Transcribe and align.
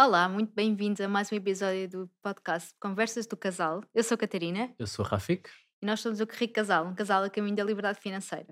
Olá, 0.00 0.28
muito 0.28 0.52
bem-vindos 0.54 1.00
a 1.00 1.08
mais 1.08 1.32
um 1.32 1.34
episódio 1.34 1.88
do 1.88 2.10
podcast 2.22 2.72
Conversas 2.80 3.26
do 3.26 3.36
Casal. 3.36 3.82
Eu 3.92 4.04
sou 4.04 4.14
a 4.14 4.18
Catarina 4.18 4.72
Eu 4.78 4.86
sou 4.86 5.04
o 5.04 5.08
Rafik. 5.08 5.50
e 5.82 5.86
nós 5.86 5.98
somos 5.98 6.20
o 6.20 6.24
Rico 6.24 6.54
Casal, 6.54 6.86
um 6.86 6.94
casal 6.94 7.24
a 7.24 7.28
caminho 7.28 7.56
da 7.56 7.64
liberdade 7.64 7.98
financeira. 8.00 8.46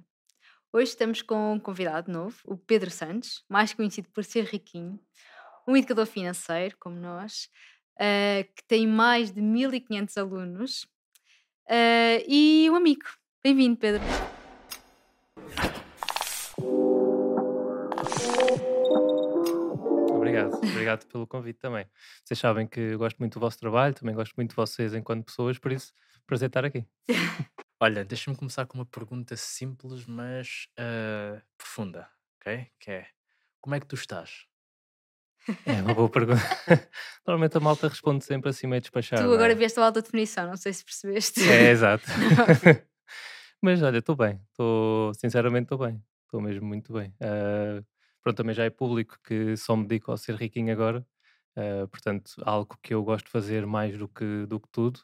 Hoje 0.73 0.91
estamos 0.91 1.23
com 1.23 1.53
um 1.53 1.61
convidado 1.61 2.11
novo, 2.11 2.37
o 2.45 2.57
Pedro 2.57 2.91
Santos, 2.91 3.45
mais 3.49 3.73
conhecido 3.73 4.09
por 4.11 4.25
ser 4.25 4.45
riquinho, 4.45 4.99
um 5.69 5.77
educador 5.77 6.07
financeiro, 6.07 6.77
como 6.81 6.97
nós, 6.97 7.49
eh, 7.97 8.49
que 8.57 8.65
tem 8.67 8.85
mais 8.85 9.31
de 9.31 9.41
1500 9.41 10.17
alunos 10.17 10.89
eh, 11.69 12.25
e 12.27 12.69
um 12.71 12.75
amigo. 12.75 13.05
Bem-vindo, 13.45 13.77
Pedro. 13.77 14.03
Obrigado, 20.37 20.71
obrigado 20.71 21.07
pelo 21.07 21.27
convite 21.27 21.59
também. 21.59 21.87
Vocês 22.25 22.39
sabem 22.39 22.67
que 22.67 22.81
eu 22.81 22.99
gosto 22.99 23.19
muito 23.19 23.35
do 23.35 23.41
vosso 23.41 23.59
trabalho, 23.59 23.95
também 23.95 24.15
gosto 24.15 24.35
muito 24.37 24.51
de 24.51 24.57
vocês 24.57 24.95
enquanto 24.95 25.25
pessoas, 25.25 25.59
por 25.59 25.73
isso, 25.73 25.95
prazer 26.27 26.49
estar 26.49 26.65
aqui. 26.65 26.85
Olha, 27.81 28.05
deixa-me 28.05 28.37
começar 28.37 28.67
com 28.67 28.79
uma 28.79 28.87
pergunta 28.87 29.37
simples, 29.37 30.07
mas 30.07 30.69
ah, 30.79 31.41
profunda, 31.57 32.09
ok? 32.41 32.67
Que 32.79 32.91
é, 32.91 33.07
como 33.61 33.75
é 33.75 33.81
que 33.81 33.87
tu 33.87 33.95
estás? 33.95 34.47
É 35.65 35.81
uma 35.83 35.95
boa 35.95 36.09
pergunta. 36.09 36.41
Normalmente 37.27 37.57
a 37.57 37.61
malta 37.61 37.89
responde 37.89 38.25
sempre 38.25 38.51
assim 38.51 38.67
meio 38.67 38.81
despachado. 38.81 39.23
Tu 39.23 39.31
é? 39.31 39.35
agora 39.35 39.55
vieste 39.55 39.79
a 39.79 39.85
alta 39.85 40.03
definição, 40.03 40.49
não 40.49 40.57
sei 40.57 40.73
se 40.73 40.85
percebeste. 40.85 41.41
É, 41.49 41.71
exato. 41.71 42.05
Mas 43.63 43.83
olha, 43.83 43.99
estou 43.99 44.17
bem, 44.17 44.41
estou, 44.51 45.15
sinceramente 45.15 45.65
estou 45.65 45.79
bem, 45.79 46.03
estou 46.25 46.41
mesmo 46.41 46.67
muito 46.67 46.93
bem. 46.93 47.15
Ah, 47.21 47.83
pronto, 48.27 48.37
também 48.39 48.55
já 48.55 48.65
é 48.65 48.71
público 48.71 49.17
que 49.25 49.57
só 49.57 49.77
me 49.77 49.87
dedico 49.87 50.11
ao 50.11 50.17
ser 50.19 50.35
riquinho 50.37 50.73
agora, 50.73 51.07
ah, 51.57 51.87
portanto, 51.91 52.33
algo 52.45 52.77
que 52.83 52.95
eu 52.95 53.03
gosto 53.05 53.27
de 53.27 53.33
fazer 53.33 53.67
mais 53.67 53.97
do 53.99 54.09
que, 54.09 54.47
do 54.47 54.61
que 54.61 54.69
tudo. 54.73 55.01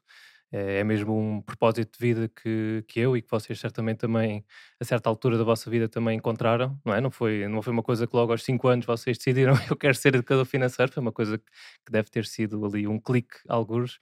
É 0.52 0.80
é 0.80 0.84
mesmo 0.84 1.16
um 1.19 1.41
propósito 1.42 1.98
de 1.98 2.06
vida 2.06 2.28
que, 2.28 2.84
que 2.88 3.00
eu 3.00 3.16
e 3.16 3.22
que 3.22 3.30
vocês 3.30 3.58
certamente 3.58 3.98
também, 3.98 4.44
a 4.80 4.84
certa 4.84 5.08
altura 5.08 5.38
da 5.38 5.44
vossa 5.44 5.70
vida, 5.70 5.88
também 5.88 6.16
encontraram, 6.19 6.78
não 6.84 6.94
é? 6.94 7.00
Não 7.00 7.11
foi, 7.11 7.48
não 7.48 7.62
foi 7.62 7.72
uma 7.72 7.83
coisa 7.83 8.06
que 8.06 8.14
logo 8.16 8.33
aos 8.33 8.44
5 8.44 8.69
anos 8.69 8.84
vocês 8.86 9.16
decidiram 9.19 9.55
eu 9.70 9.77
quero 9.77 9.94
ser 9.94 10.14
educador 10.14 10.44
financeiro, 10.46 10.92
foi 10.92 11.00
uma 11.02 11.12
coisa 11.12 11.39
que 11.39 11.92
deve 11.92 12.11
ter 12.11 12.27
sido 12.27 12.64
ali 12.66 12.86
um 12.86 12.98
clique, 13.00 13.36
alguns. 13.48 13.98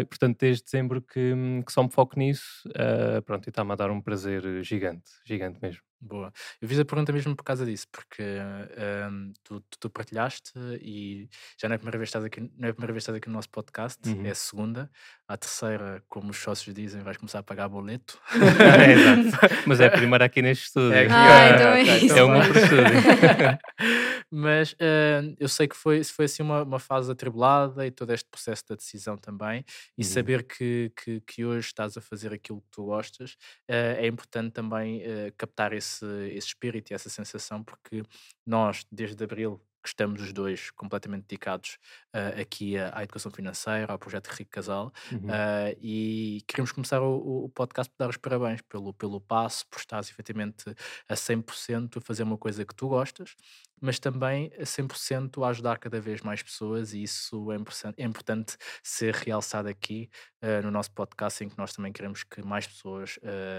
E, 0.00 0.04
portanto, 0.04 0.38
desde 0.40 0.64
dezembro 0.64 1.00
que, 1.02 1.32
que 1.66 1.72
só 1.72 1.82
me 1.82 1.90
foco 1.90 2.18
nisso, 2.18 2.68
ah, 2.76 3.22
pronto, 3.22 3.46
e 3.46 3.50
está-me 3.50 3.72
a 3.72 3.76
dar 3.76 3.90
um 3.90 4.00
prazer 4.00 4.62
gigante, 4.62 5.10
gigante 5.24 5.58
mesmo. 5.62 5.82
Boa. 6.00 6.32
Eu 6.60 6.68
fiz 6.68 6.78
a 6.78 6.84
pergunta 6.84 7.12
mesmo 7.12 7.34
por 7.34 7.42
causa 7.44 7.64
disso, 7.64 7.86
porque 7.90 8.22
ahm, 8.22 9.32
tu, 9.42 9.60
tu, 9.70 9.78
tu 9.80 9.90
partilhaste 9.90 10.52
e 10.82 11.28
já 11.58 11.66
não 11.68 11.74
é 11.74 11.76
a 11.76 11.78
primeira 11.78 11.98
vez 11.98 12.08
que 12.08 12.10
estás 12.10 12.24
aqui, 12.24 12.40
não 12.58 12.68
é 12.68 12.72
primeira 12.72 12.92
vez 12.92 13.02
estás 13.02 13.16
aqui 13.16 13.28
no 13.28 13.34
nosso 13.34 13.48
podcast, 13.48 13.98
Uhum. 14.06 14.26
é 14.26 14.30
a 14.30 14.34
segunda. 14.34 14.90
A 15.26 15.36
terceira, 15.38 16.02
como 16.08 16.30
os 16.30 16.36
sócios 16.36 16.74
dizem, 16.74 17.00
vais 17.02 17.16
começar 17.16 17.38
a 17.38 17.42
pagar 17.42 17.68
boleto. 17.68 18.20
É, 18.84 18.92
exato. 18.92 19.54
Mas 19.66 19.80
é 19.80 19.86
a 19.86 19.90
primeira 19.90 20.26
aqui 20.26 20.42
neste 20.42 20.64
estúdio. 20.66 20.92
É, 20.92 21.06
Ah, 21.10 21.48
então 21.54 21.68
é 21.68 21.82
ok, 21.82 21.96
isso. 22.06 22.18
É 22.18 22.22
uma 22.22 22.46
por 22.46 22.56
estúdio. 22.56 23.58
Mas 24.30 24.74
ah, 24.80 25.22
eu 25.38 25.48
sei 25.48 25.68
que 25.68 25.76
foi, 25.76 26.02
foi 26.04 26.24
assim 26.26 26.42
uma, 26.42 26.62
uma 26.62 26.78
fase 26.78 27.10
atribulada 27.10 27.86
e 27.86 27.90
todo 27.90 28.12
este 28.12 28.28
processo 28.28 28.64
da 28.68 28.74
decisão 28.74 29.16
também. 29.16 29.64
E 29.96 30.02
Uhum. 30.02 30.08
saber 30.08 30.42
que, 30.44 30.92
que, 31.02 31.20
que 31.22 31.44
hoje 31.44 31.66
estás 31.68 31.96
a 31.96 32.00
fazer 32.00 32.32
aquilo 32.32 32.60
que 32.60 32.68
tu 32.70 32.84
gostas 32.84 33.36
ah, 33.68 33.74
é 33.98 34.06
importante 34.06 34.52
também 34.52 35.02
ah, 35.04 35.32
captar 35.36 35.72
esse, 35.72 35.93
esse 36.02 36.48
espírito 36.48 36.90
e 36.92 36.94
essa 36.94 37.08
sensação, 37.10 37.62
porque 37.62 38.02
nós, 38.46 38.84
desde 38.90 39.22
abril, 39.24 39.60
que 39.82 39.88
estamos 39.88 40.22
os 40.22 40.32
dois 40.32 40.70
completamente 40.70 41.26
dedicados 41.28 41.76
ah, 42.12 42.40
aqui 42.40 42.78
à, 42.78 42.96
à 42.98 43.02
educação 43.04 43.30
financeira, 43.30 43.92
ao 43.92 43.98
projeto 43.98 44.28
Rico 44.28 44.50
Casal, 44.50 44.90
Uhum. 45.12 45.28
Uh, 45.28 45.76
e 45.78 46.42
queremos 46.48 46.72
começar 46.72 47.02
o, 47.02 47.18
o- 47.18 47.44
o 47.44 47.48
podcast 47.50 47.90
por 47.92 47.98
dar 48.04 48.08
os 48.08 48.16
parabéns 48.16 48.62
pelo, 48.62 48.94
pelo 48.94 49.20
passo, 49.20 49.66
por 49.68 49.78
estares 49.78 50.08
efetivamente 50.10 50.64
a 51.06 51.14
100% 51.14 51.98
a 51.98 52.00
fazer 52.00 52.22
uma 52.22 52.38
coisa 52.38 52.64
que 52.64 52.74
tu 52.74 52.88
gostas, 52.88 53.34
mas 53.84 53.98
também 53.98 54.50
a 54.58 54.64
100% 54.64 55.44
a 55.44 55.48
ajudar 55.50 55.78
cada 55.78 56.00
vez 56.00 56.22
mais 56.22 56.42
pessoas, 56.42 56.94
e 56.94 57.02
isso 57.02 57.52
é, 57.52 57.56
importan- 57.56 57.94
é 57.96 58.04
importante 58.04 58.56
ser 58.82 59.14
realçado 59.14 59.68
aqui 59.68 60.08
uh, 60.42 60.62
no 60.62 60.70
nosso 60.70 60.90
podcast, 60.92 61.44
em 61.44 61.48
que 61.48 61.58
nós 61.58 61.72
também 61.72 61.92
queremos 61.92 62.24
que 62.24 62.42
mais 62.42 62.66
pessoas 62.66 63.18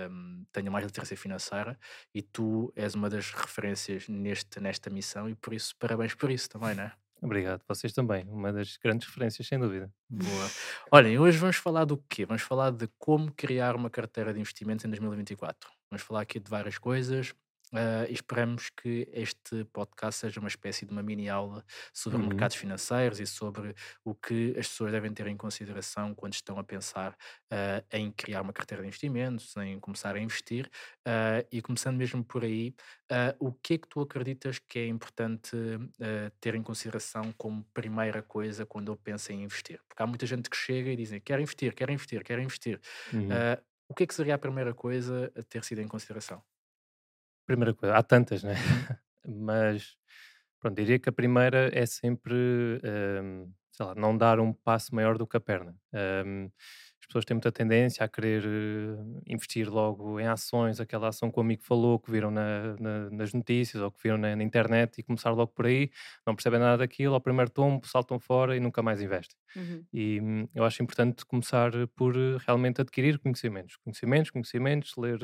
um, 0.09 0.43
tenham 0.51 0.71
mais 0.71 0.83
literacia 0.85 1.15
financeira, 1.15 1.77
e 2.13 2.21
tu 2.21 2.73
és 2.75 2.95
uma 2.95 3.09
das 3.09 3.31
referências 3.31 4.07
neste, 4.07 4.59
nesta 4.59 4.89
missão, 4.89 5.29
e 5.29 5.35
por 5.35 5.53
isso, 5.53 5.75
parabéns 5.77 6.15
por 6.15 6.31
isso 6.31 6.49
também, 6.49 6.73
não 6.73 6.83
é? 6.83 6.93
Obrigado, 7.21 7.61
vocês 7.67 7.93
também. 7.93 8.25
Uma 8.27 8.51
das 8.51 8.77
grandes 8.77 9.07
referências, 9.07 9.47
sem 9.47 9.57
dúvida. 9.57 9.91
Boa. 10.09 10.49
Olhem, 10.91 11.17
hoje 11.17 11.37
vamos 11.37 11.55
falar 11.55 11.85
do 11.85 11.97
quê? 12.09 12.25
Vamos 12.25 12.43
falar 12.43 12.71
de 12.71 12.87
como 12.99 13.31
criar 13.31 13.75
uma 13.75 13.89
carteira 13.89 14.33
de 14.33 14.39
investimentos 14.39 14.85
em 14.85 14.89
2024. 14.89 15.69
Vamos 15.89 16.03
falar 16.03 16.21
aqui 16.21 16.39
de 16.39 16.49
várias 16.49 16.77
coisas 16.77 17.33
e 17.73 18.13
esperamos 18.13 18.69
que 18.69 19.07
este 19.11 19.65
podcast 19.65 20.21
seja 20.21 20.39
uma 20.39 20.47
espécie 20.49 20.85
de 20.85 20.91
uma 20.91 21.03
mini 21.03 21.29
aula 21.29 21.63
sobre 21.93 22.19
Uhum. 22.19 22.27
mercados 22.27 22.55
financeiros 22.55 23.19
e 23.19 23.25
sobre 23.27 23.73
o 24.03 24.13
que 24.15 24.51
as 24.57 24.67
pessoas 24.67 24.91
devem 24.91 25.13
ter 25.13 25.27
em 25.27 25.35
consideração 25.37 26.13
quando 26.15 26.33
estão 26.33 26.57
a 26.57 26.63
pensar 26.63 27.15
ah, 27.51 27.83
em 27.91 28.11
criar 28.11 28.41
uma 28.41 28.53
carteira 28.53 28.81
de 28.81 28.87
investimentos, 28.87 29.55
em 29.57 29.79
começar 29.79 30.15
a 30.15 30.19
investir. 30.19 30.69
Ah, 31.05 31.43
e 31.51 31.61
começando 31.61 31.97
mesmo 31.97 32.23
por 32.23 32.43
aí, 32.43 32.73
o 33.39 33.51
que 33.53 33.75
é 33.75 33.77
que 33.77 33.87
tu 33.87 34.01
acreditas 34.01 34.59
que 34.59 34.79
é 34.79 34.87
importante 34.87 35.55
ter 36.39 36.55
em 36.55 36.63
consideração 36.63 37.31
como 37.37 37.63
primeira 37.73 38.21
coisa 38.21 38.65
quando 38.65 38.91
eu 38.91 38.95
penso 38.97 39.31
em 39.31 39.43
investir? 39.43 39.79
Porque 39.87 40.01
há 40.01 40.07
muita 40.07 40.25
gente 40.25 40.49
que 40.49 40.57
chega 40.57 40.89
e 40.91 40.95
dizem 40.95 41.19
quero 41.21 41.41
investir, 41.41 41.73
quero 41.73 41.91
investir, 41.91 42.23
quero 42.23 42.41
investir. 42.41 42.79
Uhum. 43.13 43.27
O 43.87 43.93
que 43.93 44.03
é 44.03 44.07
que 44.07 44.15
seria 44.15 44.35
a 44.35 44.37
primeira 44.37 44.73
coisa 44.73 45.31
a 45.35 45.43
ter 45.43 45.63
sido 45.63 45.81
em 45.81 45.87
consideração? 45.87 46.41
Primeira 47.47 47.73
coisa, 47.73 47.95
há 47.95 48.01
tantas, 48.03 48.43
né? 48.43 48.53
Mas, 49.27 49.95
pronto, 50.59 50.75
diria 50.75 50.99
que 50.99 51.09
a 51.09 51.11
primeira 51.13 51.69
é 51.77 51.85
sempre, 51.85 52.35
hum, 53.23 53.51
sei 53.71 53.85
lá, 53.85 53.95
não 53.95 54.17
dar 54.17 54.39
um 54.39 54.53
passo 54.53 54.93
maior 54.95 55.17
do 55.17 55.27
que 55.27 55.37
a 55.37 55.39
perna. 55.41 55.75
Hum, 56.25 56.49
as 57.05 57.07
pessoas 57.07 57.25
têm 57.25 57.35
muita 57.35 57.51
tendência 57.51 58.03
a 58.03 58.07
querer 58.07 58.43
eh, 58.45 59.21
investir 59.27 59.69
logo 59.69 60.19
em 60.19 60.27
ações, 60.27 60.79
aquela 60.79 61.09
ação 61.09 61.29
que 61.31 61.37
o 61.37 61.41
amigo 61.41 61.61
falou, 61.63 61.99
que 61.99 62.11
viram 62.11 62.31
na- 62.31 62.75
na- 62.79 63.09
nas 63.11 63.33
notícias 63.33 63.81
ou 63.81 63.91
que 63.91 64.01
viram 64.03 64.17
na, 64.17 64.35
na 64.35 64.43
internet 64.43 64.97
e 64.99 65.03
começar 65.03 65.31
logo 65.31 65.51
por 65.53 65.65
aí, 65.67 65.89
não 66.25 66.35
percebem 66.35 66.59
nada 66.59 66.77
daquilo, 66.77 67.13
ao 67.13 67.21
primeiro 67.21 67.51
tombo, 67.51 67.85
saltam 67.87 68.19
fora 68.19 68.55
e 68.55 68.59
nunca 68.59 68.81
mais 68.81 69.01
investem. 69.01 69.37
Uhum. 69.55 69.87
E 69.93 70.19
hum, 70.21 70.47
eu 70.53 70.65
acho 70.65 70.83
importante 70.83 71.25
começar 71.25 71.71
por 71.95 72.15
eh, 72.17 72.37
realmente 72.45 72.81
adquirir 72.81 73.17
conhecimentos. 73.19 73.77
Conhecimentos, 73.77 74.29
conhecimentos, 74.31 74.93
ler 74.97 75.19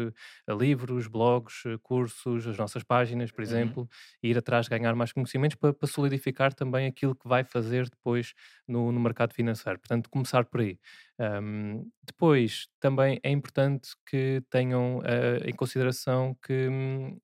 eh, 0.47 0.53
livros, 0.53 1.07
blogs, 1.07 1.63
cursos, 1.81 2.47
as 2.47 2.57
nossas 2.57 2.83
páginas, 2.83 3.31
por 3.31 3.41
Uhum. 3.43 3.43
exemplo, 3.43 3.89
e 4.23 4.29
ir 4.29 4.37
atrás 4.37 4.67
ganhar 4.69 4.95
mais 4.95 5.11
conhecimentos 5.11 5.55
para, 5.57 5.73
para 5.73 5.87
solidificar 5.87 6.53
também 6.53 6.87
aquilo 6.87 7.15
que 7.15 7.27
vai 7.27 7.43
fazer 7.43 7.89
depois 7.89 8.33
no, 8.67 8.91
no 8.91 8.99
mercado 8.99 9.33
financeiro. 9.33 9.79
Portanto, 9.79 10.09
começar 10.09 10.45
por 10.45 10.61
aí. 10.61 10.79
Ahm, 11.19 11.83
depois, 12.03 12.67
também 12.79 13.19
é 13.23 13.29
importante 13.31 13.91
que 14.09 14.41
tenham 14.49 15.01
eh, 15.05 15.49
em 15.49 15.53
consideração 15.53 16.35
que 16.41 16.67
hum, 16.69 17.17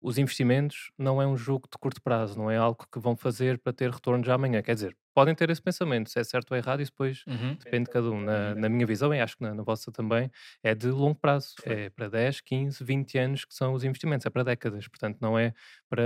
os 0.00 0.18
investimentos 0.18 0.90
não 0.98 1.22
é 1.22 1.26
um 1.26 1.36
jogo 1.36 1.68
de 1.70 1.78
curto 1.78 2.02
prazo, 2.02 2.36
não 2.38 2.50
é 2.50 2.56
algo 2.56 2.86
que 2.92 2.98
vão 2.98 3.16
fazer 3.16 3.58
para 3.60 3.72
ter 3.72 3.90
retorno 3.90 4.24
já 4.24 4.34
amanhã. 4.34 4.60
Quer 4.62 4.74
dizer, 4.74 4.96
podem 5.14 5.34
ter 5.34 5.48
esse 5.50 5.62
pensamento, 5.62 6.10
se 6.10 6.18
é 6.18 6.24
certo 6.24 6.50
ou 6.52 6.56
errado, 6.56 6.82
isso 6.82 6.90
depois 6.90 7.24
Uhum. 7.26 7.58
depende 7.60 7.84
de 7.84 7.90
cada 7.90 8.10
um. 8.10 8.20
Na, 8.20 8.54
na 8.56 8.68
minha 8.68 8.86
visão, 8.86 9.14
e 9.14 9.20
acho 9.20 9.36
que 9.36 9.42
na, 9.44 9.54
na 9.54 9.62
vossa 9.62 9.92
também, 9.92 10.30
é 10.62 10.74
de 10.74 10.88
longo 10.88 11.14
prazo. 11.20 11.54
É 11.64 11.88
para 11.90 12.08
10, 12.08 12.40
15, 12.40 12.82
20 12.82 13.16
anos 13.18 13.44
que 13.44 13.54
são 13.54 13.74
os 13.74 13.84
investimentos, 13.84 14.26
é 14.26 14.30
para 14.30 14.42
décadas. 14.44 14.88
Portanto, 14.88 15.18
não 15.20 15.38
é 15.38 15.54
para 15.88 16.02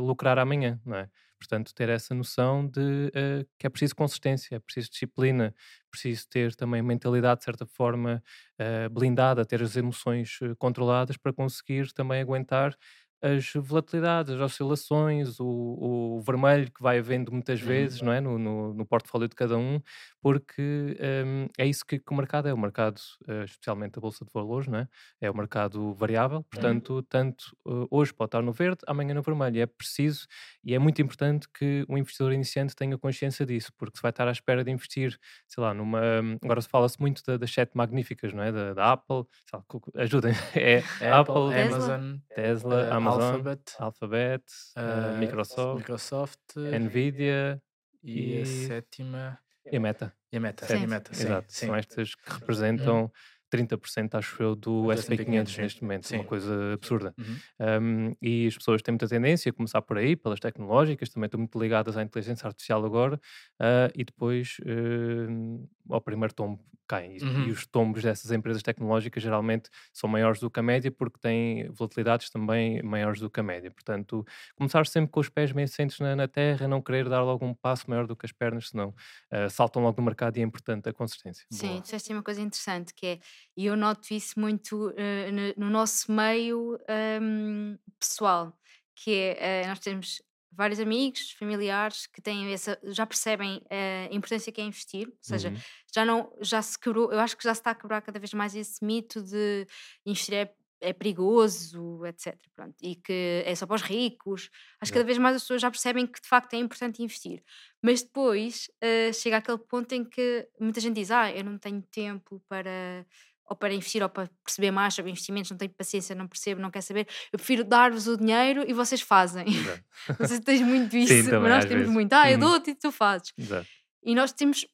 lucrar 0.00 0.38
amanhã, 0.38 0.78
não 0.84 0.96
é? 0.98 1.08
Portanto, 1.38 1.72
ter 1.74 1.88
essa 1.88 2.14
noção 2.14 2.66
de 2.68 3.10
eh, 3.14 3.46
que 3.58 3.66
é 3.66 3.70
preciso 3.70 3.94
consistência, 3.96 4.56
é 4.56 4.58
preciso 4.58 4.90
disciplina, 4.90 5.54
preciso 5.90 6.28
ter 6.28 6.54
também 6.54 6.82
mentalidade, 6.82 7.40
de 7.40 7.44
certa 7.44 7.64
forma, 7.66 8.22
eh, 8.58 8.88
blindada, 8.88 9.44
ter 9.46 9.62
as 9.62 9.76
emoções 9.76 10.38
eh, 10.42 10.54
controladas 10.58 11.16
para 11.16 11.32
conseguir 11.32 11.92
também 11.92 12.20
aguentar 12.20 12.76
as 13.20 13.52
volatilidades, 13.54 14.32
as 14.34 14.40
oscilações, 14.40 15.40
o, 15.40 16.16
o 16.18 16.20
vermelho 16.20 16.70
que 16.70 16.82
vai 16.82 16.98
havendo 16.98 17.32
muitas 17.32 17.60
Uhum. 17.60 17.66
vezes 17.66 18.00
não 18.02 18.12
é? 18.12 18.20
no, 18.20 18.38
no, 18.38 18.74
no 18.74 18.86
portfólio 18.86 19.28
de 19.28 19.34
cada 19.34 19.56
um, 19.58 19.80
porque 20.20 20.96
hum, 21.24 21.46
é 21.58 21.66
isso 21.66 21.84
que, 21.84 21.98
que 21.98 22.12
o 22.12 22.16
mercado 22.16 22.48
é. 22.48 22.52
O 22.54 22.58
mercado, 22.58 23.00
eh, 23.28 23.44
especialmente 23.44 23.98
a 23.98 24.00
Bolsa 24.00 24.24
de 24.24 24.32
Valores, 24.32 24.68
não 24.68 24.78
é? 24.80 24.88
é 25.20 25.30
o 25.30 25.36
mercado 25.36 25.92
variável, 25.94 26.42
portanto, 26.44 27.02
tanto 27.08 27.56
eh, 27.66 27.86
hoje 27.90 28.12
pode 28.12 28.28
estar 28.28 28.42
no 28.42 28.52
verde, 28.52 28.80
amanhã 28.86 29.14
no 29.14 29.22
vermelho. 29.22 29.56
E 29.56 29.60
é 29.60 29.66
preciso 29.66 30.26
e 30.64 30.74
é 30.74 30.78
muito 30.78 31.00
importante 31.02 31.48
que 31.52 31.84
o 31.88 31.96
investidor 31.98 32.32
iniciante 32.32 32.74
tenha 32.76 32.96
consciência 32.98 33.44
disso, 33.46 33.72
porque 33.76 33.96
se 33.96 34.02
vai 34.02 34.10
estar 34.10 34.28
à 34.28 34.32
espera 34.32 34.62
de 34.64 34.70
investir, 34.70 35.18
sei 35.46 35.62
lá, 35.62 35.72
numa. 35.74 36.00
Agora 36.42 36.60
se 36.60 36.68
fala-se 36.68 37.00
muito 37.00 37.22
da- 37.26 37.36
das 37.36 37.50
sete 37.52 37.76
magníficas, 37.76 38.32
não 38.32 38.42
é? 38.42 38.52
Da, 38.52 38.74
da 38.74 38.92
Apple, 38.92 39.24
sei 39.48 39.58
lá, 39.58 39.64
cu- 39.66 39.80
cu- 39.80 39.92
ajudem. 39.96 40.32
É 40.58 40.78
Apple, 41.10 41.32
Apple, 41.32 41.54
Tesla. 41.54 41.76
Amazon, 41.76 42.16
Tesla, 42.34 42.80
eh, 42.86 42.90
Amazon, 43.08 43.34
Alphabet, 43.34 43.74
Alphabet, 43.78 44.44
eh, 44.76 44.80
eh, 44.80 45.18
Microsoft, 45.18 45.78
Microsoft, 45.78 46.40
Nvidia, 46.56 47.62
E, 48.02 48.40
a 48.42 48.46
sétima. 48.46 49.38
E 49.70 49.76
a 49.76 49.80
meta. 49.80 50.14
E 50.32 50.36
a 50.36 50.40
meta, 50.40 50.66
Sim. 50.66 50.80
e 50.80 50.84
a 50.84 50.88
meta, 50.88 51.14
sim, 51.14 51.24
Exato. 51.24 51.52
sim. 51.52 51.66
São 51.66 51.74
estas 51.76 52.14
que 52.14 52.32
representam 52.32 53.10
30%, 53.50 54.14
acho 54.14 54.42
eu, 54.42 54.54
do 54.54 54.82
Do 54.82 54.88
SP500 54.92 55.48
SP500, 55.48 55.48
sim. 55.54 55.60
neste 55.62 55.82
momento. 55.82 56.10
Uma 56.12 56.22
Sim. 56.22 56.24
coisa 56.24 56.72
absurda. 56.74 57.14
Uhum. 57.18 57.36
Um, 57.82 58.16
e 58.20 58.46
as 58.46 58.56
pessoas 58.58 58.82
têm 58.82 58.92
muita 58.92 59.08
tendência 59.08 59.50
a 59.50 59.52
começar 59.52 59.80
por 59.82 59.96
aí, 59.96 60.14
pelas 60.16 60.38
tecnológicas, 60.38 61.08
também 61.08 61.26
estão 61.26 61.38
muito 61.40 61.58
ligadas 61.58 61.96
à 61.96 62.02
inteligência 62.02 62.46
artificial 62.46 62.84
agora, 62.84 63.18
ah, 63.58 63.90
e 63.94 64.04
depois 64.04 64.56
uh, 64.60 65.68
ao 65.90 66.00
primeiro 66.00 66.34
tombo 66.34 66.62
caem. 66.86 67.16
E, 67.18 67.22
Uhum. 67.22 67.48
e 67.48 67.50
os 67.50 67.66
tombos 67.66 68.02
dessas 68.02 68.30
empresas 68.32 68.62
tecnológicas 68.62 69.22
geralmente 69.22 69.68
são 69.92 70.08
maiores 70.08 70.40
do 70.40 70.50
que 70.50 70.60
a 70.60 70.62
média, 70.62 70.90
porque 70.90 71.18
têm 71.20 71.68
volatilidades 71.70 72.30
também 72.30 72.82
maiores 72.82 73.20
do 73.20 73.30
que 73.30 73.40
a 73.40 73.42
média. 73.42 73.70
Portanto, 73.70 74.24
começar 74.56 74.86
sempre 74.86 75.10
com 75.10 75.20
os 75.20 75.28
pés 75.28 75.52
bem 75.52 75.64
assentes 75.64 75.98
na, 76.00 76.16
na 76.16 76.26
terra, 76.28 76.66
não 76.68 76.80
querer 76.82 77.08
dar 77.08 77.22
logo 77.22 77.44
um 77.44 77.54
passo 77.54 77.88
maior 77.90 78.06
do 78.06 78.16
que 78.16 78.26
as 78.26 78.32
pernas, 78.32 78.68
senão 78.70 78.94
ah, 79.30 79.48
saltam 79.50 79.82
logo 79.82 80.00
no 80.00 80.04
mercado 80.06 80.36
e 80.36 80.40
é 80.40 80.44
importante 80.44 80.88
a 80.88 80.92
consistência. 80.92 81.46
Sim, 81.50 81.80
Boa. 81.80 81.80
disseste 81.80 82.12
aí 82.12 82.16
uma 82.16 82.22
coisa 82.22 82.40
interessante 82.42 82.92
que 82.94 83.06
é, 83.06 83.20
e 83.56 83.64
eu 83.66 83.76
noto 83.76 84.12
isso 84.12 84.38
muito 84.38 84.92
eh, 84.96 85.30
no, 85.32 85.64
no 85.66 85.70
nosso 85.70 86.12
meio 86.12 86.78
ehm, 86.88 87.76
pessoal, 87.98 88.52
que 88.94 89.10
é, 89.14 89.62
eh, 89.62 89.66
nós 89.66 89.78
temos 89.80 90.20
vários 90.50 90.80
amigos, 90.80 91.32
familiares 91.32 92.06
que 92.06 92.20
têm 92.22 92.52
essa, 92.52 92.78
já 92.84 93.06
percebem 93.06 93.60
eh, 93.70 94.08
a 94.10 94.14
importância 94.14 94.52
que 94.52 94.60
é 94.60 94.64
investir, 94.64 95.08
ou 95.08 95.14
seja, 95.22 95.52
Uhum. 95.52 95.62
já 95.94 96.04
não, 96.04 96.32
já 96.40 96.62
se 96.62 96.78
quebrou, 96.78 97.12
eu 97.12 97.20
acho 97.20 97.36
que 97.36 97.44
já 97.44 97.54
se 97.54 97.60
está 97.60 97.70
a 97.72 97.74
quebrar 97.74 98.00
cada 98.02 98.18
vez 98.18 98.32
mais 98.34 98.54
esse 98.54 98.84
mito 98.84 99.22
de 99.22 99.66
investir 100.06 100.34
é, 100.34 100.54
é 100.80 100.92
perigoso, 100.92 102.04
etc. 102.06 102.50
Pronto, 102.54 102.74
e 102.82 102.96
que 102.96 103.42
é 103.44 103.54
só 103.54 103.66
para 103.66 103.76
os 103.76 103.82
ricos. 103.82 104.48
Acho 104.80 104.92
que 104.92 104.98
cada 104.98 105.06
vez 105.06 105.18
mais 105.18 105.36
as 105.36 105.42
pessoas 105.42 105.60
já 105.62 105.70
percebem 105.70 106.06
que 106.06 106.20
de 106.20 106.28
facto 106.28 106.54
é 106.54 106.58
importante 106.58 107.02
investir. 107.02 107.42
Mas 107.82 108.02
depois 108.02 108.70
eh, 108.80 109.12
chega 109.12 109.38
aquele 109.38 109.58
ponto 109.58 109.92
em 109.92 110.04
que 110.04 110.48
muita 110.60 110.80
gente 110.80 110.94
diz: 110.96 111.10
Ah, 111.10 111.30
eu 111.32 111.44
não 111.44 111.58
tenho 111.58 111.82
tempo 111.82 112.42
para 112.48 113.04
ou 113.48 113.56
para 113.56 113.72
investir 113.74 114.02
ou 114.02 114.08
para 114.08 114.28
perceber 114.44 114.70
mais 114.70 114.94
sobre 114.94 115.10
investimentos, 115.10 115.50
não 115.50 115.58
tenho 115.58 115.70
paciência, 115.72 116.14
não 116.14 116.26
percebo, 116.28 116.60
não 116.60 116.70
quero 116.70 116.84
saber. 116.84 117.06
Eu 117.32 117.38
prefiro 117.38 117.64
dar-vos 117.64 118.06
o 118.06 118.16
dinheiro 118.16 118.64
e 118.68 118.72
vocês 118.72 119.00
fazem. 119.00 119.46
Exato. 119.48 119.84
não 120.18 120.26
sei 120.26 120.36
se 120.36 120.42
tens 120.42 120.60
muito 120.62 120.94
isso, 120.96 121.12
Sim, 121.14 121.24
também, 121.24 121.40
mas 121.40 121.50
nós 121.50 121.64
temos 121.64 121.80
vezes. 121.82 121.92
muito. 121.94 122.12
Ah, 122.12 122.30
eu 122.30 122.34
Uhum. 122.34 122.40
dou-te 122.40 122.70
e 122.70 122.74
tu 122.74 122.90
fazes. 122.92 123.32
Exato. 123.38 123.66
E 124.04 124.14
nós 124.14 124.32
temos, 124.32 124.66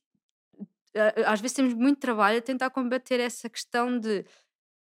eh, 0.94 1.24
às 1.26 1.40
vezes 1.40 1.54
temos 1.56 1.74
muito 1.74 1.98
trabalho 2.00 2.38
a 2.38 2.42
tentar 2.42 2.70
combater 2.70 3.20
essa 3.20 3.48
questão 3.48 3.98
de 3.98 4.24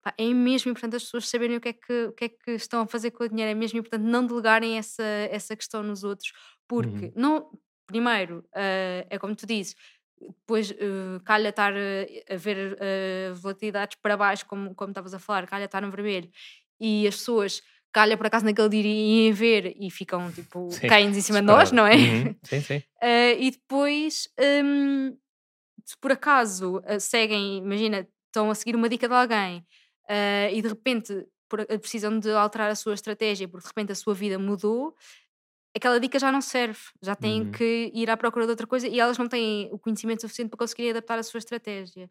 pá, 0.03 0.13
é 0.17 0.33
mesmo 0.33 0.71
importante 0.71 0.95
as 0.95 1.03
pessoas 1.03 1.29
saberem 1.29 1.57
o 1.57 1.61
que, 1.61 1.69
é 1.69 1.73
que, 1.73 2.05
o 2.05 2.11
que 2.13 2.25
é 2.25 2.29
que 2.29 2.51
estão 2.51 2.81
a 2.81 2.87
fazer 2.87 3.11
com 3.11 3.23
o 3.23 3.29
dinheiro, 3.29 3.51
é 3.51 3.55
mesmo 3.55 3.79
importante 3.79 4.03
não 4.03 4.25
delegarem 4.25 4.77
essa, 4.77 5.03
essa 5.03 5.55
questão 5.55 5.83
nos 5.83 6.03
outros, 6.03 6.31
porque 6.67 7.05
Uhum. 7.07 7.13
não, 7.15 7.59
primeiro, 7.85 8.43
eh, 8.55 9.05
é 9.09 9.19
como 9.19 9.35
tu 9.35 9.45
dizes, 9.45 9.75
depois 10.27 10.71
eh, 10.71 11.19
calha 11.25 11.49
estar 11.49 11.73
eh, 11.75 12.23
a 12.29 12.35
ver 12.35 12.77
eh, 12.79 13.31
volatilidades 13.35 13.97
para 14.01 14.15
baixo, 14.17 14.45
como, 14.45 14.73
como 14.75 14.91
estavas 14.91 15.13
a 15.13 15.19
falar, 15.19 15.47
calha 15.47 15.65
estar 15.65 15.81
no 15.81 15.91
vermelho, 15.91 16.29
e 16.79 17.07
as 17.07 17.15
pessoas 17.15 17.61
calha 17.91 18.15
por 18.17 18.25
acaso 18.27 18.45
naquele 18.45 18.69
dia 18.69 18.81
irem 18.81 19.33
ver 19.33 19.75
e 19.77 19.89
ficam 19.91 20.31
tipo, 20.31 20.69
Sim, 20.71 20.87
caem 20.87 21.09
em 21.09 21.21
cima 21.21 21.39
de 21.39 21.47
nós, 21.47 21.71
não 21.71 21.85
é? 21.85 21.95
Uhum. 21.95 22.35
Sim, 22.43 22.61
sim. 22.61 22.77
Uh, 22.77 23.35
e 23.39 23.51
depois, 23.51 24.27
hum, 24.63 25.17
se 25.83 25.97
por 25.99 26.11
acaso 26.11 26.77
uh, 26.77 26.99
seguem, 26.99 27.57
imagina, 27.57 28.07
estão 28.27 28.49
a 28.51 28.55
seguir 28.55 28.75
uma 28.75 28.87
dica 28.87 29.07
de 29.07 29.13
alguém 29.13 29.59
uh, 30.09 30.53
e 30.53 30.61
de 30.61 30.67
repente 30.67 31.25
por- 31.49 31.61
uh, 31.61 31.79
precisam 31.79 32.17
de 32.19 32.31
alterar 32.31 32.69
a 32.69 32.75
sua 32.75 32.93
estratégia 32.93 33.47
porque 33.47 33.63
de 33.63 33.67
repente 33.69 33.91
a 33.91 33.95
sua 33.95 34.13
vida 34.13 34.37
mudou, 34.39 34.95
aquela 35.75 35.99
dica 35.99 36.19
já 36.19 36.31
não 36.31 36.41
serve, 36.41 36.79
já 37.01 37.15
têm 37.15 37.43
Uhum. 37.43 37.51
que 37.51 37.91
ir 37.93 38.09
à 38.09 38.17
procura 38.17 38.45
de 38.45 38.51
outra 38.51 38.67
coisa 38.67 38.87
e 38.87 38.99
elas 38.99 39.17
não 39.17 39.27
têm 39.27 39.69
o 39.71 39.79
conhecimento 39.79 40.21
suficiente 40.21 40.49
para 40.49 40.57
conseguirem 40.57 40.91
adaptar 40.91 41.17
a 41.19 41.23
sua 41.23 41.37
estratégia. 41.39 42.09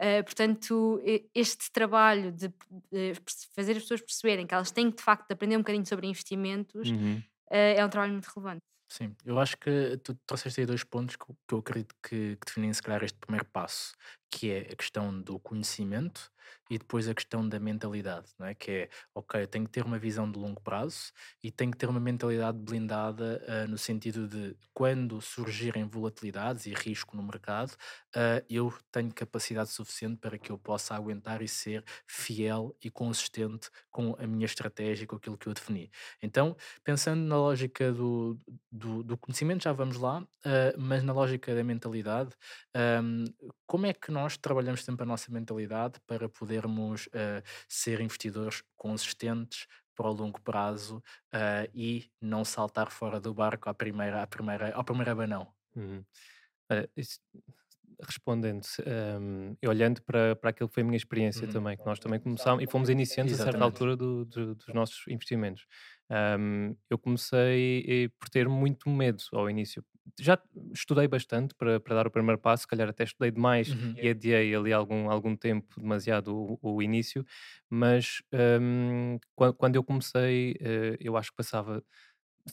Uh, 0.00 0.24
portanto, 0.24 1.00
este 1.34 1.70
trabalho 1.72 2.32
de, 2.32 2.48
de 2.92 3.14
fazer 3.54 3.72
as 3.76 3.82
pessoas 3.82 4.00
perceberem 4.00 4.46
que 4.46 4.54
elas 4.54 4.70
têm 4.70 4.90
de 4.90 5.02
facto 5.02 5.30
aprender 5.32 5.56
um 5.56 5.60
bocadinho 5.60 5.86
sobre 5.86 6.06
investimentos 6.06 6.88
Uhum. 6.90 7.18
uh, 7.18 7.54
é 7.76 7.84
um 7.84 7.88
trabalho 7.88 8.12
muito 8.12 8.26
relevante. 8.26 8.62
Sim, 8.90 9.14
eu 9.24 9.38
acho 9.38 9.56
que 9.58 9.98
tu 10.02 10.14
trouxeste 10.26 10.60
aí 10.60 10.66
dois 10.66 10.82
pontos 10.82 11.14
que, 11.16 11.24
eu- 11.30 11.36
que 11.46 11.54
eu 11.54 11.58
acredito 11.58 11.94
que, 12.02 12.36
que 12.36 12.46
definem 12.46 12.72
se 12.72 12.82
calhar 12.82 13.04
este 13.04 13.18
primeiro 13.18 13.44
passo, 13.46 13.92
que 14.30 14.50
é 14.50 14.60
a 14.72 14.76
questão 14.76 15.20
do 15.20 15.38
conhecimento 15.38 16.30
e 16.70 16.78
depois 16.78 17.08
a 17.08 17.14
questão 17.14 17.46
da 17.48 17.58
mentalidade, 17.58 18.28
não 18.38 18.46
é? 18.46 18.54
Que 18.54 18.70
é, 18.70 18.88
ok, 19.14 19.42
eu 19.42 19.46
tenho 19.46 19.64
que 19.64 19.70
ter 19.70 19.84
uma 19.84 19.98
visão 19.98 20.30
de 20.30 20.38
longo 20.38 20.60
prazo 20.60 21.12
e 21.42 21.50
tenho 21.50 21.70
que 21.70 21.78
ter 21.78 21.88
uma 21.88 22.00
mentalidade 22.00 22.58
blindada 22.58 23.42
ah, 23.46 23.66
no 23.66 23.78
sentido 23.78 24.28
de 24.28 24.56
quando 24.74 25.20
surgirem 25.20 25.84
volatilidades 25.84 26.66
e 26.66 26.74
risco 26.74 27.16
no 27.16 27.22
mercado, 27.22 27.74
ah, 28.14 28.42
eu 28.48 28.72
tenho 28.92 29.12
capacidade 29.12 29.70
suficiente 29.70 30.18
para 30.18 30.38
que 30.38 30.50
eu 30.50 30.58
possa 30.58 30.94
aguentar 30.94 31.42
e 31.42 31.48
ser 31.48 31.84
fiel 32.06 32.76
e 32.82 32.90
consistente 32.90 33.70
com 33.90 34.14
a 34.18 34.26
minha 34.26 34.46
estratégia, 34.46 35.06
com 35.06 35.16
aquilo 35.16 35.38
que 35.38 35.48
eu 35.48 35.54
defini. 35.54 35.90
Então, 36.22 36.56
pensando 36.84 37.20
na 37.22 37.36
lógica 37.36 37.92
do, 37.92 38.38
do, 38.70 39.02
do 39.02 39.16
conhecimento, 39.18 39.64
já 39.64 39.72
vamos 39.72 39.96
lá, 39.96 40.26
ah, 40.44 40.74
mas 40.78 41.02
na 41.02 41.12
lógica 41.12 41.54
da 41.54 41.64
mentalidade, 41.64 42.30
ahm, 42.74 43.24
como 43.66 43.86
é 43.86 43.92
que 43.92 44.10
nós 44.10 44.17
trabalhamos 44.36 44.84
sempre 44.84 45.02
a 45.04 45.06
nossa 45.06 45.30
mentalidade 45.32 46.00
para 46.06 46.28
podermos 46.28 47.08
ah, 47.14 47.42
ser 47.68 48.00
investidores 48.00 48.62
consistentes 48.76 49.66
para 49.94 50.08
o 50.08 50.12
longo 50.12 50.40
prazo 50.40 51.02
ah, 51.32 51.66
e 51.74 52.10
não 52.20 52.44
saltar 52.44 52.90
fora 52.90 53.20
do 53.20 53.34
barco 53.34 53.68
à 53.68 53.74
primeira, 53.74 54.22
à 54.22 54.26
primeira, 54.26 54.74
ao 54.74 54.84
primeiro 54.84 55.10
abanão? 55.12 55.52
Uhum. 55.76 56.04
Isso- 56.96 57.20
respondendo 58.02 58.64
um, 59.20 59.56
e 59.60 59.66
olhando 59.68 60.02
para, 60.02 60.36
para 60.36 60.50
aquilo 60.50 60.68
que 60.68 60.74
foi 60.74 60.82
a 60.82 60.86
minha 60.86 60.96
experiência 60.96 61.46
Uhum. 61.46 61.52
também, 61.52 61.76
que 61.76 61.84
nós 61.84 61.98
também 61.98 62.20
começámos 62.20 62.62
e 62.62 62.66
fomos 62.68 62.88
iniciantes 62.90 63.34
a 63.34 63.38
certa 63.38 63.64
Exatamente. 63.64 63.64
altura 63.64 63.96
do- 63.96 64.24
do- 64.24 64.54
dos 64.54 64.68
nossos 64.74 65.04
investimentos. 65.08 65.66
Um, 66.10 66.74
eu 66.88 66.98
comecei 66.98 67.84
eh, 68.06 68.10
por 68.18 68.28
ter 68.30 68.48
muito 68.48 68.88
medo 68.88 69.22
ao 69.32 69.48
início. 69.50 69.84
Já 70.18 70.38
estudei 70.72 71.06
bastante 71.06 71.54
para, 71.54 71.78
para 71.80 71.94
dar 71.96 72.06
o 72.06 72.10
primeiro 72.10 72.40
passo, 72.40 72.62
se 72.62 72.66
calhar 72.66 72.88
até 72.88 73.04
estudei 73.04 73.30
demais 73.30 73.74
Uhum. 73.74 74.00
e 74.00 74.08
adiei 74.08 74.54
ali 74.54 74.72
algum, 74.72 75.10
algum 75.10 75.36
tempo, 75.36 75.78
demasiado 75.80 76.34
o, 76.34 76.58
o 76.62 76.82
início, 76.82 77.24
mas 77.68 78.22
um, 78.60 79.18
quan- 79.36 79.52
quando, 79.52 79.76
eu 79.76 79.84
comecei, 79.84 80.56
eh, 80.60 80.96
eu 81.00 81.14
acho 81.16 81.30
que 81.30 81.36
passava 81.36 81.82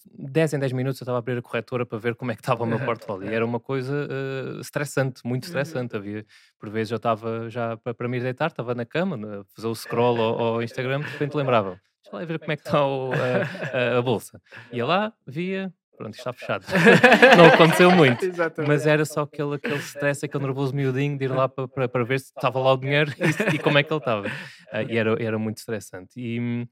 10 0.06 0.54
em 0.54 0.60
10 0.60 0.74
minutos 0.74 1.00
eu 1.00 1.06
estava 1.06 1.18
a 1.18 1.20
abrir 1.20 1.38
a 1.38 1.42
corretora 1.42 1.86
para 1.86 1.98
ver 1.98 2.16
como 2.16 2.32
é 2.32 2.36
que 2.36 2.42
estava 2.42 2.64
o 2.64 2.68
meu 2.68 2.80
portfólio. 2.82 3.28
E 3.30 3.34
era 3.34 3.46
uma 3.46 3.60
coisa 3.60 4.08
eh, 4.10 4.60
estressante, 4.62 5.22
muito 5.26 5.44
Uhum. 5.44 5.46
estressante. 5.46 5.96
Havia, 5.96 6.26
por 6.60 6.70
vezes 6.70 6.92
eu 6.92 6.98
estava 6.98 7.50
já 7.50 7.78
para, 7.78 7.94
para 7.94 8.08
me 8.10 8.20
deitar, 8.20 8.48
estava 8.48 8.76
na 8.76 8.86
cama, 8.86 9.16
a 9.42 9.46
fazer 9.56 9.68
o 9.68 9.76
scroll 9.76 10.20
ao, 10.22 10.42
ao 10.56 10.64
Instagram, 10.64 11.04
de 11.04 11.12
repente 11.12 11.36
lembrava, 11.38 11.80
deixa 12.06 12.18
lá 12.18 12.26
ver 12.26 12.40
como 12.40 12.52
é 12.52 12.56
que 12.56 12.62
está 12.68 12.86
o- 12.86 13.12
a, 13.14 13.16
a- 13.96 13.98
a 13.98 14.02
bolsa. 14.02 14.42
Ia 14.72 14.86
lá, 14.86 15.14
via, 15.26 15.74
pronto, 15.98 16.14
isto 16.16 16.22
está 16.30 16.34
fechado. 16.34 16.66
Não 17.38 17.46
aconteceu 17.48 17.92
muito. 17.92 18.26
Mas 18.68 18.86
era 18.86 19.06
só 19.06 19.22
aquele, 19.22 19.56
aquele 19.56 19.80
stress, 19.80 20.26
aquele 20.26 20.44
nervoso 20.44 20.76
miudinho 20.76 21.18
de 21.18 21.26
ir 21.26 21.32
lá 21.32 21.48
para, 21.50 21.68
para, 21.68 21.90
para 21.90 22.04
ver 22.04 22.20
se 22.20 22.28
estava 22.28 22.60
lá 22.60 22.74
o 22.74 22.78
dinheiro 22.78 23.12
e, 23.52 23.56
e 23.56 23.60
como 23.60 23.78
é 23.78 23.84
que 23.84 23.92
ele 23.92 24.00
estava. 24.00 24.28
Ah, 24.72 24.84
e 24.84 24.98
era, 24.98 25.16
era 25.22 25.38
muito 25.40 25.58
estressante. 25.58 26.20
E 26.20 26.40
hum, 26.40 26.68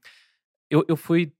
eu, 0.70 0.84
eu 0.88 0.96
fui, 0.96 1.32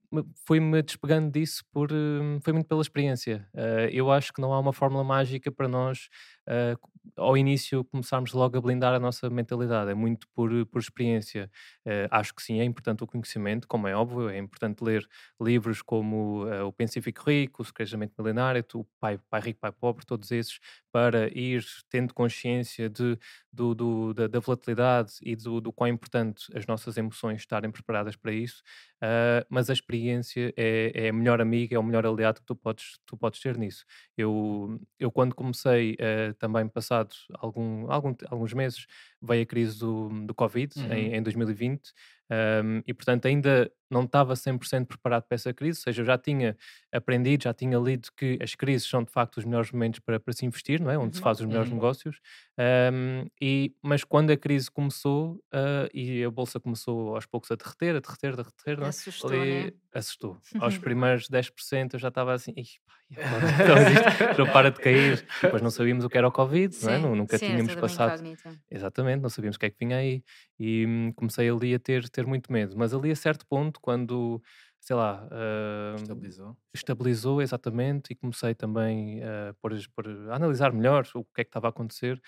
fui-me 0.47 0.81
despegando 0.81 1.31
disso 1.31 1.63
por, 1.71 1.91
hum, 1.91 2.39
foi 2.43 2.53
muito 2.53 2.67
pela 2.67 2.81
experiência. 2.81 3.47
Ah, 3.55 3.87
eu 3.91 4.11
acho 4.11 4.31
que 4.33 4.41
não 4.41 4.53
há 4.53 4.59
uma 4.59 4.73
fórmula 4.73 5.03
mágica 5.03 5.51
para 5.51 5.67
nós, 5.67 6.07
ah, 6.47 6.75
ao 7.15 7.37
início, 7.37 7.83
começarmos 7.85 8.33
logo 8.33 8.57
a 8.57 8.61
blindar 8.61 8.93
a 8.93 8.99
nossa 8.99 9.29
mentalidade. 9.29 9.91
É 9.91 9.93
muito 9.93 10.27
por, 10.35 10.49
por 10.67 10.79
experiência. 10.81 11.49
Ah, 11.85 12.19
acho 12.19 12.33
que 12.33 12.41
sim, 12.43 12.59
é 12.59 12.63
importante 12.63 13.03
o 13.03 13.07
conhecimento, 13.07 13.67
como 13.67 13.87
é 13.87 13.95
óbvio, 13.95 14.29
é 14.29 14.37
importante 14.37 14.83
ler 14.83 15.07
livros 15.41 15.81
como 15.81 16.45
ah, 16.47 16.65
O 16.65 16.73
Pensa 16.73 16.99
e 16.99 17.03
Rico, 17.25 17.61
O 17.61 17.65
Secretamente 17.65 18.13
Milenário, 18.17 18.65
o 18.73 18.85
Pai, 18.99 19.19
Pai 19.29 19.41
Rico, 19.41 19.59
Pai 19.59 19.71
Pobre, 19.71 20.05
todos 20.05 20.31
esses, 20.31 20.59
para 20.91 21.27
ir 21.37 21.63
tendo 21.89 22.13
consciência 22.13 22.89
de, 22.89 23.17
do, 23.55 23.73
do- 23.75 24.13
da, 24.13 24.27
da 24.27 24.39
volatilidade 24.39 25.13
e 25.21 25.35
do, 25.35 25.61
do 25.61 25.71
quão 25.73 25.87
importante 25.89 26.45
as 26.57 26.65
nossas 26.67 26.97
emoções 26.97 27.39
estarem 27.41 27.71
preparadas 27.71 28.15
para 28.15 28.31
isso. 28.33 28.61
Ah, 29.01 29.45
mas 29.49 29.69
a 29.69 29.73
experiência 29.73 30.53
é, 30.57 30.91
é 31.07 31.09
a 31.09 31.13
melhor 31.13 31.41
amiga, 31.41 31.75
é 31.75 31.79
o 31.79 31.83
melhor 31.83 32.05
aliado 32.05 32.39
que 32.41 32.45
tu 32.45 32.55
podes, 32.55 32.97
tu 33.05 33.17
podes 33.17 33.39
ter 33.39 33.57
nisso. 33.57 33.85
Eu, 34.17 34.79
eu 34.99 35.11
quando 35.11 35.35
comecei, 35.35 35.95
ah, 35.99 36.33
também 36.39 36.67
passado 36.67 37.13
algum, 37.35 37.89
algum, 37.91 38.13
alguns 38.29 38.53
meses, 38.53 38.85
veio 39.25 39.43
a 39.43 39.45
crise 39.45 39.79
do, 39.79 40.09
do 40.25 40.33
Covid 40.35 40.73
Uhum. 40.75 40.91
em, 40.93 41.15
em 41.15 41.21
2020 41.23 41.91
um, 42.31 42.81
e, 42.87 42.93
portanto, 42.93 43.27
ainda 43.27 43.71
não 43.89 44.03
estava 44.03 44.35
100% 44.35 44.87
preparado 44.87 45.23
para 45.27 45.35
essa 45.35 45.53
crise, 45.53 45.79
ou 45.79 45.83
seja, 45.83 46.01
eu 46.01 46.05
já 46.05 46.17
tinha 46.17 46.57
aprendido, 46.91 47.43
já 47.43 47.53
tinha 47.53 47.77
lido 47.77 48.09
que 48.17 48.37
as 48.41 48.55
crises 48.55 48.87
são 48.89 49.03
de 49.03 49.11
facto 49.11 49.37
os 49.37 49.45
melhores 49.45 49.71
momentos 49.71 49.99
para, 49.99 50.19
para 50.19 50.33
se 50.33 50.45
investir, 50.45 50.81
não 50.81 50.89
é? 50.89 50.97
Onde 50.97 51.15
se 51.15 51.21
Uhum. 51.21 51.23
faz 51.23 51.39
os 51.39 51.45
melhores 51.45 51.69
Uhum. 51.69 51.75
negócios. 51.75 52.19
Um, 52.59 53.27
e, 53.39 53.75
mas 53.83 54.03
quando 54.03 54.31
a 54.31 54.37
crise 54.37 54.71
começou 54.71 55.35
uh, 55.53 55.87
e 55.93 56.23
a 56.23 56.31
bolsa 56.31 56.59
começou 56.59 57.15
aos 57.15 57.25
poucos 57.25 57.51
a 57.51 57.55
derreter, 57.55 57.95
a 57.95 57.99
derreter, 57.99 58.33
a 58.33 58.35
derreter, 58.37 58.79
não 58.79 58.87
é? 58.87 58.89
Assustou, 58.89 59.29
Ali 59.29 59.45
né? 59.45 59.73
assustou. 59.93 60.37
Aos 60.57 60.77
primeiros 60.79 61.27
10% 61.29 61.93
eu 61.93 61.99
já 61.99 62.07
estava 62.09 62.33
assim, 62.33 62.53
"Ih, 62.57 62.65
pá, 62.87 62.93
agora? 63.21 63.47
Então, 63.59 63.85
isto 63.87 64.07
não 64.37 64.49
para 64.49 64.71
de 64.71 64.79
cair. 64.79 65.23
Depois 65.43 65.61
não 65.61 65.69
sabíamos 65.69 66.03
o 66.05 66.09
que 66.09 66.17
era 66.17 66.27
o 66.27 66.31
Covid, 66.31 66.75
não 66.81 66.91
é? 66.91 66.97
Nunca 66.97 67.37
sim, 67.37 67.39
tínhamos 67.39 67.75
era 67.75 67.81
uma 67.81 67.91
passado 67.91 68.15
incógnita. 68.15 68.59
Exatamente, 68.71 69.14
não 69.21 69.29
sabíamos 69.29 69.55
o 69.57 69.59
que 69.59 69.65
é 69.67 69.69
que 69.69 69.77
vinha 69.79 69.97
aí 69.97 70.23
e 70.59 70.85
hum, 70.87 71.11
comecei 71.15 71.49
ali 71.49 71.73
a 71.75 71.79
ter, 71.79 72.09
ter 72.09 72.25
muito 72.25 72.51
medo. 72.51 72.75
Mas 72.77 72.93
ali 72.93 73.11
a 73.11 73.15
certo 73.15 73.45
ponto, 73.47 73.79
quando, 73.81 74.41
sei 74.79 74.95
lá, 74.95 75.27
ah, 75.31 75.97
Estabilizou. 75.99 76.57
estabilizou 76.73 77.41
exatamente 77.41 78.11
e 78.11 78.15
comecei 78.15 78.53
também 78.53 79.21
a, 79.23 79.53
pôr, 79.61 79.73
pôr- 79.95 80.29
a 80.29 80.35
analisar 80.35 80.73
melhor 80.73 81.05
o 81.15 81.23
que 81.23 81.41
é 81.41 81.43
que 81.45 81.47
estava 81.49 81.67
a 81.67 81.69
acontecer, 81.69 82.21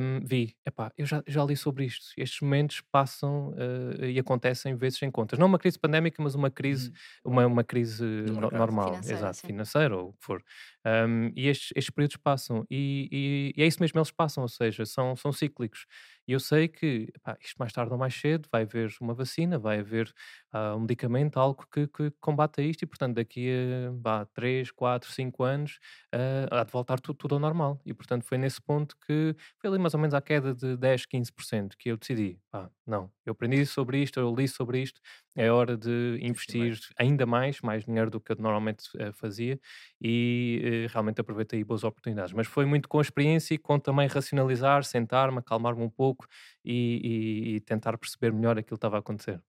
hum, 0.00 0.20
vi, 0.24 0.54
epá, 0.64 0.92
eu 0.96 1.04
já, 1.04 1.20
já 1.26 1.44
li 1.44 1.56
sobre 1.56 1.84
isto. 1.84 2.06
Estes 2.16 2.40
momentos 2.40 2.80
passam 2.92 3.52
ah, 3.58 4.06
e 4.06 4.18
acontecem 4.18 4.76
vezes 4.76 4.98
sem 5.00 5.10
contas. 5.10 5.38
Não 5.38 5.46
uma 5.48 5.58
crise 5.58 5.78
pandémica, 5.78 6.22
mas 6.22 6.34
uma 6.36 6.50
crise 6.50 6.90
Uhum. 6.90 6.98
uma, 7.24 7.44
uma 7.46 7.64
crise 7.64 8.04
no- 8.04 8.50
normal, 8.52 9.00
Financeira, 9.04 9.04
exato, 9.04 9.40
sim. 9.40 9.52
financeira 9.52 9.96
ou 9.96 10.10
o 10.10 10.12
que 10.12 10.24
for. 10.24 10.42
Um, 10.86 11.30
e 11.36 11.48
estes, 11.48 11.70
estes 11.76 11.90
períodos 11.90 12.16
passam, 12.16 12.64
e, 12.70 13.08
e- 13.10 13.60
e 13.60 13.62
é 13.62 13.66
isso 13.66 13.80
mesmo, 13.80 13.98
eles 13.98 14.10
passam, 14.10 14.42
ou 14.42 14.48
seja, 14.48 14.84
são, 14.86 15.14
são 15.16 15.32
cíclicos. 15.32 15.86
E 16.26 16.32
eu 16.32 16.40
sei 16.40 16.68
que 16.68 17.08
epá, 17.14 17.36
isto 17.40 17.56
mais 17.58 17.72
tarde 17.72 17.92
ou 17.92 17.98
mais 17.98 18.14
cedo 18.14 18.48
vai 18.50 18.62
haver 18.62 18.90
uma 19.00 19.14
vacina, 19.14 19.58
vai 19.58 19.80
haver 19.80 20.12
ah, 20.52 20.74
um 20.76 20.80
medicamento, 20.80 21.38
algo 21.38 21.66
que, 21.72 21.86
que 21.88 22.10
combata 22.20 22.62
isto, 22.62 22.82
e 22.82 22.86
portanto 22.86 23.14
daqui 23.16 23.48
a 23.50 23.90
vá, 24.00 24.24
3, 24.26 24.70
4, 24.70 25.10
5 25.12 25.42
anos 25.42 25.78
ah, 26.12 26.60
há 26.60 26.64
de 26.64 26.72
voltar 26.72 27.00
tudo, 27.00 27.16
tudo 27.16 27.34
ao 27.34 27.40
normal. 27.40 27.80
E 27.84 27.94
portanto 27.94 28.24
foi 28.24 28.38
nesse 28.38 28.60
ponto 28.60 28.96
que 29.06 29.34
foi 29.60 29.70
ali 29.70 29.78
mais 29.78 29.94
ou 29.94 30.00
menos 30.00 30.14
à 30.14 30.20
queda 30.22 30.54
de 30.54 30.76
10, 30.76 31.06
15% 31.06 31.76
que 31.78 31.90
eu 31.90 31.96
decidi, 31.96 32.38
pá, 32.50 32.70
não, 32.86 33.10
eu 33.24 33.32
aprendi 33.32 33.64
sobre 33.66 34.02
isto, 34.02 34.18
eu 34.20 34.34
li 34.34 34.48
sobre 34.48 34.80
isto, 34.82 35.00
é 35.34 35.50
hora 35.50 35.76
de 35.76 36.18
investir 36.22 36.78
ainda 36.98 37.24
mais, 37.26 37.60
mais 37.60 37.84
dinheiro 37.84 38.10
do 38.10 38.20
que 38.20 38.32
eu 38.32 38.36
normalmente 38.36 38.84
eh, 38.98 39.12
fazia 39.12 39.58
e 40.00 40.84
eh, 40.86 40.92
realmente 40.92 41.20
aproveitei 41.20 41.62
boas 41.64 41.84
oportunidades. 41.84 42.32
Mas 42.32 42.46
foi 42.46 42.64
muito 42.66 42.88
com 42.88 42.98
a 42.98 43.02
experiência 43.02 43.54
e 43.54 43.58
com 43.58 43.78
também 43.78 44.06
racionalizar, 44.08 44.84
sentar-me, 44.84 45.38
acalmar-me 45.38 45.82
um 45.82 45.90
pouco 45.90 46.26
e, 46.64 47.52
e- 47.54 47.56
e 47.56 47.60
tentar 47.60 47.96
perceber 47.98 48.32
melhor 48.32 48.58
aquilo 48.58 48.70
que 48.70 48.74
estava 48.76 48.96
a 48.96 49.00
acontecer. 49.00 49.42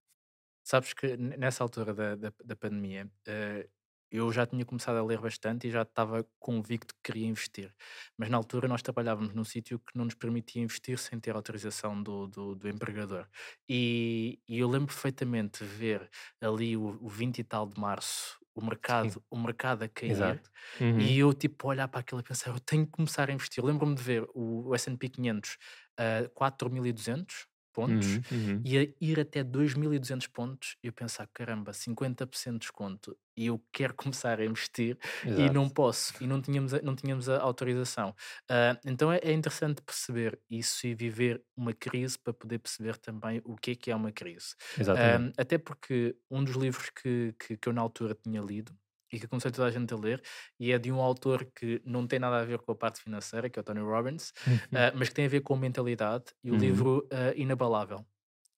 Sabes 0.65 0.93
que 0.93 1.17
nessa 1.17 1.63
altura 1.63 1.93
da, 1.93 2.15
da, 2.15 2.33
da 2.43 2.55
pandemia, 2.55 3.09
eh, 3.27 3.67
eu 4.13 4.31
já 4.31 4.45
tinha 4.45 4.63
começado 4.63 4.97
a 4.97 5.03
ler 5.03 5.19
bastante 5.19 5.67
e 5.67 5.71
já 5.71 5.81
estava 5.81 6.25
convicto 6.39 6.93
que 6.95 7.11
queria 7.11 7.27
investir. 7.27 7.73
Mas 8.17 8.29
na 8.29 8.37
altura 8.37 8.67
nós 8.67 8.83
trabalhávamos 8.83 9.33
num 9.33 9.43
sítio 9.43 9.79
que 9.79 9.97
não 9.97 10.05
nos 10.05 10.13
permitia 10.13 10.61
investir 10.61 10.99
sem 10.99 11.19
ter 11.19 11.35
autorização 11.35 12.01
do, 12.01 12.27
do, 12.27 12.55
do 12.55 12.69
empregador. 12.69 13.27
E, 13.67 14.39
e 14.47 14.59
eu 14.59 14.69
lembro 14.69 14.87
perfeitamente 14.87 15.63
ver 15.63 16.07
ali 16.39 16.77
o, 16.77 16.99
o 17.01 17.09
20 17.09 17.39
e 17.39 17.43
tal 17.43 17.67
de 17.67 17.79
março 17.79 18.37
o 18.55 18.63
mercado, 18.63 19.23
o 19.31 19.37
mercado 19.37 19.83
a 19.83 19.89
cair. 19.89 20.41
Uhum. 20.79 20.99
E 20.99 21.17
eu, 21.17 21.33
tipo, 21.33 21.67
olhar 21.67 21.87
para 21.87 22.01
aquilo 22.01 22.21
e 22.21 22.23
pensar, 22.23 22.51
eu 22.51 22.59
tenho 22.59 22.85
que 22.85 22.91
começar 22.91 23.29
a 23.29 23.33
investir. 23.33 23.65
Lembro-me 23.65 23.95
de 23.95 24.03
ver 24.03 24.23
o, 24.33 24.69
o 24.69 24.75
S&P 24.75 25.09
500 25.09 25.57
a 25.97 26.29
4.200 26.39 27.47
pontos 27.73 28.19
Uhum, 28.19 28.25
uhum. 28.31 28.65
e 28.65 28.77
a 28.77 28.87
ir 29.01 29.19
até 29.19 29.43
2.200 29.43 30.27
pontos 30.27 30.77
e 30.83 30.87
eu 30.87 30.93
pensar, 30.93 31.27
caramba, 31.33 31.73
50% 31.73 32.53
de 32.53 32.59
desconto 32.59 33.17
e 33.35 33.47
eu 33.47 33.61
quero 33.73 33.93
começar 33.95 34.39
a 34.39 34.45
investir 34.45 34.97
e 35.35 35.49
Exato. 35.49 35.49
não 35.49 35.69
posso, 35.69 36.13
e 36.21 36.27
não 36.27 36.41
tínhamos 36.41 36.73
a, 36.73 36.81
não 36.81 36.95
tínhamos 36.95 37.27
a 37.29 37.39
autorização. 37.41 38.15
Ah, 38.49 38.79
então 38.85 39.11
é, 39.11 39.17
é 39.23 39.31
interessante 39.33 39.81
perceber 39.81 40.39
isso 40.49 40.85
e 40.87 40.93
viver 40.95 41.43
uma 41.55 41.73
crise 41.73 42.17
para 42.19 42.33
poder 42.33 42.59
perceber 42.59 42.97
também 42.97 43.41
o 43.45 43.55
que 43.55 43.71
é 43.71 43.75
que 43.75 43.91
é 43.91 43.95
uma 43.95 44.11
crise. 44.11 44.55
Um, 44.95 45.31
até 45.37 45.57
porque 45.57 46.15
um 46.29 46.43
dos 46.43 46.55
livros 46.55 46.89
que, 46.89 47.33
que, 47.39 47.57
que 47.57 47.69
eu 47.69 47.73
na 47.73 47.81
altura 47.81 48.15
tinha 48.15 48.41
lido 48.41 48.71
e 48.73 48.82
que 49.19 49.25
aconselho 49.25 49.53
toda 49.55 49.67
a 49.67 49.71
gente 49.71 49.93
a 49.93 49.97
ler, 49.97 50.21
e 50.59 50.71
é 50.71 50.79
de 50.79 50.91
um 50.91 50.99
autor 51.01 51.45
que 51.55 51.81
não 51.85 52.07
tem 52.07 52.19
nada 52.19 52.39
a 52.41 52.45
ver 52.45 52.59
com 52.59 52.71
a 52.71 52.75
parte 52.75 53.01
financeira, 53.01 53.49
que 53.49 53.59
é 53.59 53.61
o 53.61 53.63
Tony 53.63 53.81
Robbins, 53.81 54.29
Uhum. 54.47 54.67
uh, 54.75 54.91
mas 54.95 55.09
que 55.09 55.15
tem 55.15 55.25
a 55.25 55.29
ver 55.29 55.41
com 55.41 55.55
mentalidade, 55.55 56.25
e 56.43 56.51
o 56.51 56.55
Uhum. 56.55 56.57
livro 56.57 57.07
uh, 57.11 57.33
Inabalável. 57.37 58.05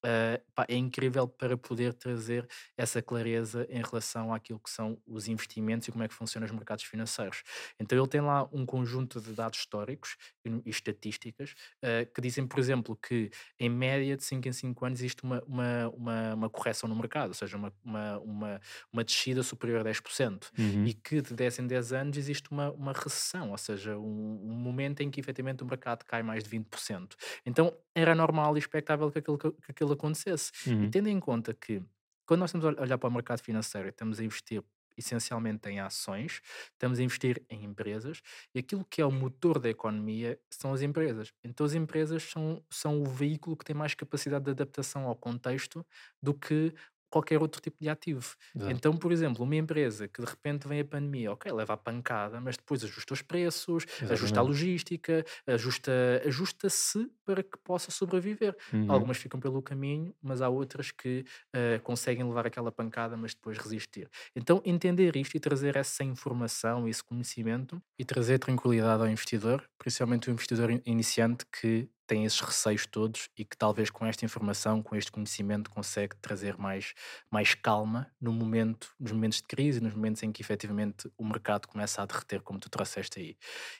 Uh, 0.05 0.39
pá, 0.53 0.65
é 0.69 0.75
incrível 0.75 1.27
para 1.27 1.57
poder 1.57 1.91
trazer 1.93 2.47
essa 2.77 3.01
clareza 3.01 3.65
em 3.71 3.81
relação 3.81 4.31
àquilo 4.31 4.59
que 4.59 4.69
são 4.69 5.01
os 5.07 5.27
investimentos 5.27 5.87
e 5.87 5.91
como 5.91 6.03
é 6.03 6.07
que 6.07 6.13
funcionam 6.13 6.45
os 6.45 6.51
mercados 6.51 6.83
financeiros. 6.83 7.41
Então 7.79 7.97
ele 7.97 8.07
tem 8.07 8.21
lá 8.21 8.47
um 8.53 8.65
conjunto 8.67 9.19
de 9.19 9.33
dados 9.33 9.59
históricos 9.59 10.15
e, 10.45 10.69
estatísticas 10.69 11.55
uh, 11.83 12.11
que 12.13 12.21
dizem, 12.21 12.45
por 12.45 12.59
exemplo, 12.59 12.95
que 12.95 13.31
em 13.59 13.69
média 13.69 14.15
de 14.15 14.23
5 14.23 14.47
em 14.47 14.53
5 14.53 14.85
anos 14.85 14.99
existe 14.99 15.23
uma, 15.23 15.41
uma, 15.47 15.89
uma, 15.89 16.33
uma 16.35 16.49
correção 16.49 16.87
no 16.87 16.95
mercado, 16.95 17.29
ou 17.29 17.33
seja, 17.33 17.57
uma, 17.57 17.73
uma, 17.83 18.19
uma, 18.19 18.61
uma 18.93 19.03
descida 19.03 19.41
superior 19.41 19.81
a 19.81 19.83
10%, 19.83 20.51
Uhum. 20.57 20.85
e 20.85 20.93
que 20.93 21.21
de 21.21 21.33
10 21.33 21.59
em 21.59 21.67
10 21.67 21.93
anos 21.93 22.17
existe 22.17 22.51
uma, 22.51 22.71
uma 22.71 22.93
recessão, 22.93 23.51
ou 23.51 23.57
seja, 23.57 23.97
um, 23.97 24.39
um 24.43 24.53
momento 24.53 25.01
em 25.01 25.09
que 25.09 25.19
efetivamente 25.19 25.63
o 25.63 25.65
mercado 25.65 26.03
cai 26.05 26.21
mais 26.21 26.43
de 26.43 26.49
20%. 26.49 27.15
Então 27.45 27.75
era 27.93 28.13
normal 28.13 28.55
e 28.55 28.59
expectável 28.59 29.09
que 29.09 29.19
aquilo, 29.19 29.37
que 29.37 29.53
aquilo 29.69 29.94
acontecesse. 29.95 30.51
E 30.81 30.87
Uhum. 30.87 30.89
tendo 30.89 31.09
em 31.09 31.19
conta 31.19 31.53
que 31.53 31.81
quando 32.27 32.39
nós 32.41 32.49
estamos 32.53 32.65
a 32.77 32.81
olhar 32.81 32.97
para 32.97 33.09
o 33.09 33.13
mercado 33.13 33.41
financeiro 33.41 33.87
e 33.87 33.91
estamos 33.91 34.19
a 34.19 34.23
investir 34.23 34.63
essencialmente 34.97 35.67
em 35.69 35.79
ações, 35.81 36.41
estamos 36.71 36.99
a 36.99 37.03
investir 37.03 37.43
em 37.49 37.65
empresas 37.65 38.21
e 38.53 38.59
aquilo 38.59 38.85
que 38.85 39.01
é 39.01 39.05
o 39.05 39.11
motor 39.11 39.59
da 39.59 39.69
economia 39.69 40.39
são 40.49 40.73
as 40.73 40.81
empresas. 40.81 41.33
Então 41.43 41.65
as 41.65 41.73
empresas 41.73 42.23
são, 42.23 42.63
são 42.71 43.01
o 43.01 43.05
veículo 43.05 43.57
que 43.57 43.65
tem 43.65 43.75
mais 43.75 43.93
capacidade 43.93 44.45
de 44.45 44.51
adaptação 44.51 45.05
ao 45.05 45.15
contexto 45.15 45.85
do 46.21 46.33
que 46.33 46.73
qualquer 47.09 47.41
outro 47.41 47.61
tipo 47.61 47.77
de 47.79 47.89
ativo. 47.89 48.35
Exato. 48.53 48.85
Então, 48.85 48.97
por 48.97 49.11
exemplo, 49.11 49.43
uma 49.43 49.55
empresa 49.55 50.07
que 50.07 50.21
de 50.21 50.27
repente 50.27 50.67
vem 50.67 50.79
a 50.81 50.85
pandemia, 50.85 51.31
ok, 51.31 51.51
leva 51.51 51.73
a 51.73 51.77
pancada, 51.77 52.39
mas 52.41 52.57
depois 52.57 52.83
ajusta 52.83 53.13
os 53.13 53.21
preços, 53.21 53.85
ajusta 54.09 54.39
a 54.39 54.43
Exatamente. 54.43 54.43
logística, 54.43 55.23
ajusta, 55.47 55.91
ajusta-se 56.25 57.07
para 57.25 57.43
que 57.43 57.57
possa 57.63 57.91
sobreviver. 57.91 58.55
Uhum. 58.73 58.87
Algumas 58.87 59.17
ficam 59.17 59.39
pelo 59.39 59.61
caminho, 59.61 60.15
mas 60.21 60.41
há 60.41 60.49
outras 60.49 60.91
que 60.91 61.25
eh, 61.53 61.79
conseguem 61.83 62.25
levar 62.25 62.45
aquela 62.47 62.71
pancada, 62.71 63.15
mas 63.17 63.33
depois 63.33 63.57
resistir. 63.57 64.09
Então, 64.35 64.61
entender 64.65 65.15
isto 65.15 65.35
e 65.35 65.39
trazer 65.39 65.75
essa 65.75 66.03
informação, 66.03 66.87
esse 66.87 67.03
conhecimento 67.03 67.81
e 67.97 68.05
trazer 68.05 68.39
tranquilidade 68.39 69.01
ao 69.01 69.09
investidor, 69.09 69.63
principalmente 69.77 70.29
o 70.29 70.31
investidor 70.33 70.69
in- 70.71 70.81
iniciante 70.85 71.45
que 71.45 71.89
tem 72.07 72.25
esses 72.25 72.39
receios 72.39 72.85
todos 72.85 73.29
e 73.37 73.43
que 73.45 73.57
talvez 73.57 73.89
com 73.89 74.05
esta 74.05 74.25
informação, 74.25 74.81
com 74.81 74.95
este 74.95 75.11
conhecimento, 75.11 75.69
consegue 75.69 76.15
trazer 76.17 76.57
mais, 76.57 76.93
mais 77.31 77.53
calma 77.55 78.11
no 78.19 78.31
momento, 78.33 78.93
nos 78.99 79.11
momentos 79.11 79.39
de 79.39 79.43
crise, 79.47 79.81
nos 79.81 79.93
momentos 79.93 80.23
em 80.23 80.31
que 80.31 80.41
efetivamente 80.41 81.09
o 81.17 81.25
mercado 81.25 81.67
começa 81.67 82.01
a 82.01 82.05
derreter, 82.05 82.41
como 82.41 82.59
tu 82.59 82.69
trouxeste 82.69 83.19
aí. 83.19 83.37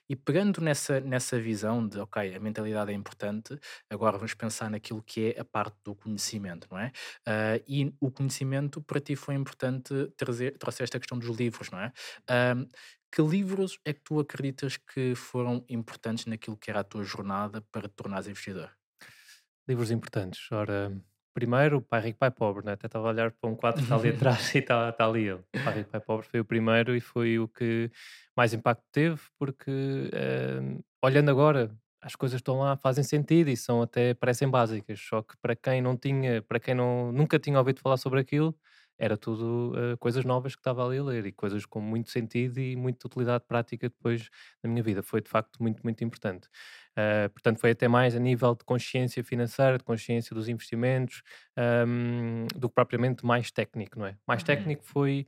E 0.09 0.15
pegando 0.15 0.61
nessa, 0.61 0.99
nessa 0.99 1.39
visão 1.39 1.87
de, 1.87 1.99
ok, 1.99 2.35
a 2.35 2.39
mentalidade 2.39 2.91
é 2.91 2.93
importante, 2.95 3.57
agora 3.89 4.17
vamos 4.17 4.33
pensar 4.33 4.69
naquilo 4.69 5.01
que 5.03 5.33
é 5.35 5.39
a 5.41 5.45
parte 5.45 5.77
do 5.83 5.95
conhecimento, 5.95 6.67
não 6.71 6.79
é? 6.79 6.91
Ah, 7.25 7.59
e 7.67 7.93
o 7.99 8.11
conhecimento 8.11 8.81
para 8.81 8.99
ti 8.99 9.15
foi 9.15 9.35
importante 9.35 9.93
trazer, 10.17 10.57
trouxeste 10.57 10.95
a 10.97 10.99
questão 10.99 11.17
dos 11.17 11.29
livros, 11.37 11.69
não 11.71 11.79
é? 11.79 11.91
Ah, 12.29 12.55
que 13.15 13.21
livros 13.21 13.79
é 13.85 13.93
que 13.93 14.01
tu 14.01 14.19
acreditas 14.19 14.75
que 14.75 15.15
foram 15.15 15.63
importantes 15.69 16.25
naquilo 16.25 16.57
que 16.57 16.69
era 16.69 16.81
a 16.81 16.83
tua 16.83 17.01
jornada 17.05 17.61
para 17.71 17.87
te 17.87 17.95
tornares 17.95 18.27
investidor? 18.27 18.69
Livros 19.65 19.89
importantes. 19.89 20.51
Ora, 20.51 20.91
primeiro, 21.33 21.81
Pai 21.81 22.01
Rico, 22.01 22.19
Pai 22.19 22.29
Pobre, 22.29 22.65
né? 22.65 22.73
Até 22.73 22.87
estava 22.87 23.07
a 23.07 23.11
olhar 23.11 23.31
para 23.31 23.49
um 23.49 23.55
quadro 23.55 23.77
que 23.77 23.85
está 23.85 23.95
ali 23.95 24.09
atrás 24.13 24.53
e 24.53 24.57
está, 24.57 24.89
está 24.89 25.05
ali 25.05 25.29
ele. 25.29 25.41
Pai 25.63 25.75
Rico, 25.75 25.91
Pai 25.91 26.01
Pobre 26.01 26.27
foi 26.27 26.41
o 26.41 26.45
primeiro 26.45 26.93
e 26.93 26.99
foi 26.99 27.39
o 27.39 27.47
que 27.47 27.89
mais 28.35 28.53
impacto 28.53 28.83
teve, 28.91 29.21
porque 29.39 30.09
eh, 30.11 30.77
olhando 31.01 31.31
agora, 31.31 31.73
as 32.01 32.17
coisas 32.17 32.39
estão 32.39 32.59
lá, 32.59 32.75
fazem 32.75 33.03
sentido 33.03 33.49
e 33.49 33.55
são 33.55 33.81
até, 33.81 34.13
parecem 34.13 34.49
básicas, 34.49 34.99
só 34.99 35.21
que 35.21 35.37
para 35.41 35.55
quem 35.55 35.81
não 35.81 35.95
tinha, 35.95 36.41
para 36.41 36.59
quem 36.59 36.75
não, 36.75 37.13
nunca 37.13 37.39
tinha 37.39 37.57
ouvido 37.57 37.79
falar 37.79 37.95
sobre 37.95 38.19
aquilo, 38.19 38.53
era 38.97 39.17
tudo 39.17 39.73
eh, 39.77 39.95
coisas 39.97 40.23
novas 40.25 40.55
que 40.55 40.61
estava 40.61 40.85
ali 40.85 40.97
a 40.97 41.03
ler 41.03 41.25
e 41.25 41.31
coisas 41.31 41.65
com 41.65 41.81
muito 41.81 42.09
sentido 42.11 42.59
e 42.59 42.75
muita 42.75 43.07
utilidade 43.07 43.43
prática 43.47 43.89
depois 43.89 44.29
na 44.63 44.69
minha 44.69 44.83
vida. 44.83 45.03
Foi 45.03 45.21
de 45.21 45.29
facto 45.29 45.61
muito, 45.61 45.81
muito 45.83 46.03
importante. 46.03 46.47
Uh, 46.97 47.29
portanto, 47.29 47.59
foi 47.59 47.71
até 47.71 47.87
mais 47.89 48.15
a 48.15 48.19
nível 48.19 48.55
de 48.55 48.63
consciência 48.63 49.21
financeira, 49.23 49.77
de 49.77 49.83
consciência 49.83 50.33
dos 50.33 50.47
investimentos, 50.47 51.21
um, 51.87 52.45
do 52.55 52.69
que 52.69 52.75
propriamente 52.75 53.25
mais 53.25 53.51
técnico, 53.51 53.99
não 53.99 54.05
é? 54.07 54.17
Mais 54.27 54.43
Uhum. 54.43 54.43
técnico 54.43 54.83
foi 54.85 55.27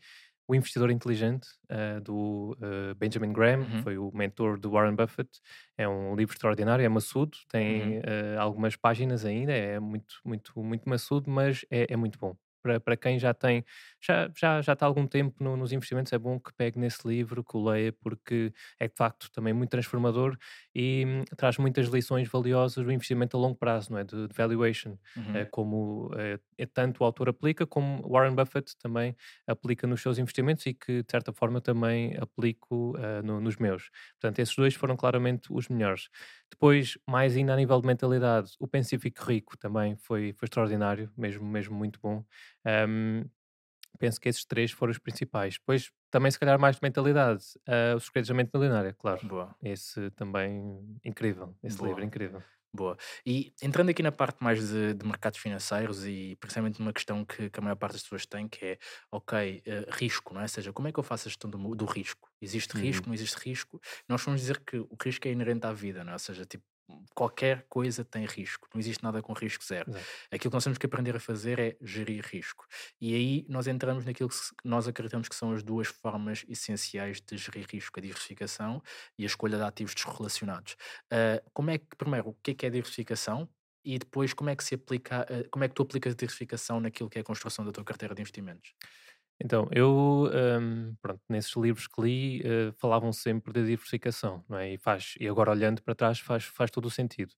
O 0.49 0.55
Investidor 0.55 0.89
Inteligente, 0.91 1.45
uh, 1.69 1.99
do 1.99 2.53
uh, 2.61 2.95
Benjamin 2.95 3.33
Graham, 3.33 3.67
Uhum. 3.67 3.83
foi 3.83 3.97
o 3.97 4.09
mentor 4.13 4.57
do 4.57 4.71
Warren 4.71 4.95
Buffett. 4.95 5.29
É 5.77 5.85
um 5.89 6.15
livro 6.15 6.33
extraordinário, 6.33 6.85
é 6.85 6.89
maçudo, 6.89 7.37
tem 7.49 7.97
Uhum. 7.97 7.99
uh, 7.99 8.39
algumas 8.39 8.77
páginas 8.77 9.25
ainda, 9.25 9.51
é 9.51 9.77
muito, 9.79 10.15
muito, 10.23 10.53
muito 10.63 10.87
maçudo, 10.87 11.29
mas 11.29 11.65
é, 11.69 11.87
é 11.93 11.97
muito 11.97 12.17
bom. 12.17 12.37
Para, 12.61 12.79
para 12.79 12.97
quem 12.97 13.19
já 13.19 13.33
tem, 13.33 13.63
já, 14.01 14.29
já, 14.35 14.61
já 14.61 14.73
está 14.73 14.85
há 14.85 14.89
algum 14.89 15.07
tempo 15.07 15.43
no- 15.43 15.55
nos 15.57 15.71
investimentos, 15.71 16.11
é 16.13 16.17
bom 16.17 16.39
que 16.39 16.51
pegue 16.53 16.79
nesse 16.79 17.07
livro, 17.07 17.43
que 17.43 17.55
o 17.57 17.63
leia, 17.69 17.93
porque 17.93 18.53
é 18.79 18.87
de 18.87 18.93
facto 18.95 19.29
também 19.31 19.53
muito 19.53 19.69
transformador 19.71 20.37
e 20.77 21.03
hum, 21.07 21.23
traz 21.35 21.57
muitas 21.57 21.87
lições 21.87 22.27
valiosas 22.29 22.85
do 22.85 22.91
investimento 22.91 23.35
a 23.35 23.39
longo 23.39 23.55
prazo, 23.57 23.91
não 23.91 23.99
é? 23.99 24.03
De, 24.03 24.27
de 24.27 24.33
valuation, 24.35 24.97
Uhum. 25.15 25.41
eh, 25.41 25.45
como 25.45 26.11
eh, 26.15 26.39
é 26.57 26.65
tanto 26.67 27.01
o 27.01 27.05
autor 27.05 27.29
aplica, 27.29 27.65
como 27.65 28.07
Warren 28.07 28.35
Buffett 28.35 28.77
também 28.77 29.15
aplica 29.47 29.87
nos 29.87 30.01
seus 30.01 30.19
investimentos 30.19 30.65
e 30.67 30.73
que, 30.73 31.03
de 31.03 31.11
certa 31.11 31.33
forma, 31.33 31.59
também 31.61 32.15
aplico 32.17 32.95
eh, 32.97 33.21
no- 33.23 33.41
nos 33.41 33.57
meus. 33.57 33.89
Portanto, 34.19 34.39
esses 34.39 34.55
dois 34.55 34.75
foram 34.75 34.95
claramente 34.95 35.51
os 35.51 35.67
melhores. 35.67 36.09
Depois, 36.51 36.97
mais 37.09 37.35
ainda 37.35 37.53
a 37.53 37.57
nível 37.57 37.79
de 37.81 37.87
mentalidade, 37.87 38.51
o 38.59 38.67
Pensa 38.67 38.97
Fique 38.99 39.21
Rico 39.23 39.57
também 39.57 39.95
foi, 39.97 40.33
foi 40.33 40.45
extraordinário, 40.45 41.11
mesmo, 41.17 41.45
mesmo 41.45 41.75
muito 41.75 41.99
bom. 42.01 42.23
Ahm, 42.65 43.25
penso 43.97 44.19
que 44.19 44.29
esses 44.29 44.45
três 44.45 44.71
foram 44.71 44.91
os 44.91 44.99
principais. 44.99 45.55
Depois, 45.55 45.91
também, 46.11 46.31
se 46.31 46.39
calhar, 46.39 46.59
mais 46.59 46.75
de 46.77 46.81
mentalidade, 46.83 47.43
ah, 47.67 47.95
Os 47.95 48.05
Segredos 48.05 48.29
da 48.29 48.33
Mente 48.35 48.51
Milionária, 48.53 48.93
claro. 48.97 49.27
Boa. 49.27 49.55
Esse 49.61 50.09
também, 50.11 50.99
incrível. 51.03 51.55
Esse 51.63 51.77
Boa. 51.77 51.89
livro, 51.89 52.03
incrível. 52.03 52.43
Boa. 52.73 52.97
E 53.25 53.53
entrando 53.63 53.89
aqui 53.89 54.03
na 54.03 54.11
parte 54.11 54.43
mais 54.43 54.67
de, 54.69 54.93
de 54.93 55.05
mercados 55.05 55.39
financeiros 55.39 56.05
e 56.05 56.35
precisamente 56.39 56.79
numa 56.79 56.93
questão 56.93 57.25
que, 57.25 57.49
que 57.49 57.59
a 57.59 57.63
maior 57.63 57.75
parte 57.77 57.93
das 57.93 58.03
pessoas 58.03 58.25
tem, 58.25 58.47
que 58.47 58.63
é, 58.65 58.77
ok, 59.11 59.63
eh, 59.65 59.85
risco, 59.93 60.33
não 60.33 60.41
é? 60.41 60.43
Ou 60.43 60.47
seja, 60.49 60.71
como 60.73 60.87
é 60.87 60.91
que 60.91 60.99
eu 60.99 61.03
faço 61.03 61.27
a 61.27 61.29
gestão 61.29 61.49
do, 61.49 61.57
do 61.75 61.85
risco? 61.85 62.29
Existe 62.41 62.75
Uhum. 62.75 62.81
risco, 62.81 63.07
não 63.07 63.13
existe 63.15 63.37
risco? 63.37 63.79
Nós 64.07 64.21
vamos 64.23 64.41
dizer 64.41 64.59
que 64.59 64.77
o 64.77 64.95
risco 65.01 65.27
é 65.27 65.31
inerente 65.31 65.65
à 65.65 65.73
vida, 65.73 66.03
não 66.03 66.11
é? 66.11 66.15
Ou 66.15 66.19
seja, 66.19 66.45
tipo, 66.45 66.63
qualquer 67.13 67.65
coisa 67.67 68.03
tem 68.05 68.25
risco, 68.25 68.67
não 68.73 68.79
existe 68.79 69.03
nada 69.03 69.21
com 69.21 69.33
risco 69.33 69.63
zero. 69.65 69.89
Exato. 69.89 70.05
Aquilo 70.31 70.51
que 70.51 70.55
nós 70.55 70.63
temos 70.63 70.77
que 70.77 70.85
aprender 70.85 71.15
a 71.15 71.19
fazer 71.19 71.59
é 71.59 71.77
gerir 71.81 72.25
risco. 72.25 72.65
E 73.01 73.13
aí 73.13 73.45
nós 73.49 73.67
entramos 73.67 74.05
naquilo 74.05 74.29
que 74.29 74.35
nós 74.63 74.87
acreditamos 74.87 75.27
que 75.27 75.35
são 75.35 75.51
as 75.51 75.63
duas 75.63 75.87
formas 75.87 76.45
essenciais 76.47 77.19
de 77.21 77.37
gerir 77.37 77.65
risco, 77.71 77.99
a 77.99 78.01
diversificação 78.01 78.81
e 79.17 79.23
a 79.23 79.25
escolha 79.27 79.57
de 79.57 79.63
ativos 79.63 79.93
desrelacionados. 79.95 80.75
Ah, 81.11 81.41
como 81.53 81.71
é 81.71 81.77
que, 81.77 81.95
primeiro, 81.97 82.29
o 82.29 82.33
que 82.35 82.51
é 82.51 82.53
que 82.53 82.65
é 82.65 82.69
diversificação? 82.69 83.49
E 83.83 83.97
depois, 83.97 84.33
como 84.33 84.49
é 84.49 84.55
que 84.55 84.63
se 84.63 84.75
aplica, 84.75 85.21
ah, 85.29 85.47
como 85.51 85.63
é 85.63 85.69
que 85.69 85.75
tu 85.75 85.83
aplicas 85.83 86.13
a 86.13 86.15
diversificação 86.15 86.79
naquilo 86.79 87.09
que 87.09 87.17
é 87.17 87.21
a 87.21 87.23
construção 87.23 87.65
da 87.65 87.71
tua 87.71 87.83
carteira 87.83 88.13
de 88.15 88.21
investimentos? 88.21 88.73
Então, 89.39 89.67
eu, 89.71 90.29
hum, 90.59 90.95
pronto, 91.01 91.21
nesses 91.29 91.55
livros 91.55 91.87
que 91.87 92.01
li, 92.01 92.41
eh, 92.43 92.71
falavam 92.77 93.13
sempre 93.13 93.53
de 93.53 93.65
diversificação, 93.65 94.43
não 94.49 94.57
é? 94.57 94.73
E, 94.73 94.77
faz, 94.77 95.13
e 95.19 95.27
agora 95.27 95.51
olhando 95.51 95.81
para 95.83 95.93
trás 95.95 96.19
faz, 96.19 96.45
faz 96.45 96.71
todo 96.71 96.85
o 96.85 96.91
sentido. 96.91 97.33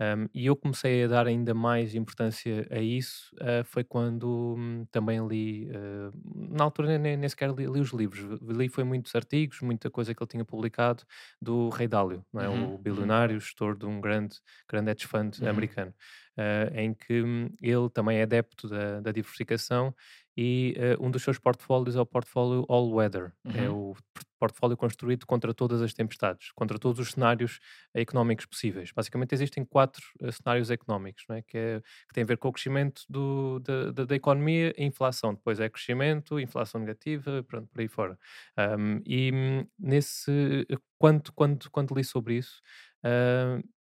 Hum, 0.00 0.26
e 0.34 0.46
eu 0.46 0.56
comecei 0.56 1.04
a 1.04 1.06
dar 1.08 1.26
ainda 1.26 1.54
mais 1.54 1.94
importância 1.94 2.66
a 2.70 2.80
isso, 2.80 3.30
eh, 3.40 3.62
foi 3.64 3.84
quando 3.84 4.56
hum, 4.58 4.86
também 4.90 5.24
li, 5.26 5.68
eh, 5.70 6.10
na 6.34 6.64
altura 6.64 6.98
nem, 6.98 7.16
nem 7.16 7.28
sequer 7.28 7.50
li, 7.54 7.64
li 7.66 7.80
os 7.80 7.90
livros, 7.92 8.40
li 8.42 8.68
foi 8.68 8.82
muitos 8.84 9.14
artigos, 9.14 9.60
muita 9.60 9.88
coisa 9.90 10.12
que 10.14 10.20
ele 10.22 10.28
tinha 10.28 10.44
publicado 10.44 11.04
do 11.40 11.68
Rei 11.68 11.86
Dalio, 11.86 12.24
não 12.32 12.42
é? 12.42 12.48
Uhum, 12.48 12.74
O 12.74 12.76
uhum. 12.90 13.14
bilionário, 13.16 13.38
gestor 13.40 13.76
de 13.76 13.86
um 13.86 14.00
grande, 14.00 14.36
grande 14.68 14.90
hedge 14.90 15.06
fund 15.06 15.38
Uhum. 15.38 15.46
americano, 15.46 15.94
eh, 16.36 16.72
em 16.74 16.92
que 16.94 17.22
hum, 17.22 17.50
ele 17.62 17.88
também 17.90 18.18
é 18.18 18.22
adepto 18.22 18.68
da, 18.68 19.00
da 19.00 19.12
diversificação 19.12 19.94
e 20.36 20.74
eh, 20.76 20.96
um 21.00 21.10
dos 21.10 21.22
seus 21.22 21.38
portfólios 21.38 21.96
é 21.96 22.00
o 22.00 22.06
portfólio 22.06 22.64
All 22.68 22.90
Weather. 22.92 23.32
É 23.52 23.68
Uhum. 23.68 23.70
o 23.70 23.94
por- 24.12 24.24
portfólio 24.40 24.76
construído 24.76 25.24
contra 25.26 25.54
todas 25.54 25.80
as 25.80 25.94
tempestades, 25.94 26.50
contra 26.52 26.78
todos 26.78 26.98
os 27.00 27.12
cenários 27.12 27.60
eh, 27.94 28.00
económicos 28.02 28.44
possíveis. 28.46 28.90
Basicamente 28.94 29.32
existem 29.34 29.64
quatro 29.64 30.02
eh, 30.20 30.32
cenários 30.32 30.70
económicos, 30.70 31.24
não 31.28 31.36
é? 31.36 31.42
que, 31.42 31.56
é, 31.56 31.80
que 31.80 32.14
têm 32.14 32.24
a 32.24 32.26
ver 32.26 32.36
com 32.38 32.48
o 32.48 32.52
crescimento 32.52 33.02
do- 33.08 33.60
da, 33.60 33.90
da- 33.92 34.04
da 34.04 34.14
economia 34.16 34.74
e 34.76 34.84
inflação. 34.84 35.34
Depois 35.34 35.60
é 35.60 35.68
crescimento, 35.68 36.38
inflação 36.40 36.80
negativa, 36.80 37.42
pronto, 37.44 37.68
por 37.68 37.80
aí 37.80 37.88
fora. 37.88 38.18
Ahm, 38.56 39.00
e 39.06 39.30
hum, 39.32 39.66
nesse, 39.78 40.66
quando, 40.98 41.32
quando, 41.32 41.70
quando 41.70 41.94
li 41.94 42.04
sobre 42.04 42.34
isso, 42.36 42.60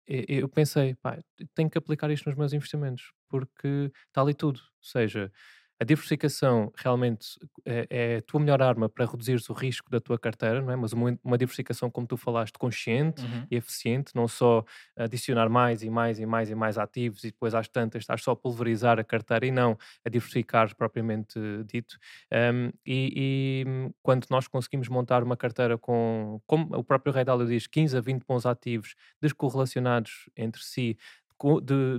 e- 0.09 0.25
eu 0.40 0.49
pensei, 0.49 0.95
pá, 0.97 1.19
tenho 1.54 1.71
que 1.71 1.78
aplicar 1.78 2.11
isto 2.11 2.28
nos 2.28 2.37
meus 2.38 2.52
investimentos, 2.52 3.12
porque 3.28 3.90
está 4.09 4.23
ali 4.23 4.35
tudo. 4.35 4.59
Ou 4.61 4.64
seja, 4.83 5.33
a 5.80 5.84
diversificação 5.84 6.70
realmente 6.76 7.38
é, 7.64 7.87
é 7.90 8.16
a 8.18 8.22
tua 8.22 8.38
melhor 8.38 8.60
arma 8.60 8.88
para 8.88 9.06
reduzires 9.06 9.49
o 9.49 9.54
risco 9.54 9.90
da 9.90 9.99
tua 9.99 10.18
carteira, 10.18 10.60
não 10.60 10.70
é? 10.70 10.76
Mas 10.76 10.92
uma, 10.92 11.18
uma 11.25 11.38
diversificação, 11.38 11.90
como 11.90 12.06
tu 12.06 12.16
falaste, 12.18 12.58
consciente 12.58 13.20
Uhum. 13.20 13.49
e 13.50 13.56
eficiente, 13.56 14.14
não 14.14 14.28
só 14.28 14.62
adicionar 14.96 15.49
mais 15.49 15.82
e 15.82 15.88
mais 15.90 16.18
e 16.20 16.26
mais 16.26 16.50
e 16.50 16.54
mais 16.54 16.76
ativos 16.78 17.25
e 17.25 17.28
depois 17.30 17.54
às 17.54 17.66
tantas 17.69 18.02
estás 18.02 18.23
só 18.23 18.32
a 18.32 18.36
pulverizar 18.36 18.99
a 18.99 19.04
carteira 19.04 19.47
e 19.47 19.50
não 19.50 19.76
a 20.04 20.08
diversificar 20.10 20.75
propriamente 20.76 21.38
eh, 21.38 21.64
dito. 21.64 21.97
Um, 22.32 22.71
e, 22.86 23.64
e, 23.64 23.69
hum, 23.69 23.90
quando 24.02 24.26
nós 24.30 24.47
conseguimos 24.49 24.88
montar 24.88 25.23
uma 25.23 25.36
carteira 25.36 25.78
com, 25.78 26.40
como 26.47 26.76
o 26.76 26.84
próprio 26.84 27.12
Rei 27.12 27.25
Dalio 27.25 27.47
diz, 27.47 27.66
15 27.66 27.97
a 27.97 28.00
20 28.00 28.25
bons 28.26 28.47
ativos 28.47 28.95
descorrelacionados 29.21 30.28
entre 30.36 30.62
si, 30.62 30.97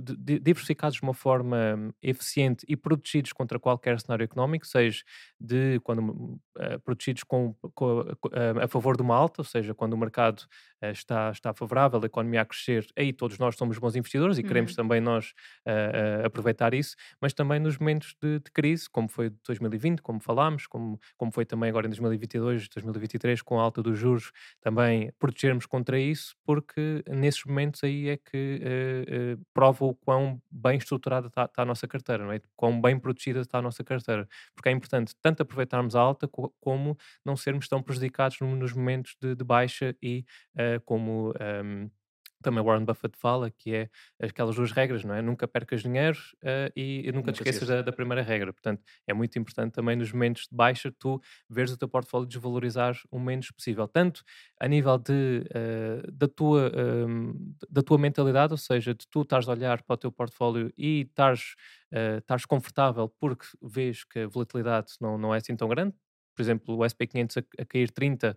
de- 0.16 0.38
diversificados 0.40 0.96
de 0.96 1.02
uma 1.02 1.14
forma 1.14 1.56
hum, 1.76 1.92
eficiente 2.02 2.64
e 2.68 2.76
protegidos 2.76 3.32
contra 3.32 3.58
qualquer 3.58 4.00
cenário 4.00 4.24
económico, 4.24 4.66
seja 4.66 5.02
de 5.40 5.80
quando 5.80 6.38
eh, 6.58 6.78
protegidos 6.78 7.24
com, 7.24 7.54
com- 7.74 8.04
co- 8.20 8.30
eh, 8.32 8.64
a 8.64 8.68
favor 8.68 8.96
de 8.96 9.02
uma 9.02 9.16
alta, 9.16 9.40
ou 9.40 9.44
seja, 9.44 9.74
quando 9.74 9.94
o 9.94 9.98
mercado 9.98 10.44
está, 10.90 11.30
está 11.30 11.54
favorável, 11.54 12.00
a 12.02 12.06
economia 12.06 12.42
a 12.42 12.44
crescer, 12.44 12.86
aí 12.96 13.12
todos 13.12 13.38
nós 13.38 13.56
somos 13.56 13.78
bons 13.78 13.94
investidores 13.96 14.38
e 14.38 14.42
queremos 14.42 14.74
Uhum. 14.74 14.74
também 14.74 15.00
nós 15.00 15.32
eh, 15.66 16.20
eh, 16.22 16.26
aproveitar 16.26 16.74
isso, 16.74 16.96
mas 17.20 17.32
também 17.32 17.60
nos 17.60 17.78
momentos 17.78 18.14
de, 18.20 18.38
de 18.40 18.50
crise, 18.50 18.88
como 18.90 19.08
foi 19.08 19.30
de 19.30 19.36
2020, 19.46 20.02
como 20.02 20.20
falámos, 20.20 20.66
como, 20.66 20.98
como 21.16 21.32
foi 21.32 21.44
também 21.44 21.70
agora 21.70 21.86
em 21.86 21.90
2022, 21.90 22.68
2023, 22.68 23.42
com 23.42 23.58
a 23.60 23.62
alta 23.62 23.82
dos 23.82 23.98
juros, 23.98 24.32
também 24.60 25.12
protegermos 25.18 25.66
contra 25.66 25.98
isso, 25.98 26.34
porque 26.44 27.02
nesses 27.08 27.44
momentos 27.44 27.82
aí 27.84 28.08
é 28.08 28.16
que 28.16 28.60
eh, 28.62 29.04
eh, 29.08 29.36
prova 29.54 29.84
o 29.84 29.94
quão 29.94 30.40
bem 30.50 30.78
estruturada 30.78 31.28
está 31.28 31.48
a 31.56 31.64
nossa 31.64 31.86
carteira, 31.88 32.24
não 32.24 32.32
é? 32.32 32.40
quão 32.56 32.80
bem 32.80 32.98
protegida 32.98 33.40
está 33.40 33.58
a 33.58 33.62
nossa 33.62 33.84
carteira, 33.84 34.28
porque 34.54 34.68
é 34.68 34.72
importante 34.72 35.14
tanto 35.20 35.42
aproveitarmos 35.42 35.94
a 35.96 36.00
alta 36.00 36.28
co- 36.28 36.54
como 36.60 36.96
não 37.24 37.36
sermos 37.36 37.68
tão 37.68 37.82
prejudicados 37.82 38.38
no- 38.40 38.56
nos 38.56 38.72
momentos 38.72 39.16
de, 39.20 39.34
de 39.34 39.44
baixa 39.44 39.94
e 40.02 40.24
eh, 40.56 40.71
como 40.80 41.32
ehm, 41.40 41.88
também 42.42 42.62
Warren 42.64 42.84
Buffett 42.84 43.16
fala, 43.16 43.50
que 43.50 43.72
é 43.74 43.90
aquelas 44.20 44.56
duas 44.56 44.72
regras, 44.72 45.04
não 45.04 45.14
é? 45.14 45.22
Nunca 45.22 45.46
percas 45.46 45.82
dinheiro 45.82 46.18
eh, 46.42 46.72
e, 46.74 47.08
e 47.08 47.12
nunca, 47.12 47.30
Nunca 47.30 47.32
te 47.32 47.36
esqueças 47.36 47.68
da, 47.68 47.82
da 47.82 47.92
primeira 47.92 48.20
regra. 48.22 48.52
Portanto, 48.52 48.82
é 49.06 49.14
muito 49.14 49.38
importante 49.38 49.72
também 49.72 49.94
nos 49.94 50.12
momentos 50.12 50.48
de 50.50 50.56
baixa 50.56 50.90
tu 50.98 51.20
veres 51.48 51.70
o 51.72 51.76
teu 51.76 51.88
portfólio 51.88 52.26
desvalorizar 52.26 52.96
o 53.12 53.20
menos 53.20 53.50
possível. 53.52 53.86
Tanto 53.86 54.24
a 54.60 54.66
nível 54.66 54.98
de, 54.98 55.44
eh, 55.54 56.02
da, 56.12 56.26
tua, 56.26 56.72
ehm, 56.74 57.32
da 57.70 57.82
tua 57.82 57.98
mentalidade, 57.98 58.52
ou 58.52 58.58
seja, 58.58 58.92
de 58.92 59.06
tu 59.08 59.22
estares 59.22 59.48
a 59.48 59.52
olhar 59.52 59.82
para 59.84 59.94
o 59.94 59.96
teu 59.96 60.10
portfólio 60.10 60.72
e 60.76 61.02
estares, 61.02 61.54
eh, 61.92 62.18
estares 62.18 62.44
confortável 62.44 63.08
porque 63.20 63.46
vês 63.62 64.02
que 64.04 64.20
a 64.20 64.26
volatilidade 64.28 64.94
não, 65.00 65.16
não 65.16 65.34
é 65.34 65.38
assim 65.38 65.56
tão 65.56 65.68
grande. 65.68 65.94
Por 66.34 66.42
exemplo, 66.42 66.76
o 66.76 66.78
SP500 66.78 67.38
a, 67.38 67.62
a 67.62 67.64
cair 67.64 67.90
30% 67.90 68.36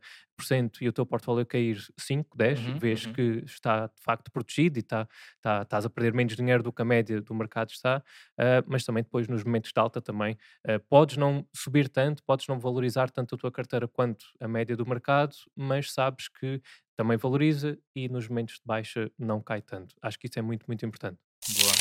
e 0.82 0.88
o 0.88 0.94
teu 0.94 1.06
portfólio 1.06 1.44
a 1.44 1.46
cair 1.46 1.80
5, 1.98 2.38
10, 2.38 2.66
Uhum, 2.66 2.80
vês 2.80 3.06
uhum. 3.06 3.14
que 3.14 3.22
está 3.46 3.88
de 3.88 4.02
facto 4.02 4.32
protegido 4.32 4.78
e 4.78 4.82
está, 4.82 5.08
está, 5.36 5.62
estás 5.62 5.86
a 5.86 5.90
perder 5.90 6.14
menos 6.14 6.36
dinheiro 6.36 6.64
do 6.64 6.72
que 6.72 6.82
a 6.82 6.86
média 6.86 7.22
do 7.22 7.34
mercado 7.34 7.70
está, 7.70 8.04
ah, 8.38 8.64
mas 8.68 8.84
também 8.84 9.04
depois 9.04 9.28
nos 9.28 9.44
momentos 9.44 9.72
de 9.72 9.80
alta 9.80 10.02
também 10.02 10.38
ah, 10.68 10.80
podes 10.90 11.18
não 11.18 11.48
subir 11.54 11.90
tanto, 11.90 12.24
podes 12.24 12.48
não 12.48 12.60
valorizar 12.60 13.10
tanto 13.10 13.36
a 13.36 13.38
tua 13.38 13.52
carteira 13.52 13.88
quanto 13.88 14.26
a 14.40 14.48
média 14.48 14.76
do 14.76 14.86
mercado, 14.86 15.36
mas 15.56 15.92
sabes 15.92 16.28
que 16.28 16.62
também 16.96 17.18
valoriza 17.18 17.78
e 17.96 18.08
nos 18.08 18.28
momentos 18.28 18.56
de 18.56 18.62
baixa 18.66 19.12
não 19.18 19.42
cai 19.42 19.62
tanto. 19.62 19.96
Acho 20.02 20.18
que 20.18 20.28
isso 20.28 20.40
é 20.40 20.42
muito, 20.42 20.66
muito 20.68 20.86
importante. 20.86 21.20
Boa. 21.60 21.72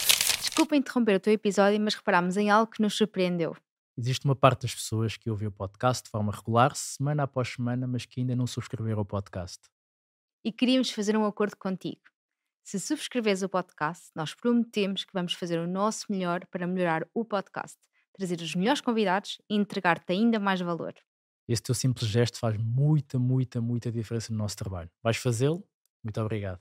Desculpa 0.41 0.77
interromper 0.77 1.17
o 1.17 1.21
teu 1.21 1.33
episódio, 1.33 1.81
mas 1.81 1.95
reparámos 1.95 2.37
em 2.37 2.51
algo 2.51 2.71
que 2.71 2.83
nos 2.83 2.95
surpreendeu. 2.95 3.57
Existe 3.97 4.25
uma 4.25 4.35
parte 4.35 4.63
das 4.63 4.75
pessoas 4.75 5.17
que 5.17 5.31
ouvem 5.31 5.47
o 5.47 5.53
podcast 5.53 6.05
de 6.05 6.11
forma 6.11 6.33
regular, 6.33 6.75
semana 6.75 7.23
após 7.23 7.49
semana, 7.49 7.87
mas 7.87 8.05
que 8.05 8.21
ainda 8.21 8.35
não 8.35 8.47
subscreveram 8.47 9.03
o 9.03 9.05
podcast. 9.05 9.61
E 10.45 10.51
queríamos 10.51 10.91
fazer 10.91 11.17
um 11.17 11.25
acordo 11.25 11.57
contigo. 11.57 12.03
Se 12.65 12.81
subscreveres 12.81 13.43
o 13.43 13.49
podcast, 13.49 14.11
nós 14.15 14.35
prometemos 14.35 15.05
que 15.05 15.13
vamos 15.13 15.35
fazer 15.35 15.61
o 15.61 15.67
nosso 15.67 16.07
melhor 16.11 16.45
para 16.47 16.67
melhorar 16.67 17.07
o 17.15 17.25
podcast, 17.25 17.79
trazer 18.13 18.41
os 18.41 18.55
melhores 18.55 18.81
convidados 18.81 19.41
e 19.49 19.55
entregar-te 19.55 20.13
ainda 20.13 20.41
mais 20.41 20.61
valor. 20.61 20.95
Esse 21.47 21.63
teu 21.63 21.75
simples 21.75 22.09
gesto 22.09 22.39
faz 22.39 22.57
muita, 22.57 23.19
muita, 23.19 23.61
muita 23.61 23.93
diferença 23.93 24.33
no 24.33 24.39
nosso 24.39 24.57
trabalho. 24.57 24.91
Vais 25.03 25.19
fazê-lo? 25.19 25.63
Muito 26.03 26.21
obrigado. 26.21 26.61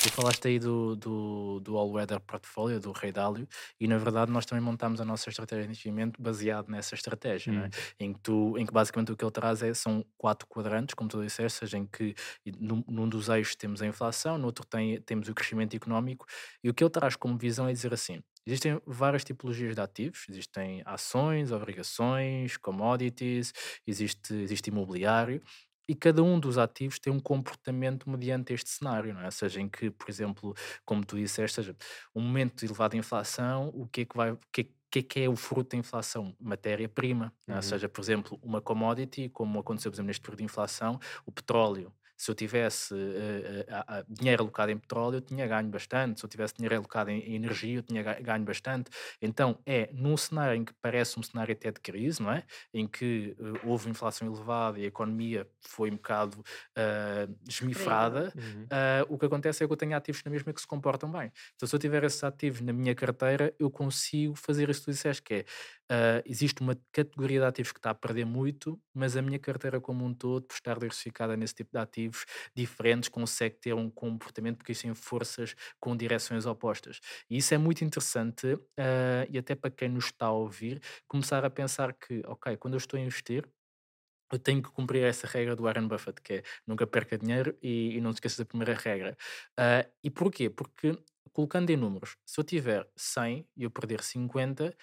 Tu 0.00 0.12
falaste 0.12 0.46
aí 0.46 0.58
do, 0.60 0.94
do, 0.94 1.60
do 1.60 1.76
All 1.76 1.90
Weather 1.90 2.20
Portfolio, 2.20 2.78
do 2.78 2.92
Rei 2.92 3.10
Dálio, 3.10 3.48
e 3.80 3.88
na 3.88 3.98
verdade 3.98 4.30
nós 4.30 4.46
também 4.46 4.62
montamos 4.64 5.00
a 5.00 5.04
nossa 5.04 5.28
estratégia 5.28 5.64
de 5.64 5.70
investimento 5.70 6.22
baseado 6.22 6.68
nessa 6.70 6.94
estratégia, 6.94 7.50
é? 7.50 7.66
Hum, 7.66 7.70
em, 7.98 8.12
que 8.12 8.20
tu, 8.20 8.56
em 8.56 8.64
que 8.64 8.72
basicamente 8.72 9.10
o 9.10 9.16
que 9.16 9.24
ele 9.24 9.32
traz 9.32 9.60
é, 9.60 9.74
são 9.74 10.04
quatro 10.16 10.46
quadrantes, 10.46 10.94
como 10.94 11.10
tu 11.10 11.20
disseste, 11.20 11.58
seja 11.58 11.78
em 11.78 11.86
que 11.86 12.14
num, 12.60 12.84
num 12.86 13.08
dos 13.08 13.28
eixos 13.28 13.56
temos 13.56 13.82
a 13.82 13.86
inflação, 13.86 14.38
no 14.38 14.46
outro 14.46 14.64
tem, 14.64 15.00
temos 15.02 15.28
o 15.28 15.34
crescimento 15.34 15.74
económico, 15.74 16.26
e 16.62 16.70
o 16.70 16.74
que 16.74 16.84
ele 16.84 16.90
traz 16.90 17.16
como 17.16 17.36
visão 17.36 17.68
é 17.68 17.72
dizer 17.72 17.92
assim: 17.92 18.22
existem 18.46 18.80
várias 18.86 19.24
tipologias 19.24 19.74
de 19.74 19.80
ativos, 19.80 20.26
existem 20.28 20.80
ações, 20.86 21.50
obrigações, 21.50 22.56
commodities, 22.56 23.52
existe, 23.86 24.32
existe 24.34 24.68
imobiliário. 24.68 25.42
E 25.88 25.94
cada 25.94 26.22
um 26.22 26.38
dos 26.38 26.58
ativos 26.58 26.98
tem 26.98 27.12
um 27.12 27.20
comportamento 27.20 28.08
mediante 28.10 28.52
este 28.52 28.68
cenário, 28.70 29.14
não 29.14 29.22
é? 29.22 29.30
Seja 29.30 29.60
em 29.60 29.68
que, 29.68 29.90
por 29.90 30.08
exemplo, 30.10 30.54
como 30.84 31.04
tu 31.04 31.16
disseste, 31.16 31.56
seja 31.56 31.76
um 32.14 32.20
momento 32.20 32.56
de 32.58 32.66
elevada 32.66 32.96
inflação, 32.96 33.68
o 33.74 33.86
que 33.88 34.02
é 34.02 34.04
que 34.04 34.16
vai, 34.16 34.32
o 34.32 34.38
que 34.52 34.60
é, 34.62 34.64
que 34.90 34.98
é 35.00 35.02
que 35.02 35.20
é 35.20 35.28
o 35.28 35.36
fruto 35.36 35.70
da 35.70 35.78
inflação? 35.78 36.36
Matéria-prima. 36.40 37.32
é? 37.48 37.54
uhum, 37.54 37.62
Seja, 37.62 37.88
por 37.88 38.00
exemplo, 38.02 38.38
uma 38.42 38.60
commodity, 38.60 39.28
como 39.30 39.58
aconteceu, 39.60 39.90
por 39.90 39.96
exemplo, 39.96 40.08
neste 40.08 40.22
período 40.22 40.38
de 40.38 40.44
inflação, 40.44 40.98
o 41.26 41.32
petróleo. 41.32 41.92
Se 42.18 42.30
eu 42.30 42.34
tivesse 42.34 42.94
a- 43.68 43.98
a- 43.98 44.04
dinheiro 44.08 44.42
alocado 44.42 44.70
em 44.72 44.78
petróleo, 44.78 45.16
eu 45.16 45.20
tinha 45.20 45.46
ganho 45.46 45.68
bastante. 45.68 46.20
Se 46.20 46.26
eu 46.26 46.30
tivesse 46.30 46.54
dinheiro 46.54 46.76
alocado 46.76 47.10
em, 47.10 47.20
em 47.20 47.34
energia, 47.36 47.76
eu 47.78 47.82
tinha 47.82 48.02
ga- 48.02 48.20
ganho 48.20 48.44
bastante. 48.44 48.90
Então, 49.22 49.58
é 49.64 49.88
num 49.92 50.16
cenário 50.16 50.56
em 50.60 50.64
que 50.64 50.72
parece 50.82 51.18
um 51.18 51.22
cenário 51.22 51.52
até 51.54 51.70
de 51.70 51.80
crise, 51.80 52.22
não 52.22 52.32
é? 52.32 52.44
Em 52.74 52.86
que 52.86 53.36
eh, 53.38 53.60
houve 53.66 53.88
inflação 53.90 54.26
elevada 54.28 54.78
e 54.78 54.84
a 54.84 54.86
economia 54.88 55.48
foi 55.60 55.90
um 55.90 55.96
bocado 55.96 56.42
esmifrada, 57.48 58.32
uhum, 58.36 58.66
o 59.08 59.18
que 59.18 59.26
acontece 59.26 59.62
é 59.62 59.66
que 59.66 59.72
eu 59.72 59.76
tenho 59.76 59.96
ativos 59.96 60.22
na 60.24 60.30
mesma 60.30 60.52
que 60.52 60.60
se 60.60 60.66
comportam 60.66 61.10
bem. 61.10 61.30
Então, 61.54 61.68
se 61.68 61.74
eu 61.74 61.78
tiver 61.78 62.04
esses 62.04 62.22
ativos 62.24 62.60
na 62.60 62.72
minha 62.72 62.94
carteira, 62.94 63.54
eu 63.58 63.70
consigo 63.70 64.34
fazer 64.34 64.68
isso 64.70 64.80
que 64.80 64.86
tu 64.86 64.90
disseste, 64.92 65.22
que 65.22 65.44
é, 65.90 66.22
existe 66.26 66.60
uma 66.60 66.76
categoria 66.92 67.40
de 67.40 67.46
ativos 67.46 67.72
que 67.72 67.78
está 67.78 67.90
a 67.90 67.94
perder 67.94 68.24
muito, 68.26 68.80
mas 68.94 69.16
a 69.16 69.22
minha 69.22 69.38
carteira 69.38 69.80
como 69.80 70.04
um 70.04 70.14
todo, 70.14 70.46
por 70.46 70.54
estar 70.54 70.74
diversificada 70.74 71.36
nesse 71.36 71.54
tipo 71.54 71.70
de 71.72 71.78
ativos 71.78 72.07
diferentes, 72.54 73.08
consegue 73.08 73.56
ter 73.60 73.74
um 73.74 73.90
comportamento, 73.90 74.58
porque 74.58 74.72
isso 74.72 74.82
tem 74.82 74.94
forças 74.94 75.54
com 75.80 75.96
direções 75.96 76.46
opostas. 76.46 77.00
E 77.30 77.36
isso 77.38 77.54
é 77.54 77.58
muito 77.58 77.84
interessante, 77.84 78.58
ah, 78.78 79.26
e 79.28 79.38
até 79.38 79.54
para 79.54 79.70
quem 79.70 79.88
nos 79.88 80.06
está 80.06 80.26
a 80.26 80.32
ouvir, 80.32 80.80
começar 81.06 81.44
a 81.44 81.50
pensar 81.50 81.92
que, 81.94 82.22
ok, 82.26 82.56
quando 82.56 82.74
eu 82.74 82.78
estou 82.78 82.98
a 82.98 83.00
investir, 83.02 83.44
eu 84.32 84.38
tenho 84.38 84.62
que 84.62 84.70
cumprir 84.70 85.04
essa 85.04 85.26
regra 85.26 85.56
do 85.56 85.62
Warren 85.64 85.88
Buffett, 85.88 86.20
que 86.22 86.34
é 86.34 86.42
nunca 86.66 86.86
perca 86.86 87.16
dinheiro 87.18 87.56
e, 87.62 87.96
e 87.96 88.00
não 88.00 88.12
te 88.12 88.16
esqueças 88.16 88.38
da 88.38 88.44
primeira 88.44 88.74
regra. 88.74 89.16
Ah, 89.58 89.86
e 90.04 90.10
porquê? 90.10 90.50
Porque, 90.50 90.98
colocando 91.32 91.70
em 91.70 91.76
números, 91.76 92.16
se 92.26 92.38
eu 92.40 92.44
tiver 92.44 92.86
100 92.96 93.46
e 93.56 93.62
eu 93.64 93.70
perder 93.70 94.02
50, 94.02 94.74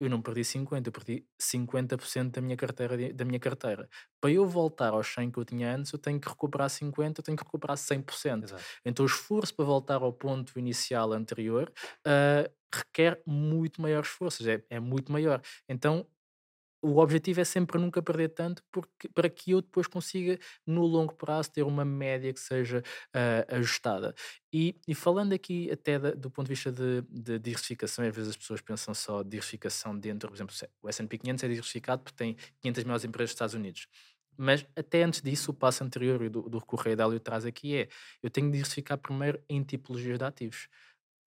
eu 0.00 0.08
não 0.10 0.22
perdi 0.22 0.44
50, 0.44 0.88
eu 0.88 0.92
perdi 0.92 1.26
50% 1.38 2.32
da 2.32 2.40
minha 2.40 2.56
carteira, 2.56 3.12
da 3.12 3.24
minha 3.24 3.38
carteira. 3.40 3.88
Para 4.20 4.30
eu 4.32 4.46
voltar 4.46 4.92
aos 4.92 5.06
100 5.08 5.30
que 5.30 5.38
eu 5.38 5.44
tinha 5.44 5.74
antes, 5.74 5.92
eu 5.92 5.98
tenho 5.98 6.20
que 6.20 6.28
recuperar 6.28 6.70
50, 6.70 7.20
eu 7.20 7.24
tenho 7.24 7.36
que 7.36 7.44
recuperar 7.44 7.76
100%. 7.76 8.44
exato. 8.44 8.64
Então 8.84 9.04
o 9.04 9.06
esforço 9.06 9.54
para 9.54 9.64
voltar 9.64 10.02
ao 10.02 10.12
ponto 10.12 10.58
inicial 10.58 11.12
anterior 11.12 11.72
ah, 12.06 12.50
requer 12.74 13.20
muito 13.26 13.80
maior 13.82 14.02
esforço, 14.02 14.48
é, 14.48 14.62
é 14.70 14.80
muito 14.80 15.10
maior. 15.12 15.40
Então 15.68 16.06
o 16.82 16.98
objetivo 16.98 17.40
é 17.40 17.44
sempre 17.44 17.78
nunca 17.78 18.02
perder 18.02 18.30
tanto 18.30 18.62
porque, 18.70 19.08
para 19.10 19.28
que 19.28 19.50
eu 19.52 19.60
depois 19.62 19.86
consiga, 19.86 20.38
no 20.66 20.82
longo 20.86 21.14
prazo, 21.14 21.50
ter 21.52 21.62
uma 21.62 21.84
média 21.84 22.32
que 22.32 22.40
seja 22.40 22.82
ah, 23.14 23.44
ajustada. 23.56 24.14
E, 24.52 24.80
e 24.88 24.94
falando 24.94 25.32
aqui 25.32 25.70
até 25.70 25.98
da- 25.98 26.12
do 26.12 26.30
ponto 26.30 26.46
de 26.46 26.54
vista 26.54 26.72
de, 26.72 27.02
de 27.02 27.38
diversificação, 27.38 28.04
às 28.06 28.14
vezes 28.14 28.30
as 28.30 28.36
pessoas 28.36 28.60
pensam 28.60 28.94
só 28.94 29.22
diversificação 29.22 29.96
dentro, 29.98 30.28
por 30.28 30.34
exemplo, 30.36 30.54
se- 30.54 30.68
o 30.82 30.88
S&P 30.88 31.18
500 31.18 31.44
é 31.44 31.48
diversificado 31.48 32.02
porque 32.02 32.16
tem 32.16 32.34
500 32.60 32.84
maiores 32.84 33.04
empresas 33.04 33.30
dos 33.30 33.34
Estados 33.34 33.54
Unidos. 33.54 33.86
Mas 34.36 34.66
até 34.74 35.02
antes 35.02 35.20
disso, 35.20 35.50
o 35.50 35.54
passo 35.54 35.84
anterior 35.84 36.28
do, 36.30 36.42
do 36.48 36.60
que 36.64 36.74
o 36.74 37.20
traz 37.20 37.44
aqui 37.44 37.76
é, 37.76 37.88
eu 38.22 38.30
tenho 38.30 38.46
de 38.46 38.52
diversificar 38.54 38.96
primeiro 38.98 39.42
em 39.48 39.62
tipologias 39.62 40.18
de 40.18 40.24
ativos 40.24 40.68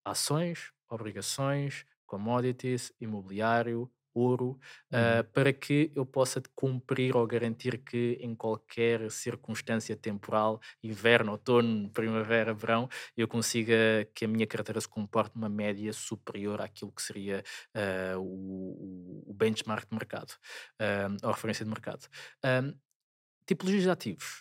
ações, 0.05 0.71
obrigações, 0.89 1.85
commodities, 2.05 2.91
imobiliário, 2.99 3.89
ouro, 4.13 4.59
ah, 4.91 5.23
Uhum, 5.23 5.23
para 5.33 5.51
que 5.53 5.91
eu 5.95 6.05
possa 6.05 6.41
cumprir 6.55 7.15
ou 7.15 7.25
garantir 7.27 7.77
que 7.83 8.17
em 8.21 8.35
qualquer 8.35 9.09
circunstância 9.11 9.95
temporal, 9.95 10.59
inverno, 10.83 11.31
outono, 11.33 11.89
primavera, 11.91 12.53
verão, 12.53 12.87
eu 13.17 13.27
consiga 13.27 13.75
que 14.13 14.25
a 14.25 14.27
minha 14.27 14.47
carteira 14.47 14.79
se 14.81 14.87
comporte 14.87 15.35
numa 15.35 15.49
média 15.49 15.91
superior 15.93 16.61
àquilo 16.61 16.91
que 16.91 17.01
seria 17.01 17.43
ah, 17.73 18.17
o, 18.19 19.23
o 19.29 19.33
benchmark 19.33 19.87
de 19.89 19.95
mercado, 19.95 20.33
ou 21.23 21.29
a 21.29 21.33
referência 21.33 21.65
de 21.65 21.71
mercado. 21.71 22.07
Tipologias 23.47 23.83
de 23.85 23.89
ativos. 23.91 24.31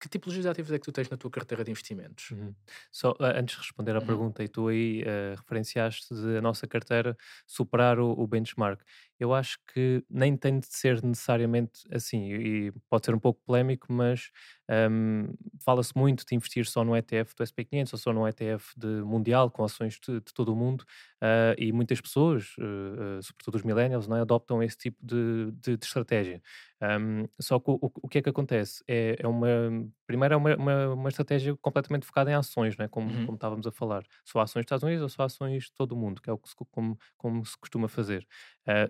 Que 0.00 0.08
tipologias 0.12 0.44
de 0.44 0.50
ativos 0.50 0.72
é 0.72 0.78
que 0.78 0.84
tu 0.88 0.92
tens 0.96 1.08
na 1.10 1.16
tua 1.16 1.30
carteira 1.36 1.64
de 1.64 1.70
investimentos? 1.70 2.26
uhum. 2.30 2.54
Só 2.92 3.14
antes 3.20 3.56
de 3.56 3.62
responder 3.62 3.96
à 3.96 4.00
Uhum. 4.00 4.02
pergunta, 4.02 4.42
e 4.44 4.48
tu 4.48 4.68
aí 4.68 5.02
ah, 5.06 5.34
referenciaste 5.36 6.12
a 6.38 6.40
nossa 6.42 6.66
carteira 6.66 7.16
superar 7.46 7.98
o, 7.98 8.10
o 8.12 8.26
benchmark. 8.26 8.82
Eu 9.20 9.34
acho 9.34 9.58
que 9.72 10.04
nem 10.08 10.36
tem 10.36 10.60
de 10.60 10.66
ser 10.68 11.02
necessariamente 11.02 11.82
assim, 11.92 12.32
e 12.32 12.72
pode 12.88 13.06
ser 13.06 13.14
um 13.14 13.18
pouco 13.18 13.40
polémico, 13.44 13.92
mas 13.92 14.30
ahm, 14.68 15.32
fala-se 15.64 15.92
muito 15.96 16.24
de 16.26 16.34
investir 16.34 16.66
só 16.66 16.84
no 16.84 16.96
ETF 16.96 17.34
do 17.36 17.42
SP500 17.42 17.92
ou 17.92 17.98
só 17.98 18.12
no 18.12 18.26
ETF 18.26 18.72
de 18.76 18.86
mundial, 19.02 19.50
com 19.50 19.64
ações 19.64 19.98
de, 20.04 20.14
de 20.20 20.32
todo 20.34 20.52
o 20.52 20.56
mundo, 20.56 20.84
ah, 21.20 21.54
e 21.58 21.72
muitas 21.72 22.00
pessoas, 22.00 22.54
ah, 22.60 23.18
ah, 23.18 23.22
sobretudo 23.22 23.56
os 23.56 23.62
millennials, 23.62 24.06
não 24.08 24.16
é, 24.16 24.20
adoptam 24.20 24.62
esse 24.62 24.76
tipo 24.78 24.98
de, 25.04 25.50
de- 25.52 25.76
de 25.76 25.84
estratégia. 25.86 26.42
Ahm, 26.80 27.26
só 27.40 27.58
que 27.58 27.70
o, 27.70 27.74
o- 27.82 27.92
o 28.02 28.08
que 28.08 28.18
é 28.18 28.22
que 28.22 28.28
acontece? 28.30 28.82
É, 28.86 29.16
é 29.20 29.26
uma, 29.28 29.46
primeiro 30.06 30.34
é 30.34 30.36
uma, 30.36 30.56
uma, 30.56 30.88
uma 30.94 31.08
estratégia 31.08 31.56
completamente 31.60 32.06
focada 32.06 32.30
em 32.30 32.34
ações, 32.34 32.76
não 32.76 32.84
é? 32.84 32.88
como, 32.88 33.20
Uhum. 33.20 33.22
como 33.22 33.36
estávamos 33.36 33.66
a 33.66 33.72
falar. 33.72 34.04
Só 34.24 34.40
ações 34.40 34.62
dos 34.62 34.66
Estados 34.66 34.82
Unidos 34.84 35.02
ou 35.02 35.08
só 35.08 35.24
ações 35.24 35.64
de 35.64 35.72
todo 35.72 35.92
o 35.92 35.96
mundo, 35.96 36.20
que 36.22 36.30
é 36.30 36.32
o 36.32 36.38
que 36.38 36.48
se, 36.48 36.54
co- 36.56 36.66
como, 36.66 36.96
como 37.16 37.44
se 37.44 37.56
costuma 37.58 37.88
fazer. 37.88 38.26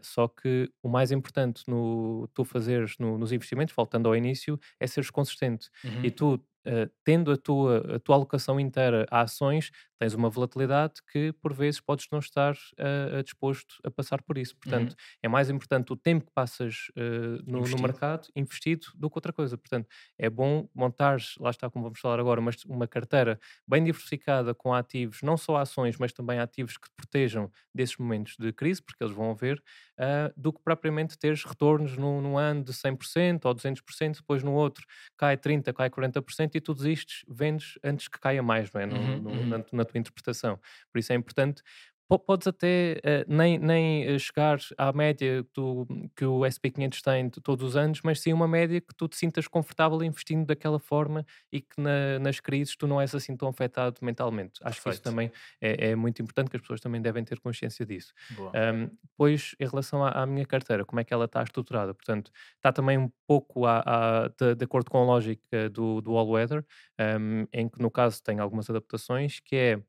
Só 0.02 0.28
que 0.28 0.70
o 0.82 0.88
mais 0.88 1.12
importante 1.12 1.62
no 1.68 2.28
tu 2.34 2.44
fazeres 2.44 2.96
no- 2.98 3.16
nos 3.18 3.32
investimentos, 3.32 3.74
voltando 3.74 4.08
ao 4.08 4.16
início, 4.16 4.58
é 4.80 4.86
seres 4.86 5.10
consistente. 5.10 5.67
E 6.02 6.10
Uhum. 6.10 6.10
tu, 6.10 6.44
ah, 6.68 6.90
tendo 7.02 7.32
a 7.32 7.36
tua, 7.36 7.96
a 7.96 7.98
tua 7.98 8.16
alocação 8.16 8.60
inteira 8.60 9.06
a 9.10 9.22
ações, 9.22 9.70
tens 9.98 10.12
uma 10.12 10.28
volatilidade 10.28 10.94
que 11.10 11.32
por 11.40 11.52
vezes 11.52 11.80
podes 11.80 12.06
não 12.12 12.18
estar 12.18 12.54
ah, 12.78 13.22
disposto 13.22 13.76
a 13.82 13.90
passar 13.90 14.22
por 14.22 14.36
isso. 14.36 14.52
Uhum. 14.54 14.60
Portanto, 14.60 14.96
é 15.22 15.28
mais 15.28 15.48
importante 15.48 15.92
o 15.92 15.96
tempo 15.96 16.26
que 16.26 16.32
passas 16.32 16.90
ah, 16.94 17.42
no, 17.46 17.62
no 17.62 17.78
mercado 17.78 18.28
investido 18.36 18.88
do 18.94 19.08
que 19.08 19.16
outra 19.16 19.32
coisa. 19.32 19.56
Portanto, 19.56 19.88
é 20.18 20.28
bom 20.28 20.68
montares, 20.74 21.36
lá 21.40 21.50
está 21.50 21.70
como 21.70 21.84
vamos 21.84 22.00
falar 22.00 22.20
agora, 22.20 22.40
mas 22.40 22.62
uma 22.66 22.86
carteira 22.86 23.40
bem 23.66 23.82
diversificada 23.82 24.54
com 24.54 24.74
ativos, 24.74 25.22
não 25.22 25.38
só 25.38 25.56
ações, 25.56 25.96
mas 25.96 26.12
também 26.12 26.38
ativos 26.38 26.76
que 26.76 26.88
te 26.88 26.94
protejam 26.94 27.50
desses 27.74 27.96
momentos 27.96 28.36
de 28.38 28.52
crise, 28.52 28.82
porque 28.82 29.02
eles 29.02 29.14
vão 29.14 29.30
haver, 29.30 29.62
ah, 29.98 30.30
do 30.36 30.52
que 30.52 30.60
propriamente 30.62 31.18
teres 31.18 31.44
retornos 31.44 31.96
num, 31.96 32.20
num 32.20 32.36
ano 32.36 32.62
de 32.62 32.72
100% 32.72 33.46
ou 33.46 33.54
200%, 33.54 34.16
depois 34.16 34.42
no 34.42 34.52
outro 34.52 34.86
cai 35.16 35.36
30%, 35.36 35.72
cai 35.72 35.88
40% 35.88 36.57
e 36.58 36.60
tu 36.60 36.74
desistes, 36.74 37.24
vendes 37.28 37.78
antes 37.82 38.08
que 38.08 38.18
caia 38.20 38.42
mais, 38.42 38.70
não 38.72 38.80
é? 38.80 38.86
No- 38.86 38.96
Uhum, 38.96 39.18
no- 39.22 39.30
uhum. 39.30 39.46
na, 39.48 39.64
na 39.72 39.84
tua 39.84 39.98
interpretação. 39.98 40.58
Por 40.92 40.98
isso 40.98 41.12
é 41.12 41.16
importante. 41.16 41.62
Po- 42.08 42.18
Podes 42.18 42.46
até 42.46 42.98
eh, 43.04 43.24
nem, 43.28 43.58
nem 43.58 44.04
eh, 44.04 44.18
chegar 44.18 44.58
à 44.78 44.92
média 44.92 45.42
que, 45.44 45.50
tu- 45.52 45.86
que 46.16 46.24
o 46.24 46.44
SP500 46.44 47.02
tem 47.02 47.28
todos 47.30 47.64
os 47.70 47.76
anos, 47.76 48.00
mas 48.02 48.20
sim 48.20 48.32
uma 48.32 48.48
média 48.48 48.80
que 48.80 48.94
tu 48.94 49.08
te 49.08 49.16
sintas 49.16 49.46
confortável 49.48 50.02
investindo 50.02 50.46
daquela 50.46 50.78
forma 50.78 51.24
e 51.52 51.60
que 51.60 51.80
na- 51.80 52.18
nas 52.18 52.40
crises 52.40 52.76
tu 52.76 52.86
não 52.86 53.00
és 53.00 53.14
assim 53.14 53.36
tão 53.36 53.48
afetado 53.48 53.98
mentalmente. 54.02 54.60
Acho 54.62 54.82
que 54.82 54.90
isso 54.90 55.02
Perfeito. 55.02 55.02
também 55.02 55.30
é, 55.60 55.90
é 55.90 55.96
muito 55.96 56.22
importante, 56.22 56.50
que 56.50 56.56
as 56.56 56.62
pessoas 56.62 56.80
também 56.80 57.00
devem 57.02 57.24
ter 57.24 57.38
consciência 57.40 57.84
disso. 57.86 58.12
Um, 58.54 58.88
depois, 59.02 59.54
em 59.60 59.66
relação 59.66 60.02
à, 60.04 60.10
à 60.22 60.26
minha 60.26 60.46
carteira, 60.46 60.84
como 60.84 61.00
é 61.00 61.04
que 61.04 61.12
ela 61.12 61.26
está 61.26 61.42
estruturada? 61.42 61.94
Portanto, 61.94 62.30
está 62.56 62.72
também 62.72 62.96
um 62.98 63.10
pouco 63.26 63.66
à- 63.66 64.30
de, 64.38 64.54
de 64.54 64.64
acordo 64.64 64.90
com 64.90 64.98
a 64.98 65.04
lógica 65.04 65.68
do, 65.70 66.00
do 66.00 66.16
All 66.16 66.28
Weather, 66.30 66.64
um, 67.20 67.46
em 67.52 67.68
que 67.68 67.80
no 67.82 67.90
caso 67.90 68.22
tem 68.22 68.38
algumas 68.38 68.68
adaptações, 68.70 69.40
que 69.40 69.56
é, 69.56 69.82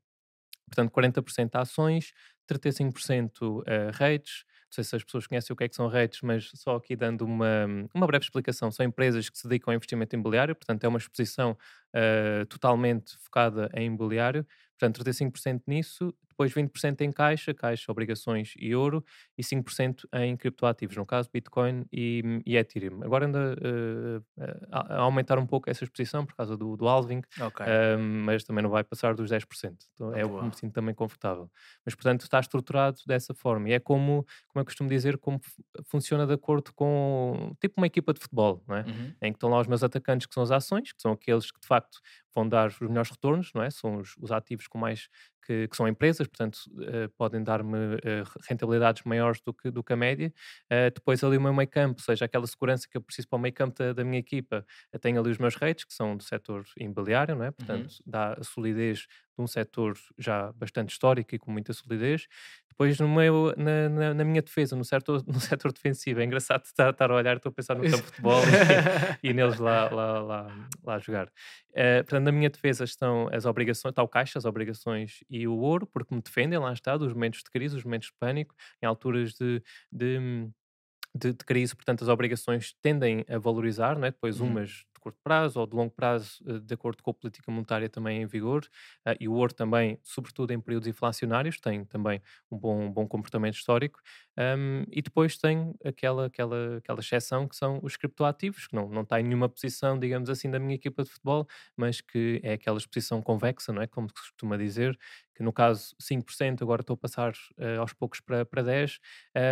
portanto, 0.69 0.91
40% 0.91 1.49
ações, 1.53 2.13
35% 2.51 3.41
uh, 3.41 3.63
rates. 3.93 4.45
Não 4.69 4.73
sei 4.75 4.83
se 4.83 4.95
as 4.95 5.03
pessoas 5.03 5.25
conhecem 5.25 5.53
o 5.53 5.57
que 5.57 5.63
é 5.63 5.69
que 5.69 5.75
são 5.75 5.87
rates, 5.87 6.21
mas 6.21 6.51
só 6.53 6.75
aqui 6.75 6.95
dando 6.95 7.25
uma, 7.25 7.65
uma 7.93 8.05
breve 8.05 8.23
explicação. 8.23 8.71
São 8.71 8.85
empresas 8.85 9.29
que 9.29 9.37
se 9.37 9.47
dedicam 9.47 9.71
ao 9.71 9.75
investimento 9.75 10.15
imobiliário, 10.15 10.55
portanto, 10.55 10.83
é 10.83 10.87
uma 10.87 10.99
exposição 10.99 11.57
uh, 11.95 12.45
totalmente 12.45 13.17
focada 13.17 13.69
em 13.73 13.87
imobiliário, 13.87 14.45
portanto 14.77 15.03
35% 15.03 15.63
nisso, 15.67 16.13
depois 16.39 16.53
20% 16.53 17.01
em 17.01 17.11
caixa, 17.11 17.53
caixa, 17.53 17.91
obrigações 17.91 18.53
e 18.57 18.73
ouro, 18.73 19.03
e 19.37 19.43
5% 19.43 20.05
em 20.13 20.37
criptoativos, 20.37 20.95
no 20.95 21.05
caso 21.05 21.29
Bitcoin 21.31 21.85
e, 21.91 22.41
e 22.45 22.55
Ethereum. 22.55 23.03
Agora 23.03 23.25
anda 23.25 23.55
uh, 23.55 24.23
a, 24.71 24.95
a, 24.95 24.99
aumentar 25.01 25.37
um 25.37 25.45
pouco 25.45 25.69
essa 25.69 25.83
exposição 25.83 26.25
por 26.25 26.35
causa 26.35 26.55
do, 26.55 26.77
do 26.77 26.87
halving, 26.87 27.21
okay. 27.41 27.65
uh, 27.65 27.99
mas 27.99 28.45
também 28.45 28.63
não 28.63 28.69
vai 28.69 28.85
passar 28.85 29.13
dos 29.13 29.29
10%. 29.29 29.75
Então 29.93 30.13
é 30.13 30.23
o 30.23 30.39
que 30.39 30.45
me 30.45 30.55
sinto 30.55 30.73
também 30.73 30.95
confortável. 30.95 31.51
Mas, 31.85 31.93
portanto, 31.93 32.21
está 32.21 32.39
estruturado 32.39 32.99
dessa 33.05 33.33
forma. 33.33 33.67
E 33.69 33.73
é 33.73 33.79
como, 33.79 34.25
como 34.47 34.61
eu 34.61 34.65
costumo 34.65 34.87
dizer, 34.87 35.17
como 35.17 35.41
funciona 35.87 36.25
de 36.25 36.33
acordo 36.33 36.71
com, 36.73 37.53
tipo 37.59 37.73
uma 37.77 37.87
equipa 37.87 38.13
de 38.13 38.21
futebol, 38.21 38.63
não 38.65 38.77
é? 38.77 38.81
Uhum. 38.81 39.13
Em 39.21 39.31
que 39.33 39.37
estão 39.37 39.49
lá 39.49 39.59
os 39.59 39.67
meus 39.67 39.83
atacantes, 39.83 40.25
que 40.25 40.33
são 40.33 40.43
as 40.43 40.51
ações, 40.51 40.93
que 40.93 41.01
são 41.01 41.11
aqueles 41.11 41.51
que, 41.51 41.59
de 41.59 41.67
facto, 41.67 41.99
vão 42.33 42.47
dar 42.47 42.67
os 42.67 42.79
melhores 42.79 43.09
retornos, 43.09 43.51
não 43.53 43.61
é? 43.61 43.69
São 43.69 43.97
os, 43.97 44.15
os 44.17 44.31
ativos 44.31 44.67
com 44.67 44.77
mais 44.77 45.09
que, 45.45 45.67
que, 45.67 45.75
são 45.75 45.87
empresas, 45.87 46.27
portanto 46.27 46.57
uh, 46.67 47.09
podem 47.17 47.43
dar-me 47.43 47.95
uh, 47.95 47.99
rentabilidades 48.47 49.03
maiores 49.03 49.41
do 49.41 49.53
que, 49.53 49.71
do 49.71 49.83
que 49.83 49.93
a 49.93 49.95
média. 49.95 50.33
Uh, 50.65 50.91
depois 50.93 51.23
ali 51.23 51.37
o 51.37 51.41
meu 51.41 51.53
meio 51.53 51.69
campo, 51.69 52.01
seja 52.01 52.25
aquela 52.25 52.47
segurança 52.47 52.87
que 52.89 52.97
eu 52.97 53.01
preciso 53.01 53.27
para 53.27 53.37
o 53.37 53.39
meio 53.39 53.53
campo 53.53 53.77
da, 53.77 53.93
da 53.93 54.03
minha 54.03 54.19
equipa, 54.19 54.65
tenho 55.01 55.19
ali 55.19 55.31
os 55.31 55.37
meus 55.37 55.55
rates, 55.55 55.85
que 55.85 55.93
são 55.93 56.15
do 56.15 56.23
setor 56.23 56.65
imobiliário, 56.77 57.35
não 57.35 57.45
é? 57.45 57.51
portanto 57.51 57.91
uhum. 57.91 57.97
dá 58.05 58.33
a 58.33 58.43
solidez 58.43 58.99
de 58.99 59.43
um 59.43 59.47
setor 59.47 59.97
já 60.17 60.51
bastante 60.53 60.91
histórico 60.91 61.33
e 61.33 61.39
com 61.39 61.51
muita 61.51 61.73
solidez. 61.73 62.27
Depois, 62.79 62.97
no 62.97 63.09
meu, 63.09 63.53
na, 63.57 63.89
na, 63.89 64.13
na 64.13 64.23
minha 64.23 64.41
defesa, 64.41 64.73
no 64.73 64.85
setor, 64.85 65.21
no 65.27 65.41
setor 65.41 65.73
defensivo, 65.73 66.21
é 66.21 66.23
engraçado 66.23 66.63
estar, 66.63 66.91
estar 66.91 67.11
a 67.11 67.13
olhar, 67.13 67.35
estou 67.35 67.49
a 67.49 67.53
pensar 67.53 67.75
no 67.75 67.83
campo 67.83 67.97
de 67.97 68.03
futebol 68.03 68.41
e, 69.21 69.27
e, 69.29 69.33
neles 69.33 69.59
lá, 69.59 69.89
lá, 69.89 70.19
lá, 70.21 70.69
lá 70.81 70.95
a 70.95 70.99
jogar. 70.99 71.27
Uh, 71.71 71.99
portanto, 72.05 72.23
na 72.23 72.31
minha 72.31 72.49
defesa 72.49 72.85
estão 72.85 73.27
as 73.33 73.45
obrigações, 73.45 73.91
está 73.91 74.01
o 74.01 74.07
caixa, 74.07 74.39
as 74.39 74.45
obrigações 74.45 75.25
e 75.29 75.45
o 75.45 75.57
ouro, 75.57 75.85
porque 75.87 76.15
me 76.15 76.21
defendem, 76.21 76.57
lá 76.57 76.71
está, 76.71 76.95
dos 76.95 77.11
momentos 77.11 77.39
de 77.43 77.51
crise, 77.51 77.75
os 77.75 77.83
momentos 77.83 78.07
de 78.07 78.13
pânico, 78.17 78.55
em 78.81 78.85
alturas 78.85 79.33
de, 79.33 79.61
de 79.91 80.49
de, 81.15 81.33
de, 81.33 81.43
crise, 81.43 81.75
portanto, 81.75 82.03
as 82.03 82.07
obrigações 82.07 82.75
tendem 82.83 83.25
a 83.27 83.39
valorizar, 83.39 83.97
não 83.97 84.05
é? 84.05 84.11
depois 84.11 84.39
uhum. 84.39 84.47
umas 84.47 84.85
curto 85.09 85.19
prazo 85.23 85.59
ou 85.59 85.67
de 85.67 85.75
longo 85.75 85.91
prazo, 85.91 86.43
eh, 86.45 86.59
de 86.59 86.73
acordo 86.73 87.01
com 87.03 87.11
a 87.11 87.13
política 87.13 87.51
monetária 87.51 87.89
também 87.89 88.21
em 88.21 88.25
vigor, 88.25 88.63
uh, 89.07 89.15
e 89.19 89.27
o 89.27 89.33
ouro 89.33 89.53
também, 89.53 89.99
sobretudo 90.03 90.51
em 90.51 90.59
períodos 90.59 90.87
inflacionários, 90.87 91.59
tem 91.59 91.83
também 91.85 92.21
um 92.51 92.57
bom, 92.57 92.81
um 92.83 92.91
bom 92.91 93.07
comportamento 93.07 93.55
histórico, 93.55 93.99
um, 94.37 94.83
e 94.91 95.01
depois 95.01 95.37
tem 95.37 95.73
aquela, 95.83 96.27
aquela, 96.27 96.77
aquela 96.77 96.99
exceção 96.99 97.47
que 97.47 97.55
são 97.55 97.79
os 97.83 97.97
criptoativos, 97.97 98.67
que 98.67 98.75
não, 98.75 98.87
não 98.89 99.01
está 99.01 99.19
em 99.19 99.23
nenhuma 99.23 99.49
posição, 99.49 99.97
digamos 99.99 100.29
assim, 100.29 100.49
da 100.49 100.59
minha 100.59 100.75
equipa 100.75 101.03
de 101.03 101.09
futebol, 101.09 101.47
mas 101.75 102.01
que 102.01 102.39
é 102.43 102.53
aquela 102.53 102.77
exposição 102.77 103.21
convexa, 103.21 103.73
não 103.73 103.81
é? 103.81 103.87
Como 103.87 104.07
se 104.07 104.13
costuma 104.13 104.57
dizer, 104.57 104.97
que 105.39 105.43
no 105.43 105.53
caso 105.53 105.95
5%, 106.01 106.61
agora 106.61 106.81
estou 106.81 106.95
a 106.95 106.97
passar 106.97 107.31
uh, 107.31 107.79
aos 107.79 107.93
poucos 107.93 108.19
para, 108.19 108.45
para 108.45 108.61
10%. 108.61 108.99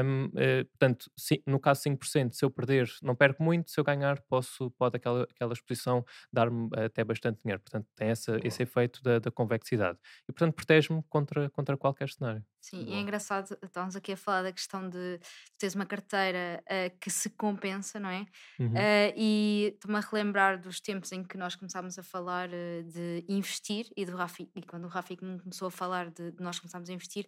Um, 0.06 0.26
uh, 0.26 0.66
portanto, 0.66 1.10
no 1.46 1.60
caso 1.62 1.82
5%, 1.84 2.34
se 2.34 2.44
eu 2.44 2.52
perder, 2.52 2.90
não 3.02 3.16
perco 3.16 3.42
muito, 3.42 3.72
se 3.72 3.80
eu 3.80 3.86
ganhar, 3.86 4.22
posso, 4.24 4.70
pode 4.72 4.98
aquela, 4.98 5.24
aquela 5.24 5.47
exposição 5.54 6.06
dar-me 6.32 6.70
até 6.76 7.04
bastante 7.04 7.40
dinheiro. 7.44 7.62
Portanto, 7.62 7.88
tem 7.96 8.10
essa, 8.10 8.40
esse 8.44 8.64
efeito 8.64 9.02
da, 9.02 9.20
da 9.20 9.32
convexidade. 9.32 9.98
E, 10.28 10.32
portanto, 10.32 10.54
protege-me 10.54 11.04
contra, 11.10 11.50
contra 11.50 11.78
qualquer 11.78 12.10
cenário. 12.10 12.44
Sim, 12.60 12.84
Boa. 12.84 12.96
e 12.96 12.98
é 12.98 13.02
engraçado, 13.02 13.58
estamos 13.64 13.96
aqui 13.96 14.12
a 14.12 14.18
falar 14.18 14.44
da 14.44 14.52
questão 14.52 14.90
de 14.90 15.20
teres 15.58 15.74
uma 15.74 15.86
carteira 15.86 16.62
uh, 16.66 16.98
que 17.00 17.10
se 17.10 17.30
compensa, 17.30 17.98
não 17.98 18.10
é? 18.10 18.26
Uhum. 18.60 18.74
Uh, 18.74 19.14
e 19.16 19.72
estou-me 19.74 19.98
a 19.98 20.02
relembrar 20.02 20.60
dos 20.60 20.82
tempos 20.82 21.12
em 21.14 21.24
que 21.24 21.38
nós 21.38 21.56
começámos 21.56 21.98
a 21.98 22.04
falar 22.04 22.50
uh, 22.50 22.84
de 22.84 23.24
investir 23.30 23.90
e 23.96 24.06
do 24.06 24.18
Rafi, 24.18 24.50
e 24.54 24.62
quando 24.64 24.84
o 24.84 24.90
Rafi 24.90 25.16
começou 25.16 25.70
a 25.70 25.72
falar 25.72 26.10
de, 26.10 26.32
de, 26.32 26.44
nós 26.44 26.60
começámos 26.60 26.90
a 26.90 26.94
investir, 26.94 27.26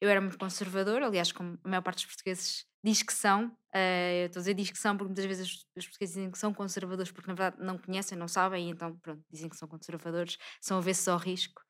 eu 0.00 0.08
era 0.10 0.20
muito 0.20 0.38
conservador, 0.38 1.02
aliás, 1.02 1.32
como 1.32 1.58
a 1.64 1.68
maior 1.68 1.82
parte 1.82 2.04
dos 2.04 2.06
portugueses 2.06 2.66
diz 2.84 3.02
que 3.02 3.12
são, 3.12 3.46
uh, 3.46 4.26
estou 4.26 4.40
a 4.40 4.42
dizer 4.42 4.54
diz 4.54 4.70
que 4.70 4.78
são 4.78 4.96
porque 4.96 5.08
muitas 5.08 5.24
vezes 5.24 5.66
os, 5.76 5.86
portugueses 5.86 6.14
dizem 6.14 6.30
que 6.30 6.38
são 6.38 6.52
conservadores 6.52 7.10
porque 7.10 7.28
na 7.28 7.34
verdade 7.34 7.64
não 7.64 7.78
conhecem, 7.78 8.18
não 8.18 8.28
sabem, 8.28 8.68
e 8.68 8.70
então 8.70 8.96
pronto, 8.98 9.22
dizem 9.30 9.48
que 9.48 9.56
são 9.56 9.66
conservadores, 9.66 10.36
são 10.60 10.78
avessos 10.78 11.08
ao 11.08 11.18
risco. 11.18 11.62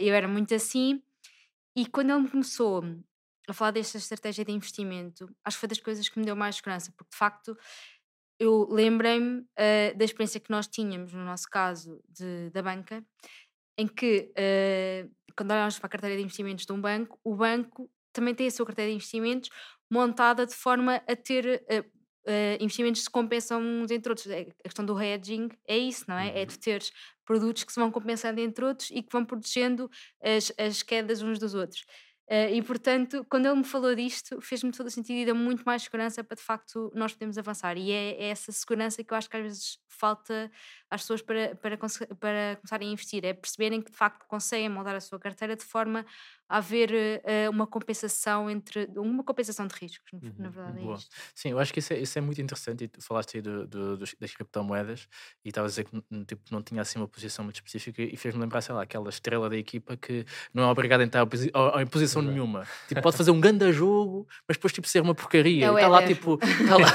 eu 0.00 0.14
era 0.14 0.28
muito 0.28 0.54
assim 0.54 1.02
e 1.76 1.86
quando 1.86 2.10
ele 2.10 2.22
me 2.22 2.30
começou 2.30 2.84
a 3.48 3.52
falar 3.52 3.72
desta 3.72 3.98
estratégia 3.98 4.44
de 4.44 4.52
investimento, 4.52 5.28
acho 5.44 5.56
que 5.56 5.60
foi 5.60 5.68
das 5.68 5.80
coisas 5.80 6.08
que 6.08 6.18
me 6.18 6.24
deu 6.24 6.36
mais 6.36 6.56
segurança, 6.56 6.92
porque 6.96 7.10
de 7.10 7.16
facto 7.16 7.56
eu 8.38 8.66
lembrei-me 8.70 9.40
uh, 9.40 9.96
da 9.96 10.04
experiência 10.04 10.40
que 10.40 10.50
nós 10.50 10.66
tínhamos, 10.66 11.12
no 11.12 11.24
nosso 11.24 11.48
caso, 11.48 12.00
de, 12.08 12.50
da 12.50 12.62
banca, 12.62 13.04
em 13.78 13.86
que 13.86 14.32
uh, 14.32 15.10
quando 15.36 15.50
olhamos 15.50 15.78
para 15.78 15.86
a 15.86 15.90
carteira 15.90 16.16
de 16.16 16.22
investimentos 16.22 16.66
de 16.66 16.72
um 16.72 16.80
banco, 16.80 17.18
o 17.24 17.34
banco 17.34 17.90
também 18.12 18.34
tem 18.34 18.46
a 18.46 18.50
sua 18.50 18.64
carteira 18.64 18.90
de 18.90 18.96
investimentos 18.96 19.50
montada 19.90 20.46
de 20.46 20.54
forma 20.54 21.02
a 21.06 21.16
ter 21.16 21.62
uh, 21.70 21.80
uh, 22.30 22.56
investimentos 22.60 23.00
que 23.00 23.04
se 23.04 23.10
compensam 23.10 23.60
uns 23.60 23.90
entre 23.90 24.10
outros. 24.10 24.26
É, 24.28 24.40
a 24.42 24.62
questão 24.62 24.84
do 24.84 25.00
hedging 25.00 25.48
é 25.66 25.76
isso, 25.76 26.04
não 26.08 26.16
é? 26.16 26.28
É 26.36 26.40
uhum. 26.40 26.46
de 26.46 26.58
teres 26.58 26.92
produtos 27.24 27.64
que 27.64 27.72
se 27.72 27.80
vão 27.80 27.90
compensando 27.90 28.40
entre 28.40 28.64
outros 28.64 28.90
e 28.90 29.02
que 29.02 29.12
vão 29.12 29.24
protegendo 29.24 29.90
as, 30.22 30.52
as 30.58 30.82
quedas 30.82 31.22
uns 31.22 31.38
dos 31.38 31.54
outros. 31.54 31.84
Uh, 32.26 32.48
e 32.54 32.62
portanto, 32.62 33.24
quando 33.28 33.44
ele 33.46 33.56
me 33.56 33.64
falou 33.64 33.94
disto, 33.94 34.40
fez-me 34.40 34.72
todo 34.72 34.86
o 34.86 34.90
sentido 34.90 35.18
e 35.18 35.24
deu 35.26 35.34
muito 35.34 35.62
mais 35.62 35.82
segurança 35.82 36.24
para 36.24 36.36
de 36.36 36.42
facto 36.42 36.90
nós 36.94 37.12
podermos 37.12 37.36
avançar. 37.36 37.76
E 37.76 37.92
é, 37.92 38.12
é, 38.12 38.28
essa 38.28 38.50
segurança 38.50 39.04
que 39.04 39.12
eu 39.12 39.18
acho 39.18 39.28
que 39.28 39.36
às 39.36 39.42
vezes 39.42 39.78
falta 39.88 40.50
às 40.94 41.02
pessoas 41.02 41.22
para, 41.22 41.56
para, 41.56 41.76
para 41.76 42.56
começarem 42.56 42.88
a 42.88 42.92
investir, 42.92 43.24
é 43.24 43.32
perceberem 43.32 43.82
que 43.82 43.90
de 43.90 43.96
facto 43.96 44.24
conseguem 44.26 44.68
moldar 44.68 44.94
a 44.94 45.00
sua 45.00 45.18
carteira 45.18 45.56
de 45.56 45.64
forma 45.64 46.06
haver 46.48 46.90
uh, 46.90 47.50
uma 47.50 47.66
compensação 47.66 48.50
entre 48.50 48.88
uma 48.96 49.24
compensação 49.24 49.66
de 49.66 49.74
riscos, 49.74 50.12
uhum, 50.12 50.32
na 50.38 50.50
verdade 50.50 50.78
é 50.78 50.92
isto. 50.94 51.10
Sim, 51.34 51.50
eu 51.50 51.58
acho 51.58 51.72
que 51.72 51.78
isso 51.78 51.92
é, 51.92 51.98
isso 51.98 52.18
é 52.18 52.20
muito 52.20 52.40
interessante 52.40 52.84
e 52.84 52.88
tu 52.88 53.02
falaste 53.02 53.36
aí 53.36 53.42
do, 53.42 53.66
do, 53.66 53.96
das 53.96 54.34
criptomoedas 54.34 55.08
e 55.44 55.48
estavas 55.48 55.72
a 55.72 55.82
dizer 55.82 55.84
que 55.84 56.24
tipo, 56.26 56.42
não 56.50 56.62
tinha 56.62 56.82
assim 56.82 56.98
uma 56.98 57.08
posição 57.08 57.44
muito 57.44 57.56
específica 57.56 58.02
e 58.02 58.16
fez-me 58.16 58.40
lembrar, 58.40 58.60
sei 58.60 58.74
lá, 58.74 58.82
aquela 58.82 59.08
estrela 59.08 59.48
da 59.48 59.56
equipa 59.56 59.96
que 59.96 60.24
não 60.52 60.62
é 60.62 60.66
obrigada 60.66 61.02
a 61.02 61.06
entrar 61.06 61.22
em 61.22 61.86
posição 61.86 62.22
Exato. 62.22 62.32
nenhuma. 62.32 62.66
Tipo, 62.86 63.02
pode 63.02 63.16
fazer 63.16 63.30
um 63.30 63.40
grande 63.40 63.72
jogo, 63.72 64.28
mas 64.46 64.56
depois 64.56 64.72
tipo 64.72 64.86
ser 64.86 65.00
uma 65.00 65.14
porcaria. 65.14 65.66
É 65.66 65.74
está 65.74 65.88
lá 65.88 66.06
tipo, 66.06 66.38
está 66.42 66.76
lá. 66.78 66.88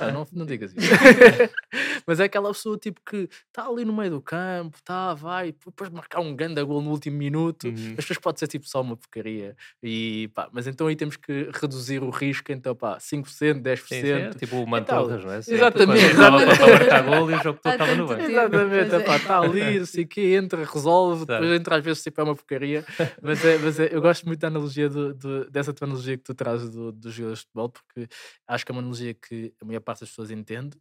ah, 0.00 0.12
não, 0.12 0.26
não 0.32 0.44
digas 0.44 0.74
isso. 0.76 0.90
mas 2.10 2.18
é 2.18 2.24
aquela 2.24 2.52
pessoa 2.52 2.76
tipo 2.76 3.00
que 3.06 3.28
está 3.46 3.68
ali 3.68 3.84
no 3.84 3.92
meio 3.92 4.10
do 4.10 4.20
campo, 4.20 4.76
tá, 4.82 5.14
vai, 5.14 5.52
depois 5.52 5.88
marcar 5.90 6.18
um 6.18 6.34
grande 6.34 6.60
gol 6.64 6.82
no 6.82 6.90
último 6.90 7.16
minuto, 7.16 7.68
uhum. 7.68 7.94
mas 7.94 8.04
depois 8.04 8.18
pode 8.18 8.40
ser 8.40 8.48
tipo 8.48 8.68
só 8.68 8.80
uma 8.80 8.96
porcaria. 8.96 9.56
E, 9.80 10.28
pá, 10.34 10.48
mas 10.52 10.66
então 10.66 10.88
aí 10.88 10.96
temos 10.96 11.16
que 11.16 11.48
reduzir 11.54 12.02
o 12.02 12.10
risco, 12.10 12.50
então 12.50 12.74
pá, 12.74 12.98
5%, 12.98 13.62
10%. 13.62 13.78
Sim, 13.86 14.02
sim, 14.02 14.38
tipo 14.40 14.56
o 14.56 14.66
Mantorras, 14.66 15.24
não 15.24 15.30
é? 15.30 15.40
Sim, 15.40 15.54
exatamente. 15.54 16.04
Estava 16.04 16.38
para 16.44 16.66
marcar 16.66 17.02
gol 17.04 17.30
e 17.30 17.34
o 17.34 17.42
jogo 17.44 17.60
todo 17.62 17.72
estava 17.74 17.94
no 17.94 18.06
banco. 18.08 18.22
Exatamente, 18.22 18.96
está 18.96 19.34
é. 19.34 19.46
ali, 19.46 19.78
não 19.78 19.86
sei 19.86 20.02
o 20.02 20.08
quê, 20.08 20.20
entra, 20.34 20.64
resolve, 20.64 21.26
depois 21.26 21.52
entra 21.52 21.76
às 21.76 21.84
vezes 21.84 22.02
tipo 22.02 22.20
é 22.20 22.24
uma 22.24 22.34
porcaria. 22.34 22.84
Mas, 23.22 23.44
é, 23.44 23.56
mas 23.58 23.78
é, 23.78 23.94
eu 23.94 24.02
gosto 24.02 24.26
muito 24.26 24.40
da 24.40 24.48
analogia, 24.48 24.88
do, 24.88 25.14
do, 25.14 25.48
dessa 25.48 25.72
tua 25.72 25.86
analogia 25.86 26.16
que 26.16 26.24
tu 26.24 26.34
trazes 26.34 26.70
do, 26.70 26.90
dos 26.90 27.14
jogadores 27.14 27.38
de 27.38 27.44
futebol, 27.44 27.68
porque 27.68 28.08
acho 28.48 28.66
que 28.66 28.72
é 28.72 28.74
uma 28.74 28.80
analogia 28.80 29.14
que 29.14 29.54
a 29.62 29.64
maior 29.64 29.80
parte 29.80 30.00
das 30.00 30.08
pessoas 30.08 30.32
entende 30.32 30.76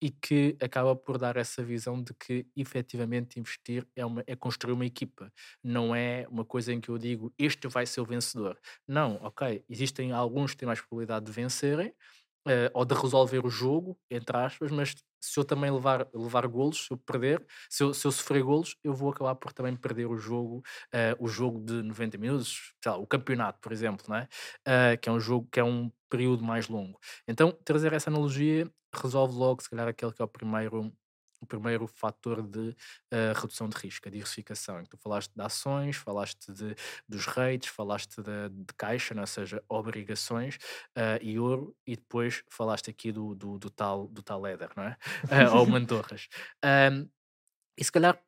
e 0.00 0.10
que 0.10 0.56
acaba 0.60 0.94
por 0.94 1.18
dar 1.18 1.36
essa 1.36 1.62
visão 1.62 2.02
de 2.02 2.14
que 2.14 2.46
efetivamente 2.56 3.38
investir 3.40 3.86
é, 3.96 4.04
uma, 4.04 4.22
é 4.26 4.36
construir 4.36 4.72
uma 4.72 4.86
equipa, 4.86 5.32
não 5.62 5.94
é 5.94 6.26
uma 6.30 6.44
coisa 6.44 6.72
em 6.72 6.80
que 6.80 6.88
eu 6.88 6.98
digo 6.98 7.32
este 7.38 7.68
vai 7.68 7.86
ser 7.86 8.00
o 8.00 8.04
vencedor. 8.04 8.58
Não, 8.86 9.16
ok, 9.22 9.64
existem 9.68 10.12
alguns 10.12 10.52
que 10.52 10.58
têm 10.58 10.66
mais 10.66 10.80
probabilidade 10.80 11.26
de 11.26 11.32
vencerem 11.32 11.92
uh, 12.46 12.70
ou 12.74 12.84
de 12.84 12.94
resolver 12.94 13.44
o 13.44 13.50
jogo, 13.50 13.98
entre 14.10 14.36
aspas, 14.36 14.70
mas 14.70 14.94
se 15.20 15.38
eu 15.38 15.44
também 15.44 15.70
levar, 15.70 16.08
levar 16.14 16.46
golos, 16.46 16.86
se 16.86 16.92
eu 16.92 16.96
perder, 16.96 17.44
se 17.68 17.82
eu, 17.82 17.92
se 17.92 18.06
eu 18.06 18.12
sofrer 18.12 18.42
golos, 18.42 18.76
eu 18.84 18.94
vou 18.94 19.10
acabar 19.10 19.34
por 19.34 19.52
também 19.52 19.74
perder 19.74 20.06
o 20.06 20.16
jogo, 20.16 20.58
uh, 20.94 21.16
o 21.18 21.28
jogo 21.28 21.60
de 21.60 21.82
90 21.82 22.18
minutos, 22.18 22.72
lá, 22.86 22.96
o 22.96 23.06
campeonato, 23.06 23.58
por 23.60 23.72
exemplo, 23.72 24.04
não 24.08 24.16
é? 24.16 24.28
Uh, 24.66 24.98
que 25.00 25.08
é 25.08 25.12
um 25.12 25.20
jogo 25.20 25.48
que 25.50 25.60
é 25.60 25.64
um 25.64 25.90
período 26.08 26.44
mais 26.44 26.68
longo. 26.68 26.98
Então, 27.26 27.52
trazer 27.64 27.92
essa 27.92 28.10
analogia 28.10 28.70
resolve 28.94 29.34
logo, 29.34 29.62
se 29.62 29.70
calhar, 29.70 29.88
aquele 29.88 30.12
que 30.12 30.22
é 30.22 30.24
o 30.24 30.28
primeiro 30.28 30.92
o 31.40 31.46
primeiro 31.46 31.86
fator 31.86 32.42
de 32.42 32.70
uh, 32.70 33.32
redução 33.34 33.68
de 33.68 33.76
risco, 33.76 34.08
a 34.08 34.10
diversificação. 34.10 34.82
Tu 34.84 34.96
falaste 34.96 35.32
de 35.34 35.40
ações, 35.40 35.96
falaste 35.96 36.52
de, 36.52 36.74
dos 37.08 37.26
rates, 37.26 37.68
falaste 37.68 38.20
de, 38.22 38.48
de 38.48 38.74
caixa, 38.76 39.14
não? 39.14 39.20
É? 39.20 39.22
ou 39.22 39.26
seja, 39.26 39.62
obrigações 39.68 40.56
uh, 40.96 41.22
e 41.22 41.38
ouro, 41.38 41.76
e 41.86 41.96
depois 41.96 42.42
falaste 42.50 42.90
aqui 42.90 43.12
do, 43.12 43.34
do, 43.34 43.58
do 43.58 43.70
tal, 43.70 44.08
do 44.08 44.22
tal 44.22 44.46
Eder, 44.46 44.70
não 44.76 44.84
é? 44.84 44.96
Uh, 45.24 45.54
ou 45.56 45.66
mantorras. 45.66 46.28
Um, 46.64 47.08
e 47.76 47.84
se 47.84 47.92
calhar 47.92 48.20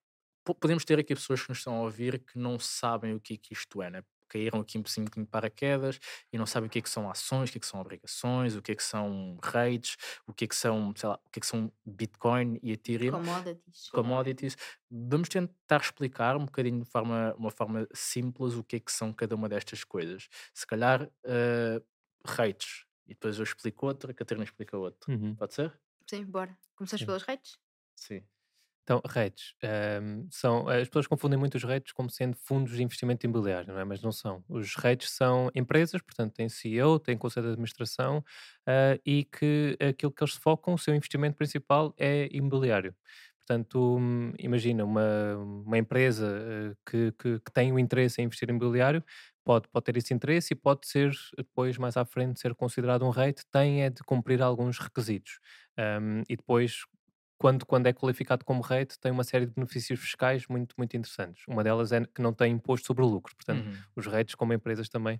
podemos 0.45 0.85
ter 0.85 0.99
aqui 0.99 1.15
pessoas 1.15 1.43
que 1.43 1.49
nos 1.49 1.59
estão 1.59 1.77
a 1.77 1.83
ouvir 1.83 2.19
que 2.21 2.39
não 2.39 2.59
sabem 2.59 3.15
o 3.15 3.21
que, 3.21 3.35
é 3.35 3.37
que 3.37 3.53
isto 3.53 3.83
é, 3.83 3.91
né? 3.91 4.03
Caíram 4.31 4.61
aqui 4.61 4.79
um 4.79 4.83
pouquinho 4.83 5.07
de 5.07 5.31
paraquedas 5.31 5.99
e 6.33 6.39
não 6.39 6.47
sabem 6.47 6.69
o 6.69 6.71
que 6.71 6.79
é 6.79 6.83
que 6.83 6.89
são 6.89 7.11
ações, 7.11 7.51
o 7.51 7.53
que 7.53 7.59
é 7.59 7.61
que 7.61 7.67
são 7.67 7.81
obrigações, 7.81 8.55
o 8.57 8.63
que 8.63 8.73
é 8.73 8.75
que 8.75 8.83
são 8.83 9.39
rates, 9.43 9.97
o 10.27 10.33
que 10.33 10.45
é 10.45 10.49
que 10.49 10.57
são, 10.57 10.93
sei 10.97 11.09
lá, 11.09 11.21
o 11.27 11.31
que 11.31 11.39
é 11.39 11.41
que 11.41 11.47
são 11.47 11.73
Bitcoin 11.85 12.59
e 12.63 12.73
Ethereum, 12.73 13.13
Commodities. 13.13 13.91
commodities. 13.91 14.57
Vamos 14.91 15.29
tentar 15.29 15.81
explicar 15.81 16.37
um 16.37 16.45
bocadinho 16.45 16.83
de 16.83 16.89
forma, 16.89 17.35
uma 17.37 17.51
forma 17.51 17.87
simples 17.93 18.55
o 18.55 18.65
que 18.65 18.77
é 18.77 18.81
que 18.81 18.93
são 18.93 19.13
cada 19.13 19.35
uma 19.35 19.49
destas 19.49 19.85
coisas. 19.85 20.29
Se 20.55 20.67
calhar, 20.67 21.03
uh, 21.05 21.85
rates, 22.25 22.85
e 23.07 23.15
depois 23.15 23.39
eu 23.39 23.45
explico 23.45 23.87
outra, 23.87 24.13
a 24.13 24.15
Catarina 24.15 24.45
explica 24.45 24.79
outra. 24.79 25.13
Uhum. 25.13 25.35
Pode 25.35 25.55
ser? 25.55 25.77
Sim, 26.09 26.25
bora. 26.25 26.57
Começamos 26.77 27.05
pelas 27.05 27.23
redes? 27.23 27.59
Sim. 27.97 28.23
Então, 28.91 29.01
REITs, 29.09 29.55
ehm, 29.63 30.27
são, 30.33 30.67
as 30.69 30.89
pessoas 30.89 31.07
confundem 31.07 31.39
muito 31.39 31.55
os 31.55 31.63
REITs 31.63 31.93
como 31.93 32.11
sendo 32.11 32.37
fundos 32.37 32.73
de 32.77 32.83
investimento 32.83 33.25
imobiliário, 33.25 33.73
não 33.73 33.79
é? 33.79 33.85
Mas 33.85 34.03
não 34.03 34.11
são. 34.11 34.43
Os 34.49 34.75
REITs 34.75 35.11
são 35.13 35.49
empresas, 35.55 36.03
portanto, 36.03 36.35
têm 36.35 36.49
CEO, 36.49 36.99
têm 36.99 37.17
conselho 37.17 37.47
de 37.47 37.53
administração 37.53 38.25
ah, 38.67 38.99
e 39.07 39.23
que 39.25 39.77
aquilo 39.81 40.11
que 40.11 40.25
eles 40.25 40.35
focam, 40.35 40.75
o 40.75 40.79
seu 40.79 40.93
investimento 40.93 41.37
principal 41.37 41.95
é 41.97 42.29
imobiliário. 42.33 42.93
Portanto, 43.47 43.97
hum, 43.99 44.33
imagina 44.39 44.85
uma, 44.85 45.37
uma 45.37 45.79
empresa 45.79 46.27
eh, 46.73 46.75
que, 46.89 47.13
que, 47.19 47.39
que 47.41 47.53
tem 47.53 47.73
o 47.73 47.79
interesse 47.79 48.21
em 48.21 48.25
investir 48.27 48.49
em 48.49 48.53
imobiliário, 48.55 49.05
pode, 49.45 49.69
pode 49.69 49.85
ter 49.85 49.97
esse 49.97 50.13
interesse 50.15 50.53
e 50.55 50.57
pode 50.57 50.87
ser 50.87 51.13
depois, 51.37 51.77
mais 51.79 51.97
à 51.97 52.05
frente, 52.05 52.41
ser 52.41 52.55
considerado 52.55 53.05
um 53.05 53.11
REIT, 53.11 53.43
tem 53.51 53.83
é 53.83 53.91
de 53.91 54.03
cumprir 54.05 54.43
alguns 54.43 54.79
requisitos. 54.79 55.39
Um, 55.79 56.23
e 56.29 56.37
depois, 56.37 56.85
quando, 57.41 57.65
quando 57.65 57.87
é 57.87 57.93
qualificado 57.93 58.45
como 58.45 58.61
REIT, 58.63 58.99
tem 59.01 59.11
uma 59.11 59.25
série 59.25 59.47
de 59.47 59.53
benefícios 59.55 59.99
fiscais 59.99 60.47
muito, 60.47 60.75
muito 60.77 60.95
interessantes. 60.95 61.43
Uma 61.49 61.65
delas 61.65 61.91
é 61.91 62.05
que 62.05 62.21
não 62.21 62.35
tem 62.35 62.53
imposto 62.53 62.87
sobre 62.87 63.03
o 63.03 63.09
lucro. 63.09 63.35
Portanto, 63.35 63.67
Uhum. 63.67 63.87
os 63.97 64.07
REITs, 64.07 64.35
como 64.35 64.53
empresas, 64.53 64.91
também 64.91 65.19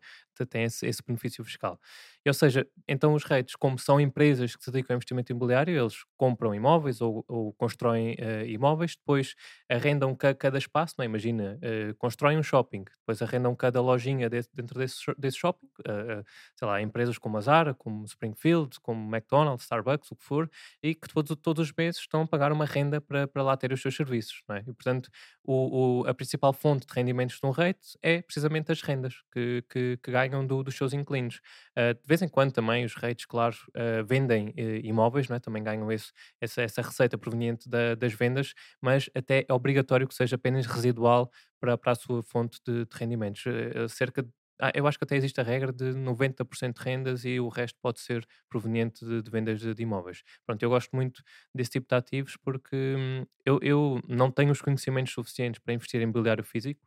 têm 0.51 0.65
esse, 0.65 0.87
esse 0.87 1.03
benefício 1.07 1.43
fiscal. 1.45 1.81
E, 2.25 2.29
ou 2.29 2.35
seja, 2.35 2.67
então 2.89 3.15
os 3.15 3.25
REITs, 3.25 3.57
como 3.57 3.79
são 3.79 4.01
empresas 4.01 4.55
que 4.55 4.63
se 4.65 4.71
dedicam 4.71 4.95
ao 4.95 4.97
investimento 4.99 5.33
imobiliário, 5.33 5.79
eles 5.79 6.05
compram 6.17 6.55
imóveis 6.55 7.01
ou, 7.01 7.25
ou 7.29 7.53
constroem 7.55 8.15
eh, 8.19 8.47
imóveis, 8.49 8.97
depois 8.97 9.35
arrendam 9.69 10.15
ca- 10.15 10.35
cada 10.35 10.59
espaço, 10.59 10.95
não 10.99 11.03
é? 11.05 11.07
imagina, 11.07 11.59
eh, 11.63 11.95
constroem 11.99 12.39
um 12.39 12.43
shopping, 12.43 12.85
depois 12.85 13.23
arrendam 13.23 13.55
cada 13.57 13.81
lojinha 13.81 14.29
de- 14.29 14.43
dentro 14.53 14.79
desse, 14.79 15.01
desse 15.19 15.39
shopping, 15.39 15.69
eh, 15.87 16.23
sei 16.57 16.69
lá, 16.69 16.81
empresas 16.83 17.19
como 17.19 17.37
a 17.39 17.41
Zara, 17.41 17.75
como 17.75 18.05
Springfield, 18.05 18.79
como 18.81 19.15
McDonald's, 19.15 19.65
Starbucks, 19.65 20.11
o 20.13 20.17
que 20.17 20.25
for, 20.25 20.51
e 20.83 20.95
que 20.95 21.09
todos, 21.09 21.37
todos 21.43 21.69
os 21.69 21.75
meses 21.77 22.01
estão 22.11 22.23
a 22.23 22.27
pagar 22.27 22.51
uma 22.53 22.65
renda 22.65 23.01
para, 23.01 23.27
para 23.29 23.43
lá 23.43 23.57
ter 23.57 23.73
os 23.73 23.81
seus 23.81 23.95
serviços. 23.97 24.43
É? 24.51 24.59
E, 24.61 24.73
portanto, 24.73 25.09
o, 25.45 26.01
o- 26.03 26.07
a 26.09 26.13
principal 26.15 26.53
fonte 26.53 26.87
de 26.87 26.93
rendimentos 26.93 27.39
de 27.41 27.47
um 27.47 27.51
REIT 27.51 27.79
é 28.03 28.21
precisamente 28.23 28.73
as 28.73 28.83
rendas 28.83 29.15
que, 29.33 29.63
que, 29.71 29.97
que 30.03 30.11
ganham 30.11 30.47
do- 30.47 30.63
dos 30.63 30.75
seus 30.77 30.93
inquilinos. 30.93 31.41
Uh, 31.77 31.95
de 31.95 32.01
vez 32.07 32.23
em 32.23 32.29
quando 32.29 32.53
também 32.53 32.85
os 32.85 32.95
REITs, 32.95 33.27
claro, 33.27 33.57
uh, 33.71 34.05
vendem 34.05 34.53
eh, 34.57 34.81
imóveis, 34.85 35.31
é? 35.31 35.39
também 35.39 35.63
ganham 35.63 35.91
esse, 35.93 36.11
essa, 36.41 36.63
essa 36.63 36.83
receita 36.83 37.17
proveniente 37.17 37.69
da- 37.69 37.95
das 37.95 38.13
vendas, 38.13 38.53
mas 38.81 39.09
até 39.15 39.45
é 39.49 39.53
obrigatório 39.53 40.07
que 40.09 40.15
seja 40.15 40.37
apenas 40.37 40.67
residual 40.67 41.31
para, 41.61 41.77
para 41.79 41.93
a 41.93 41.95
sua 41.95 42.23
fonte 42.23 42.59
de, 42.67 42.85
de 42.87 42.97
rendimentos. 42.97 43.45
Eh, 43.47 43.89
cerca 43.89 44.23
de 44.23 44.31
ah, 44.61 44.73
eu 44.75 44.87
acho 44.87 44.99
que 44.99 45.05
até 45.05 45.17
existe 45.17 45.41
a 45.41 45.45
regra 45.45 45.73
de 45.73 45.93
90% 45.95 46.79
de 46.79 46.85
rendas 46.85 47.25
e 47.25 47.41
o 47.41 47.49
resto 47.49 47.79
pode 47.83 48.01
ser 48.01 48.27
proveniente 48.49 49.05
de, 49.05 49.23
de 49.23 49.31
vendas 49.31 49.61
de, 49.61 49.75
de 49.75 49.83
imóveis. 49.83 50.23
Pronto, 50.47 50.63
eu 50.63 50.71
gosto 50.71 50.95
muito 50.95 51.23
desse 51.55 51.71
tipo 51.73 51.87
de 51.89 51.95
ativos 51.95 52.37
porque 52.37 52.77
hum, 52.97 53.27
eu, 53.45 53.59
eu 53.63 54.01
não 54.09 54.31
tenho 54.31 54.53
os 54.53 54.61
conhecimentos 54.63 55.13
suficientes 55.13 55.61
para 55.61 55.75
investir 55.75 56.01
em 56.01 56.05
imobiliário 56.05 56.45
físico, 56.45 56.81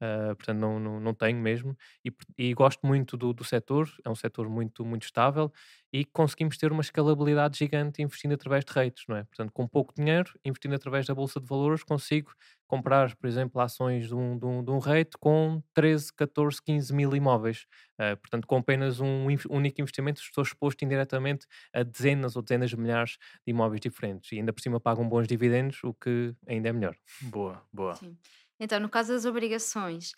ah, 0.00 0.34
portanto 0.36 0.58
não, 0.58 0.80
não, 0.80 1.00
não 1.00 1.14
tenho 1.14 1.38
mesmo, 1.38 1.76
e, 2.04 2.10
e 2.38 2.54
gosto 2.54 2.86
muito 2.86 3.16
do, 3.16 3.32
do 3.32 3.44
setor, 3.44 3.88
é 4.04 4.08
um 4.10 4.14
setor 4.14 4.48
muito, 4.48 4.84
muito 4.84 5.02
estável 5.04 5.52
e 5.92 6.04
conseguimos 6.04 6.56
ter 6.56 6.72
uma 6.72 6.80
escalabilidade 6.80 7.58
gigante 7.58 8.02
investindo 8.02 8.32
através 8.34 8.64
de 8.64 8.72
rates, 8.72 9.04
não 9.08 9.16
é? 9.16 9.24
Portanto, 9.24 9.52
com 9.52 9.66
pouco 9.68 9.92
dinheiro, 9.94 10.32
investindo 10.44 10.74
através 10.74 11.06
da 11.06 11.14
Bolsa 11.14 11.40
de 11.40 11.46
Valores, 11.46 11.82
consigo 11.84 12.32
comprar, 12.70 13.16
por 13.16 13.26
exemplo, 13.26 13.60
ações 13.60 14.06
de 14.08 14.14
um, 14.14 14.38
de 14.38 14.46
um, 14.46 14.64
de 14.64 14.70
um 14.70 14.78
rate 14.78 15.18
com 15.18 15.60
13, 15.74 16.12
14, 16.14 16.62
15 16.62 16.94
mil 16.94 17.14
imóveis. 17.14 17.66
Ah, 17.98 18.16
portanto, 18.16 18.46
com 18.46 18.56
apenas 18.56 19.00
um 19.00 19.26
único 19.50 19.80
investimento, 19.80 20.20
estou 20.20 20.42
exposto 20.42 20.84
indiretamente 20.84 21.46
a 21.74 21.82
dezenas 21.82 22.36
ou 22.36 22.42
dezenas 22.42 22.70
de 22.70 22.76
milhares 22.76 23.18
de 23.46 23.50
imóveis 23.52 23.80
diferentes 23.80 24.30
e 24.32 24.36
ainda 24.36 24.52
por 24.52 24.60
cima 24.60 24.80
pagam 24.80 25.08
bons 25.08 25.26
dividendos, 25.26 25.82
o 25.82 25.92
que 25.92 26.32
ainda 26.46 26.68
é 26.68 26.72
melhor. 26.72 26.96
Boa, 27.20 27.62
boa. 27.72 27.94
Sim. 27.96 28.16
Então, 28.58 28.78
no 28.78 28.88
caso 28.88 29.12
das 29.12 29.24
obrigações, 29.24 30.12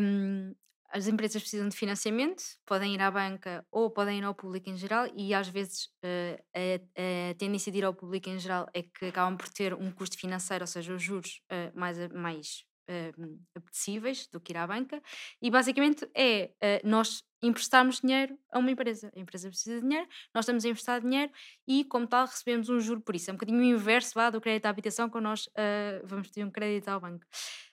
hum, 0.00 0.54
as 0.92 1.06
empresas 1.08 1.42
precisam 1.42 1.68
de 1.68 1.76
financiamento, 1.76 2.42
podem 2.66 2.94
ir 2.94 3.00
à 3.02 3.10
banca 3.10 3.66
ou 3.70 3.90
podem 3.90 4.18
ir 4.18 4.24
ao 4.24 4.34
público 4.34 4.68
em 4.70 4.76
geral, 4.76 5.06
e 5.14 5.34
às 5.34 5.48
vezes 5.48 5.88
eh, 6.02 6.42
a, 6.54 7.30
a 7.30 7.34
tendência 7.34 7.70
de 7.72 7.78
ir 7.78 7.84
ao 7.84 7.94
público 7.94 8.28
em 8.28 8.38
geral 8.38 8.66
é 8.74 8.82
que 8.82 9.06
acabam 9.06 9.36
por 9.36 9.48
ter 9.48 9.74
um 9.74 9.90
custo 9.92 10.16
financeiro, 10.18 10.62
ou 10.64 10.68
seja, 10.68 10.94
os 10.94 11.02
juros 11.02 11.40
eh, 11.50 11.72
mais, 11.74 11.98
a- 11.98 12.08
mais 12.10 12.64
eh, 12.88 13.12
apetecíveis 13.54 14.28
do 14.32 14.40
que 14.40 14.52
ir 14.52 14.56
à 14.56 14.66
banca, 14.66 15.02
e 15.42 15.50
basicamente 15.50 16.08
é 16.14 16.50
eh, 16.60 16.80
nós 16.84 17.22
emprestarmos 17.42 18.00
dinheiro 18.00 18.38
a 18.50 18.58
uma 18.58 18.70
empresa. 18.70 19.10
A 19.14 19.20
empresa 19.20 19.48
precisa 19.48 19.76
de 19.76 19.82
dinheiro, 19.82 20.08
nós 20.34 20.44
estamos 20.44 20.64
a 20.64 20.68
emprestar 20.68 21.00
dinheiro 21.00 21.30
e, 21.66 21.84
como 21.84 22.06
tal, 22.06 22.26
recebemos 22.26 22.68
um 22.68 22.80
juro 22.80 23.00
por 23.00 23.14
isso. 23.14 23.30
É 23.30 23.32
um 23.32 23.36
bocadinho 23.36 23.58
o 23.60 23.64
inverso 23.64 24.12
vá, 24.14 24.30
do 24.30 24.40
crédito 24.40 24.66
à 24.66 24.70
habitação 24.70 25.08
quando 25.10 25.24
nós 25.24 25.48
eh, 25.56 26.00
vamos 26.04 26.28
pedir 26.28 26.44
um 26.44 26.50
crédito 26.50 26.88
ao 26.88 27.00
banco. 27.00 27.24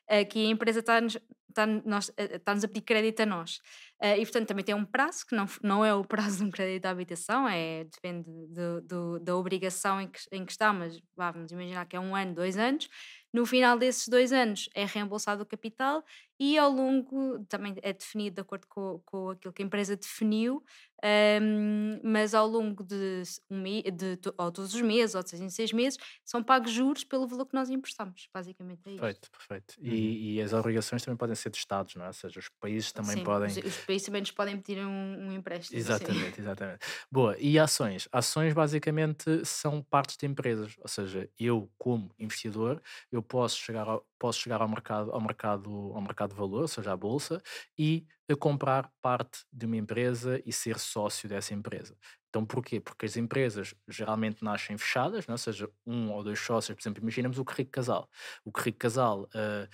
Aqui 0.09 0.45
a 0.45 0.49
empresa 0.49 0.79
está-nos 0.79 1.17
está 1.49 1.67
nós, 1.67 2.11
eh, 2.17 2.37
está-nos 2.37 2.63
a 2.63 2.67
pedir 2.67 2.81
crédito 2.81 3.19
a 3.21 3.25
nós. 3.27 3.59
Eh, 4.01 4.17
e, 4.19 4.21
portanto, 4.25 4.47
também 4.47 4.65
tem 4.65 4.73
um 4.75 4.83
prazo, 4.85 5.23
que 5.25 5.35
não, 5.35 5.45
não 5.61 5.85
é 5.85 5.93
o 5.93 6.03
prazo 6.35 6.39
de 6.39 6.43
um 6.45 6.51
crédito 6.51 6.85
à 6.87 6.89
habitação, 6.89 7.47
é, 7.47 7.83
depende 7.85 8.25
do, 8.49 8.81
do- 8.81 9.19
da 9.19 9.35
obrigação 9.35 10.01
em 10.01 10.07
que, 10.07 10.19
em 10.31 10.45
que 10.45 10.51
está, 10.51 10.73
mas 10.73 10.99
vamos 11.15 11.51
imaginar 11.51 11.85
que 11.85 11.95
é 11.95 11.99
um 11.99 12.15
ano, 12.15 12.33
dois 12.33 12.57
anos. 12.57 12.89
No 13.31 13.45
final 13.45 13.77
desses 13.77 14.07
dois 14.07 14.31
anos 14.33 14.67
é 14.75 14.85
reembolsado 14.85 15.43
o 15.43 15.45
capital 15.45 16.03
e 16.43 16.57
ao 16.57 16.69
longo, 16.69 17.45
também 17.45 17.73
é 17.81 17.93
definido 17.93 18.35
de 18.35 18.41
acordo 18.41 18.67
com, 18.67 19.01
com 19.05 19.29
aquilo 19.29 19.53
que 19.53 19.61
a 19.63 19.65
empresa 19.65 19.95
definiu, 19.95 20.61
ehm, 21.01 22.01
mas 22.03 22.33
ao 22.33 22.45
longo 22.45 22.83
de, 22.83 23.23
um 23.49 23.63
de 23.63 24.19
ou 24.37 24.51
todos 24.51 24.73
os 24.73 24.81
meses, 24.81 25.15
ou 25.15 25.23
de 25.23 25.29
seis 25.29 25.41
em 25.41 25.49
seis 25.49 25.71
meses, 25.71 25.97
são 26.25 26.43
pagos 26.43 26.69
juros 26.69 27.05
pelo 27.05 27.25
valor 27.29 27.45
que 27.45 27.53
nós 27.53 27.69
emprestamos. 27.69 28.27
Basicamente 28.33 28.81
é 28.87 28.91
isto. 28.91 29.01
Perfeito, 29.01 29.31
perfeito. 29.31 29.75
Uhum. 29.79 29.87
E, 29.87 30.35
e 30.35 30.41
as 30.41 30.51
obrigações 30.51 31.01
também 31.01 31.15
podem 31.15 31.33
ser 31.33 31.49
de 31.49 31.57
Estados, 31.59 31.95
não 31.95 32.03
é? 32.03 32.07
Ou 32.07 32.13
seja, 32.13 32.37
os 32.37 32.49
países 32.59 32.91
também 32.91 33.15
Sim, 33.15 33.23
podem. 33.23 33.47
Os, 33.47 33.57
os 33.57 33.77
países 33.85 34.05
também 34.05 34.19
nos 34.19 34.31
podem 34.31 34.59
pedir 34.59 34.85
um, 34.85 35.27
um 35.29 35.31
empréstimo. 35.31 35.79
Exatamente, 35.79 36.41
exatamente. 36.41 36.79
Boa, 37.09 37.37
e 37.39 37.57
ações? 37.57 38.09
Ações 38.11 38.53
basicamente 38.53 39.45
são 39.45 39.81
partes 39.81 40.17
de 40.17 40.25
empresas, 40.25 40.75
ou 40.77 40.89
seja, 40.89 41.29
eu 41.39 41.71
como 41.77 42.13
investidor, 42.19 42.81
eu 43.09 43.23
posso 43.23 43.57
chegar 43.57 43.87
ao, 43.87 44.05
posso 44.23 44.39
chegar 44.39 44.61
ao 44.61 44.69
mercado, 44.69 45.11
ao 45.11 45.19
mercado, 45.19 45.69
ao 45.93 46.01
mercado 46.01 46.29
de 46.29 46.37
valor, 46.37 46.61
ou 46.61 46.67
seja, 46.69 46.93
à 46.93 46.95
bolsa, 46.95 47.43
e 47.77 48.07
comprar 48.39 48.89
parte 49.01 49.39
de 49.51 49.65
uma 49.65 49.75
empresa 49.75 50.41
e 50.45 50.53
ser 50.53 50.79
sócio 50.79 51.27
dessa 51.27 51.53
empresa. 51.53 51.93
Então 52.29 52.45
porquê? 52.45 52.79
Porque 52.79 53.05
as 53.05 53.17
empresas 53.17 53.75
geralmente 53.85 54.41
nascem 54.41 54.77
fechadas, 54.77 55.27
não 55.27 55.33
é? 55.33 55.35
ou 55.35 55.37
seja, 55.37 55.69
um 55.85 56.09
ou 56.09 56.23
dois 56.23 56.39
sócios, 56.39 56.73
por 56.73 56.81
exemplo, 56.81 57.01
imaginamos 57.03 57.37
o 57.37 57.43
Rico 57.43 57.71
Casal. 57.71 58.09
O 58.45 58.51
Rico 58.57 58.79
Casal 58.79 59.27
ah, 59.35 59.67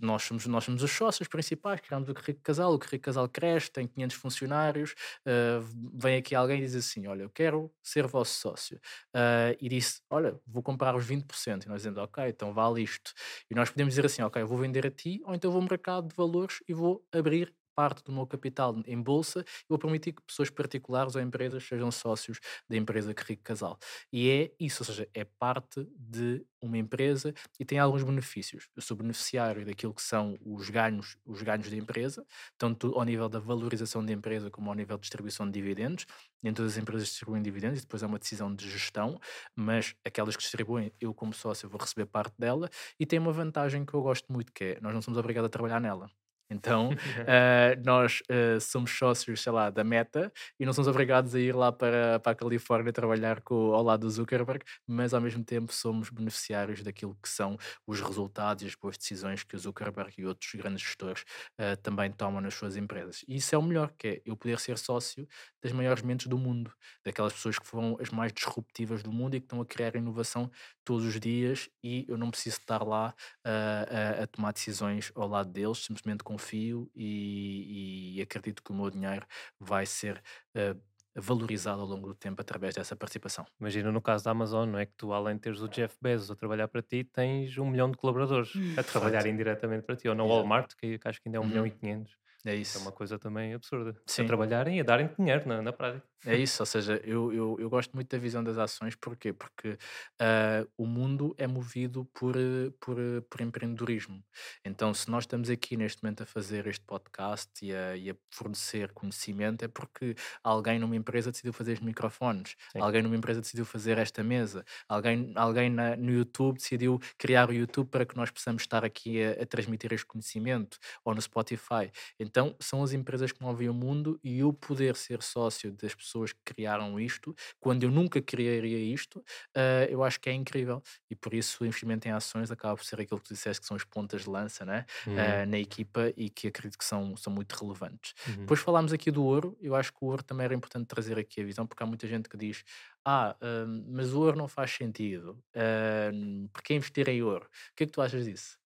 nós 0.00 0.22
somos, 0.22 0.46
nós 0.46 0.64
somos 0.64 0.82
os 0.82 0.90
sócios 0.90 1.28
principais, 1.28 1.80
criamos 1.80 2.08
o 2.08 2.12
Rico 2.12 2.40
Casal, 2.42 2.72
o 2.72 2.76
Rico 2.76 3.04
Casal 3.04 3.28
cresce, 3.28 3.70
tem 3.70 3.86
500 3.86 4.16
funcionários, 4.16 4.94
uh, 5.26 5.64
vem 5.94 6.16
aqui 6.16 6.34
alguém 6.34 6.58
e 6.58 6.62
diz 6.62 6.74
assim, 6.74 7.06
olha, 7.06 7.22
eu 7.22 7.30
quero 7.30 7.72
ser 7.82 8.06
vosso 8.06 8.38
sócio. 8.38 8.78
Uh, 9.14 9.56
e 9.60 9.68
disse, 9.68 10.00
olha, 10.10 10.38
vou 10.46 10.62
comprar 10.62 10.94
os 10.94 11.06
20%. 11.06 11.64
E 11.64 11.68
nós 11.68 11.78
dizemos, 11.78 11.98
ok, 11.98 12.28
então 12.28 12.52
vale 12.52 12.82
isto. 12.82 13.12
E 13.50 13.54
nós 13.54 13.70
podemos 13.70 13.92
dizer 13.92 14.06
assim, 14.06 14.22
ok, 14.22 14.42
eu 14.42 14.46
vou 14.46 14.58
vender 14.58 14.86
a 14.86 14.90
ti, 14.90 15.20
ou 15.24 15.34
então 15.34 15.50
vou 15.50 15.60
ao 15.60 15.68
mercado 15.68 16.08
de 16.08 16.14
valores 16.14 16.62
e 16.68 16.74
vou 16.74 17.06
abrir 17.12 17.54
parte 17.74 18.02
do 18.04 18.12
meu 18.12 18.26
capital 18.26 18.74
em 18.86 19.00
bolsa 19.00 19.40
e 19.40 19.64
vou 19.68 19.78
permitir 19.78 20.12
que 20.12 20.22
pessoas 20.22 20.50
particulares 20.50 21.14
ou 21.14 21.20
empresas 21.22 21.64
sejam 21.64 21.90
sócios 21.90 22.38
da 22.68 22.76
empresa 22.76 23.14
que 23.14 23.22
Rico 23.24 23.42
Casal. 23.42 23.78
E 24.12 24.30
é 24.30 24.52
isso, 24.58 24.82
ou 24.82 24.86
seja, 24.86 25.08
é 25.14 25.24
parte 25.24 25.86
de 25.96 26.44
uma 26.60 26.78
empresa 26.78 27.34
e 27.60 27.64
tem 27.64 27.78
alguns 27.78 28.02
benefícios. 28.02 28.68
Eu 28.74 28.82
sou 28.82 28.96
beneficiário 28.96 29.64
daquilo 29.66 29.92
que 29.94 30.02
são 30.02 30.38
os 30.44 30.70
ganhos, 30.70 31.16
os 31.24 31.42
ganhos 31.42 31.68
da 31.70 31.76
empresa, 31.76 32.26
tanto 32.58 32.98
ao 32.98 33.04
nível 33.04 33.28
da 33.28 33.38
valorização 33.38 34.04
da 34.04 34.12
empresa 34.12 34.50
como 34.50 34.70
ao 34.70 34.76
nível 34.76 34.96
de 34.96 35.02
distribuição 35.02 35.46
de 35.46 35.52
dividendos. 35.52 36.06
Nem 36.42 36.52
todas 36.52 36.72
as 36.72 36.78
empresas 36.78 37.08
distribuem 37.08 37.42
dividendos, 37.42 37.78
e 37.80 37.82
depois 37.82 38.02
é 38.02 38.06
uma 38.06 38.18
decisão 38.18 38.54
de 38.54 38.68
gestão, 38.68 39.18
mas 39.56 39.94
aquelas 40.04 40.36
que 40.36 40.42
distribuem, 40.42 40.92
eu 41.00 41.14
como 41.14 41.32
sócio 41.34 41.68
vou 41.68 41.80
receber 41.80 42.06
parte 42.06 42.34
dela 42.38 42.68
e 42.98 43.06
tem 43.06 43.18
uma 43.18 43.32
vantagem 43.32 43.84
que 43.84 43.94
eu 43.94 44.02
gosto 44.02 44.32
muito, 44.32 44.52
que 44.52 44.64
é 44.64 44.80
nós 44.80 44.92
não 44.94 45.02
somos 45.02 45.18
obrigados 45.18 45.46
a 45.46 45.50
trabalhar 45.50 45.80
nela. 45.80 46.23
Então, 46.50 46.90
uh, 47.24 47.82
nós 47.84 48.20
uh, 48.30 48.60
somos 48.60 48.90
sócios, 48.90 49.40
sei 49.40 49.52
lá, 49.52 49.70
da 49.70 49.82
Meta 49.82 50.32
e 50.58 50.64
não 50.66 50.72
somos 50.72 50.88
obrigados 50.88 51.34
a 51.34 51.40
ir 51.40 51.54
lá 51.54 51.72
para, 51.72 52.20
para 52.20 52.32
a 52.32 52.34
Califórnia 52.34 52.92
trabalhar 52.92 53.40
com, 53.40 53.72
ao 53.74 53.82
lado 53.82 54.00
do 54.02 54.10
Zuckerberg, 54.10 54.64
mas 54.86 55.14
ao 55.14 55.20
mesmo 55.20 55.42
tempo 55.44 55.72
somos 55.72 56.10
beneficiários 56.10 56.82
daquilo 56.82 57.16
que 57.22 57.28
são 57.28 57.56
os 57.86 58.00
resultados 58.00 58.62
e 58.62 58.66
as 58.66 58.74
boas 58.74 58.96
decisões 58.96 59.42
que 59.42 59.56
o 59.56 59.58
Zuckerberg 59.58 60.12
e 60.18 60.26
outros 60.26 60.52
grandes 60.54 60.82
gestores 60.82 61.22
uh, 61.60 61.76
também 61.82 62.10
tomam 62.10 62.40
nas 62.40 62.54
suas 62.54 62.76
empresas. 62.76 63.24
E 63.26 63.36
isso 63.36 63.54
é 63.54 63.58
o 63.58 63.62
melhor, 63.62 63.92
que 63.96 64.08
é 64.08 64.22
eu 64.24 64.36
poder 64.36 64.58
ser 64.58 64.78
sócio 64.78 65.26
das 65.62 65.72
maiores 65.72 66.02
mentes 66.02 66.26
do 66.26 66.38
mundo, 66.38 66.72
daquelas 67.04 67.32
pessoas 67.32 67.58
que 67.58 67.66
foram 67.66 67.96
as 68.00 68.10
mais 68.10 68.32
disruptivas 68.32 69.02
do 69.02 69.12
mundo 69.12 69.34
e 69.34 69.40
que 69.40 69.46
estão 69.46 69.60
a 69.60 69.66
criar 69.66 69.96
inovação 69.96 70.50
todos 70.84 71.04
os 71.04 71.18
dias 71.18 71.68
e 71.82 72.04
eu 72.08 72.16
não 72.16 72.30
preciso 72.30 72.58
estar 72.58 72.82
lá 72.82 73.14
a, 73.44 74.22
a 74.22 74.26
tomar 74.26 74.52
decisões 74.52 75.10
ao 75.14 75.28
lado 75.28 75.50
deles, 75.50 75.78
simplesmente 75.78 76.22
confio 76.22 76.90
e, 76.94 78.16
e 78.16 78.22
acredito 78.22 78.62
que 78.62 78.70
o 78.70 78.74
meu 78.74 78.90
dinheiro 78.90 79.26
vai 79.58 79.86
ser 79.86 80.22
uh, 80.56 80.80
valorizado 81.16 81.80
ao 81.80 81.86
longo 81.86 82.08
do 82.08 82.14
tempo 82.14 82.40
através 82.40 82.74
dessa 82.74 82.96
participação. 82.96 83.46
Imagina 83.60 83.92
no 83.92 84.02
caso 84.02 84.24
da 84.24 84.32
Amazon, 84.32 84.68
não 84.68 84.78
é 84.78 84.86
que 84.86 84.92
tu, 84.96 85.12
além 85.12 85.36
de 85.36 85.42
teres 85.42 85.60
o 85.60 85.68
Jeff 85.68 85.96
Bezos 86.00 86.30
a 86.30 86.34
trabalhar 86.34 86.68
para 86.68 86.82
ti, 86.82 87.04
tens 87.04 87.56
um 87.56 87.66
milhão 87.66 87.90
de 87.90 87.96
colaboradores 87.96 88.52
a 88.76 88.82
trabalhar 88.82 89.26
indiretamente 89.26 89.84
para 89.84 89.96
ti, 89.96 90.08
ou 90.08 90.14
na 90.14 90.24
Walmart, 90.24 90.74
que, 90.76 90.98
que 90.98 91.08
acho 91.08 91.20
que 91.20 91.28
ainda 91.28 91.38
é 91.38 91.40
um 91.40 91.44
uhum. 91.44 91.48
milhão 91.48 91.66
e 91.66 91.70
quinhentos. 91.70 92.16
É 92.46 92.54
isso. 92.54 92.76
É 92.76 92.80
uma 92.80 92.92
coisa 92.92 93.18
também 93.18 93.54
absurda. 93.54 93.96
Sim. 94.06 94.24
A 94.24 94.26
trabalharem 94.26 94.76
e 94.76 94.80
a 94.80 94.84
darem 94.84 95.08
dinheiro 95.18 95.48
na, 95.48 95.62
na 95.62 95.72
prática. 95.72 96.06
É 96.26 96.36
isso, 96.36 96.62
ou 96.62 96.66
seja, 96.66 97.00
eu, 97.04 97.32
eu, 97.32 97.56
eu 97.60 97.68
gosto 97.68 97.92
muito 97.92 98.08
da 98.08 98.16
visão 98.16 98.42
das 98.42 98.56
ações, 98.56 98.94
porquê? 98.94 99.32
Porque 99.32 99.70
uh, 99.70 100.70
o 100.76 100.86
mundo 100.86 101.34
é 101.36 101.46
movido 101.46 102.06
por, 102.14 102.34
por, 102.80 102.96
por 103.28 103.40
empreendedorismo. 103.42 104.24
Então, 104.64 104.94
se 104.94 105.10
nós 105.10 105.24
estamos 105.24 105.50
aqui 105.50 105.76
neste 105.76 106.02
momento 106.02 106.22
a 106.22 106.26
fazer 106.26 106.66
este 106.66 106.82
podcast 106.84 107.50
e 107.62 107.74
a, 107.74 107.94
e 107.96 108.10
a 108.10 108.16
fornecer 108.30 108.90
conhecimento, 108.92 109.64
é 109.66 109.68
porque 109.68 110.14
alguém 110.42 110.78
numa 110.78 110.96
empresa 110.96 111.30
decidiu 111.30 111.52
fazer 111.52 111.74
os 111.74 111.80
microfones, 111.80 112.56
Sim. 112.72 112.80
alguém 112.80 113.02
numa 113.02 113.16
empresa 113.16 113.42
decidiu 113.42 113.66
fazer 113.66 113.98
esta 113.98 114.22
mesa, 114.24 114.64
alguém, 114.88 115.30
alguém 115.34 115.68
na, 115.68 115.94
no 115.94 116.10
YouTube 116.10 116.56
decidiu 116.56 116.98
criar 117.18 117.50
o 117.50 117.52
YouTube 117.52 117.88
para 117.90 118.06
que 118.06 118.16
nós 118.16 118.30
possamos 118.30 118.62
estar 118.62 118.82
aqui 118.82 119.22
a, 119.22 119.42
a 119.42 119.46
transmitir 119.46 119.92
este 119.92 120.06
conhecimento, 120.06 120.78
ou 121.04 121.14
no 121.14 121.20
Spotify. 121.20 121.92
Então, 122.18 122.56
são 122.58 122.82
as 122.82 122.92
empresas 122.94 123.30
que 123.30 123.42
movem 123.42 123.68
o 123.68 123.74
mundo 123.74 124.18
e 124.24 124.42
o 124.42 124.54
poder 124.54 124.96
ser 124.96 125.22
sócio 125.22 125.70
das 125.72 125.94
pessoas 125.94 126.13
pessoas 126.14 126.32
que 126.32 126.40
criaram 126.44 126.98
isto, 127.00 127.34
quando 127.58 127.82
eu 127.82 127.90
nunca 127.90 128.22
criaria 128.22 128.78
isto, 128.78 129.18
uh, 129.18 129.84
eu 129.88 130.04
acho 130.04 130.20
que 130.20 130.30
é 130.30 130.32
incrível. 130.32 130.80
E 131.10 131.16
por 131.16 131.34
isso 131.34 131.62
o 131.62 131.66
investimento 131.66 132.06
em 132.06 132.12
ações 132.12 132.50
acaba 132.50 132.76
por 132.76 132.84
ser 132.84 133.00
aquilo 133.00 133.20
que 133.20 133.28
tu 133.28 133.34
disseste 133.34 133.60
que 133.60 133.66
são 133.66 133.76
as 133.76 133.84
pontas 133.84 134.22
de 134.22 134.30
lança 134.30 134.64
né? 134.64 134.86
Uhum. 135.06 135.14
Uh, 135.14 135.46
na 135.46 135.58
equipa 135.58 136.12
e 136.16 136.30
que 136.30 136.48
acredito 136.48 136.78
que 136.78 136.84
são, 136.84 137.16
são 137.16 137.32
muito 137.32 137.52
relevantes. 137.54 138.14
Uhum. 138.28 138.36
Depois 138.36 138.60
falámos 138.60 138.92
aqui 138.92 139.10
do 139.10 139.24
ouro, 139.24 139.56
eu 139.60 139.74
acho 139.74 139.92
que 139.92 139.98
o 140.00 140.06
ouro 140.06 140.22
também 140.22 140.44
era 140.44 140.54
importante 140.54 140.86
trazer 140.86 141.18
aqui 141.18 141.40
a 141.40 141.44
visão, 141.44 141.66
porque 141.66 141.82
há 141.82 141.86
muita 141.86 142.06
gente 142.06 142.28
que 142.28 142.36
diz: 142.36 142.62
Ah, 143.04 143.36
uh, 143.40 143.66
mas 143.88 144.12
o 144.12 144.20
ouro 144.20 144.36
não 144.36 144.46
faz 144.48 144.70
sentido, 144.70 145.42
uh, 145.56 146.48
porque 146.52 146.74
investir 146.74 147.08
em 147.08 147.22
ouro? 147.22 147.46
O 147.46 147.74
que 147.76 147.84
é 147.84 147.86
que 147.86 147.92
tu 147.92 148.00
achas 148.00 148.24
disso? 148.24 148.58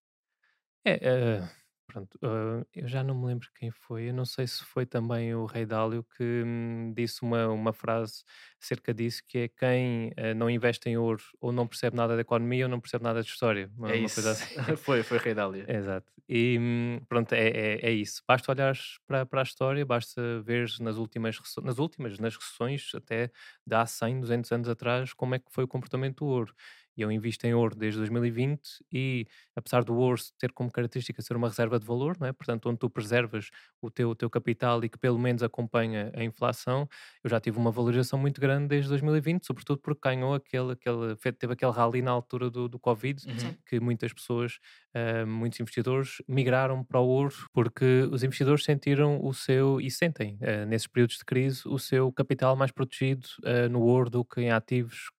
É, 0.85 1.49
Pronto, 1.91 2.19
ah, 2.23 2.67
eu 2.75 2.87
já 2.87 3.03
não 3.03 3.15
me 3.19 3.27
lembro 3.27 3.49
quem 3.55 3.71
foi, 3.71 4.11
eu 4.11 4.15
não 4.15 4.27
sei 4.27 4.47
se 4.47 4.63
foi 4.63 4.85
também 4.85 5.35
o 5.35 5.47
Rei 5.47 5.65
Dálio 5.65 6.05
que 6.05 6.43
hum, 6.45 6.93
disse 6.95 7.23
uma, 7.23 7.49
uma 7.49 7.73
frase 7.73 8.25
acerca 8.63 8.93
disso, 8.93 9.23
que 9.27 9.39
é 9.39 9.49
quem 9.49 10.13
ah, 10.19 10.35
não 10.35 10.51
investe 10.51 10.87
em 10.91 10.99
ouro 10.99 11.23
ou 11.41 11.51
não 11.51 11.67
percebe 11.67 11.97
nada 11.97 12.15
da 12.15 12.21
economia 12.21 12.67
ou 12.67 12.69
não 12.71 12.79
percebe 12.79 13.05
nada 13.05 13.23
de 13.23 13.29
história. 13.31 13.71
Uma, 13.75 13.91
É 13.91 13.97
uma 13.97 14.11
coisa 14.11 14.33
isso. 14.33 14.33
assim. 14.33 14.51
Foi, 14.85 15.03
foi 15.03 15.19
Rei 15.19 15.35
Dálio. 15.35 15.67
Exato. 15.67 16.13
E 16.29 16.59
hum, 16.61 17.01
pronto, 17.09 17.33
é, 17.35 17.49
é, 17.49 17.87
é 17.89 17.93
isso. 17.93 18.23
Basta 18.29 18.53
olhares 18.53 18.99
para, 19.07 19.25
para 19.27 19.41
a 19.41 19.43
história, 19.45 19.85
basta 19.87 20.41
ver 20.43 20.69
nas 20.81 20.97
últimas, 20.97 21.39
nas 21.63 21.79
últimas, 21.79 22.19
nas 22.19 22.37
recessões, 22.37 22.91
até 22.95 23.31
de 23.67 23.75
há 23.75 23.87
100, 23.87 24.21
200 24.21 24.53
anos 24.53 24.69
atrás, 24.69 25.13
como 25.15 25.35
é 25.35 25.39
que 25.39 25.47
foi 25.51 25.65
o 25.65 25.69
comportamento 25.69 26.19
do 26.19 26.27
ouro 26.27 26.55
e 26.99 27.03
eu 27.03 27.13
invisto 27.13 27.47
em 27.47 27.55
ouro 27.55 27.77
desde 27.77 27.99
2020 27.99 28.85
e 28.93 29.25
apesar 29.55 29.85
do 29.85 29.95
ouro 29.95 30.21
ter 30.37 30.51
como 30.53 30.71
característica 30.71 31.23
ser 31.23 31.37
uma 31.37 31.49
reserva 31.49 31.79
de 31.79 31.87
valor, 31.87 32.17
não 32.19 32.27
é? 32.27 32.33
portanto 32.33 32.69
onde 32.69 32.79
tu 32.79 32.91
preservas 32.91 33.51
o 33.81 33.89
teu, 33.89 34.11
o 34.11 34.15
teu 34.17 34.29
capital 34.29 34.83
e 34.85 34.89
que 34.89 34.99
pelo 34.99 35.19
menos 35.19 35.45
acompanha 35.45 36.11
a 36.13 36.25
inflação, 36.25 36.89
eu 37.23 37.31
já 37.31 37.39
tive 37.39 37.57
uma 37.57 37.71
valorização 37.71 38.19
muito 38.19 38.41
grande 38.41 38.67
desde 38.67 38.89
2020, 38.89 39.47
sobretudo 39.47 39.81
porque 39.81 40.09
ganhou 40.09 40.35
aquele, 40.35 40.73
aquele 40.73 41.15
teve 41.39 41.53
aquele 41.53 41.71
rally 41.71 42.03
na 42.03 42.11
altura 42.11 42.51
do, 42.51 42.69
do 42.69 42.81
Covid, 42.81 43.25
uhum. 43.29 43.55
que 43.65 43.79
muitas 43.79 44.13
pessoas, 44.13 44.59
uh, 44.97 45.25
muitos 45.25 45.61
investidores 45.61 46.21
migraram 46.27 46.83
para 46.83 46.99
o 46.99 47.07
ouro 47.07 47.35
porque 47.53 48.09
os 48.11 48.25
investidores 48.25 48.65
sentiram 48.65 49.25
o 49.25 49.33
seu, 49.33 49.81
e 49.81 49.89
sentem 49.89 50.37
uh, 50.37 50.67
nesses 50.67 50.89
períodos 50.89 51.19
de 51.19 51.25
crise, 51.25 51.63
o 51.65 51.79
seu 51.79 52.11
capital 52.11 52.57
mais 52.57 52.73
protegido 52.73 53.29
uh, 53.45 53.69
no 53.71 53.83
ouro 53.83 54.11
do 54.11 54.25
que 54.25 54.41
em 54.41 54.51
ativos 54.51 55.11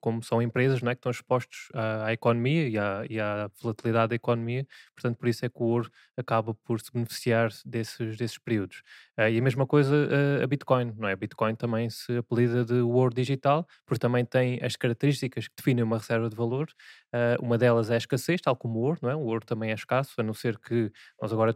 como 0.00 0.22
são 0.22 0.42
empresas 0.42 0.82
não 0.82 0.90
é, 0.90 0.94
que 0.94 0.98
estão 0.98 1.10
expostos 1.24 1.68
à, 1.74 2.06
à 2.06 2.12
economia 2.12 2.68
e 2.68 2.78
à, 2.78 3.04
e 3.08 3.18
à, 3.18 3.50
volatilidade 3.60 4.10
da 4.10 4.14
economia, 4.14 4.66
portanto, 4.94 5.16
por 5.16 5.28
isso 5.28 5.44
é 5.44 5.48
que 5.48 5.62
o 5.62 5.64
ouro 5.64 5.90
acaba 6.16 6.54
por 6.54 6.80
se 6.80 6.92
beneficiar 6.92 7.50
desses, 7.64 8.16
desses 8.16 8.38
períodos. 8.38 8.82
Uh, 9.18 9.28
e 9.28 9.38
a 9.38 9.42
mesma 9.42 9.66
coisa 9.66 9.94
uh, 9.94 10.42
a 10.42 10.46
Bitcoin, 10.46 10.92
não 10.96 11.08
é? 11.08 11.12
A 11.12 11.16
Bitcoin 11.16 11.54
também 11.54 11.88
se 11.90 12.16
apelida 12.16 12.64
de 12.64 12.74
ouro 12.74 13.14
digital, 13.14 13.66
porque 13.86 14.00
também 14.00 14.24
tem 14.24 14.62
as 14.62 14.76
características 14.76 15.48
que 15.48 15.54
definem 15.56 15.84
uma 15.84 15.98
reserva 15.98 16.28
de 16.28 16.36
valor. 16.36 16.68
Uh, 17.14 17.40
uma 17.40 17.56
delas 17.56 17.90
é 17.90 17.94
a 17.94 17.96
escassez, 17.96 18.40
tal 18.40 18.56
como 18.56 18.80
o 18.80 18.82
ouro, 18.82 18.98
não 19.02 19.10
é? 19.10 19.14
O 19.14 19.20
ouro 19.20 19.46
também 19.46 19.70
é 19.70 19.74
escasso, 19.74 20.20
a 20.20 20.22
não 20.24 20.34
ser 20.34 20.58
que 20.58 20.90
nós 21.22 21.32
agora 21.32 21.54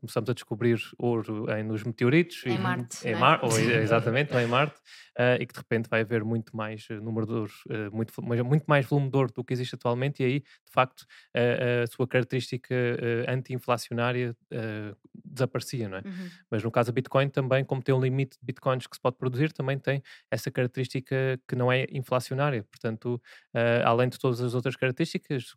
começamos 0.00 0.28
a 0.28 0.32
descobrir 0.32 0.76
ouro 0.98 1.46
em, 1.52 1.62
nos 1.62 1.84
meteoritos. 1.84 2.42
Em 2.44 2.56
e, 2.56 2.58
Marte. 2.58 3.06
Em 3.06 3.12
é? 3.12 3.16
Mar, 3.16 3.40
ou, 3.44 3.50
exatamente, 3.56 4.32
não 4.32 4.40
em 4.40 4.46
Marte, 4.48 4.74
e 5.38 5.46
que 5.46 5.52
de 5.52 5.60
repente 5.60 5.88
vai 5.88 6.00
haver 6.00 6.24
muito 6.24 6.56
mais 6.56 6.88
número 7.02 7.26
de 7.26 7.32
ouro, 7.32 7.52
muito, 7.92 8.12
muito 8.44 8.64
mais 8.66 8.86
volume 8.86 9.08
de 9.08 9.16
ouro 9.16 9.32
do 9.32 9.44
que 9.44 9.52
existe 9.52 9.76
atualmente, 9.76 10.22
e 10.22 10.26
aí, 10.26 10.40
de 10.40 10.72
facto, 10.72 11.06
a 11.34 11.86
sua 11.86 12.06
característica 12.06 12.74
anti-inflacionária 13.28 14.36
desaparecia, 15.24 15.88
não 15.88 15.98
é? 15.98 16.02
Uhum. 16.04 16.30
Mas 16.50 16.62
no 16.62 16.70
caso 16.70 16.90
a 16.90 16.92
Bitcoin 16.92 17.28
também, 17.28 17.64
como 17.64 17.82
tem 17.82 17.94
um 17.94 18.00
limite 18.00 18.38
de 18.38 18.44
Bitcoins 18.44 18.86
que 18.86 18.96
se 18.96 19.00
pode 19.00 19.16
produzir, 19.16 19.52
também 19.52 19.78
tem 19.78 20.02
essa 20.30 20.50
característica 20.50 21.16
que 21.46 21.54
não 21.54 21.70
é 21.70 21.86
inflacionária. 21.92 22.64
Portanto, 22.64 23.20
uh, 23.54 23.84
além 23.84 24.08
de 24.08 24.18
todas 24.18 24.40
as 24.40 24.54
outras 24.54 24.76
características, 24.76 24.87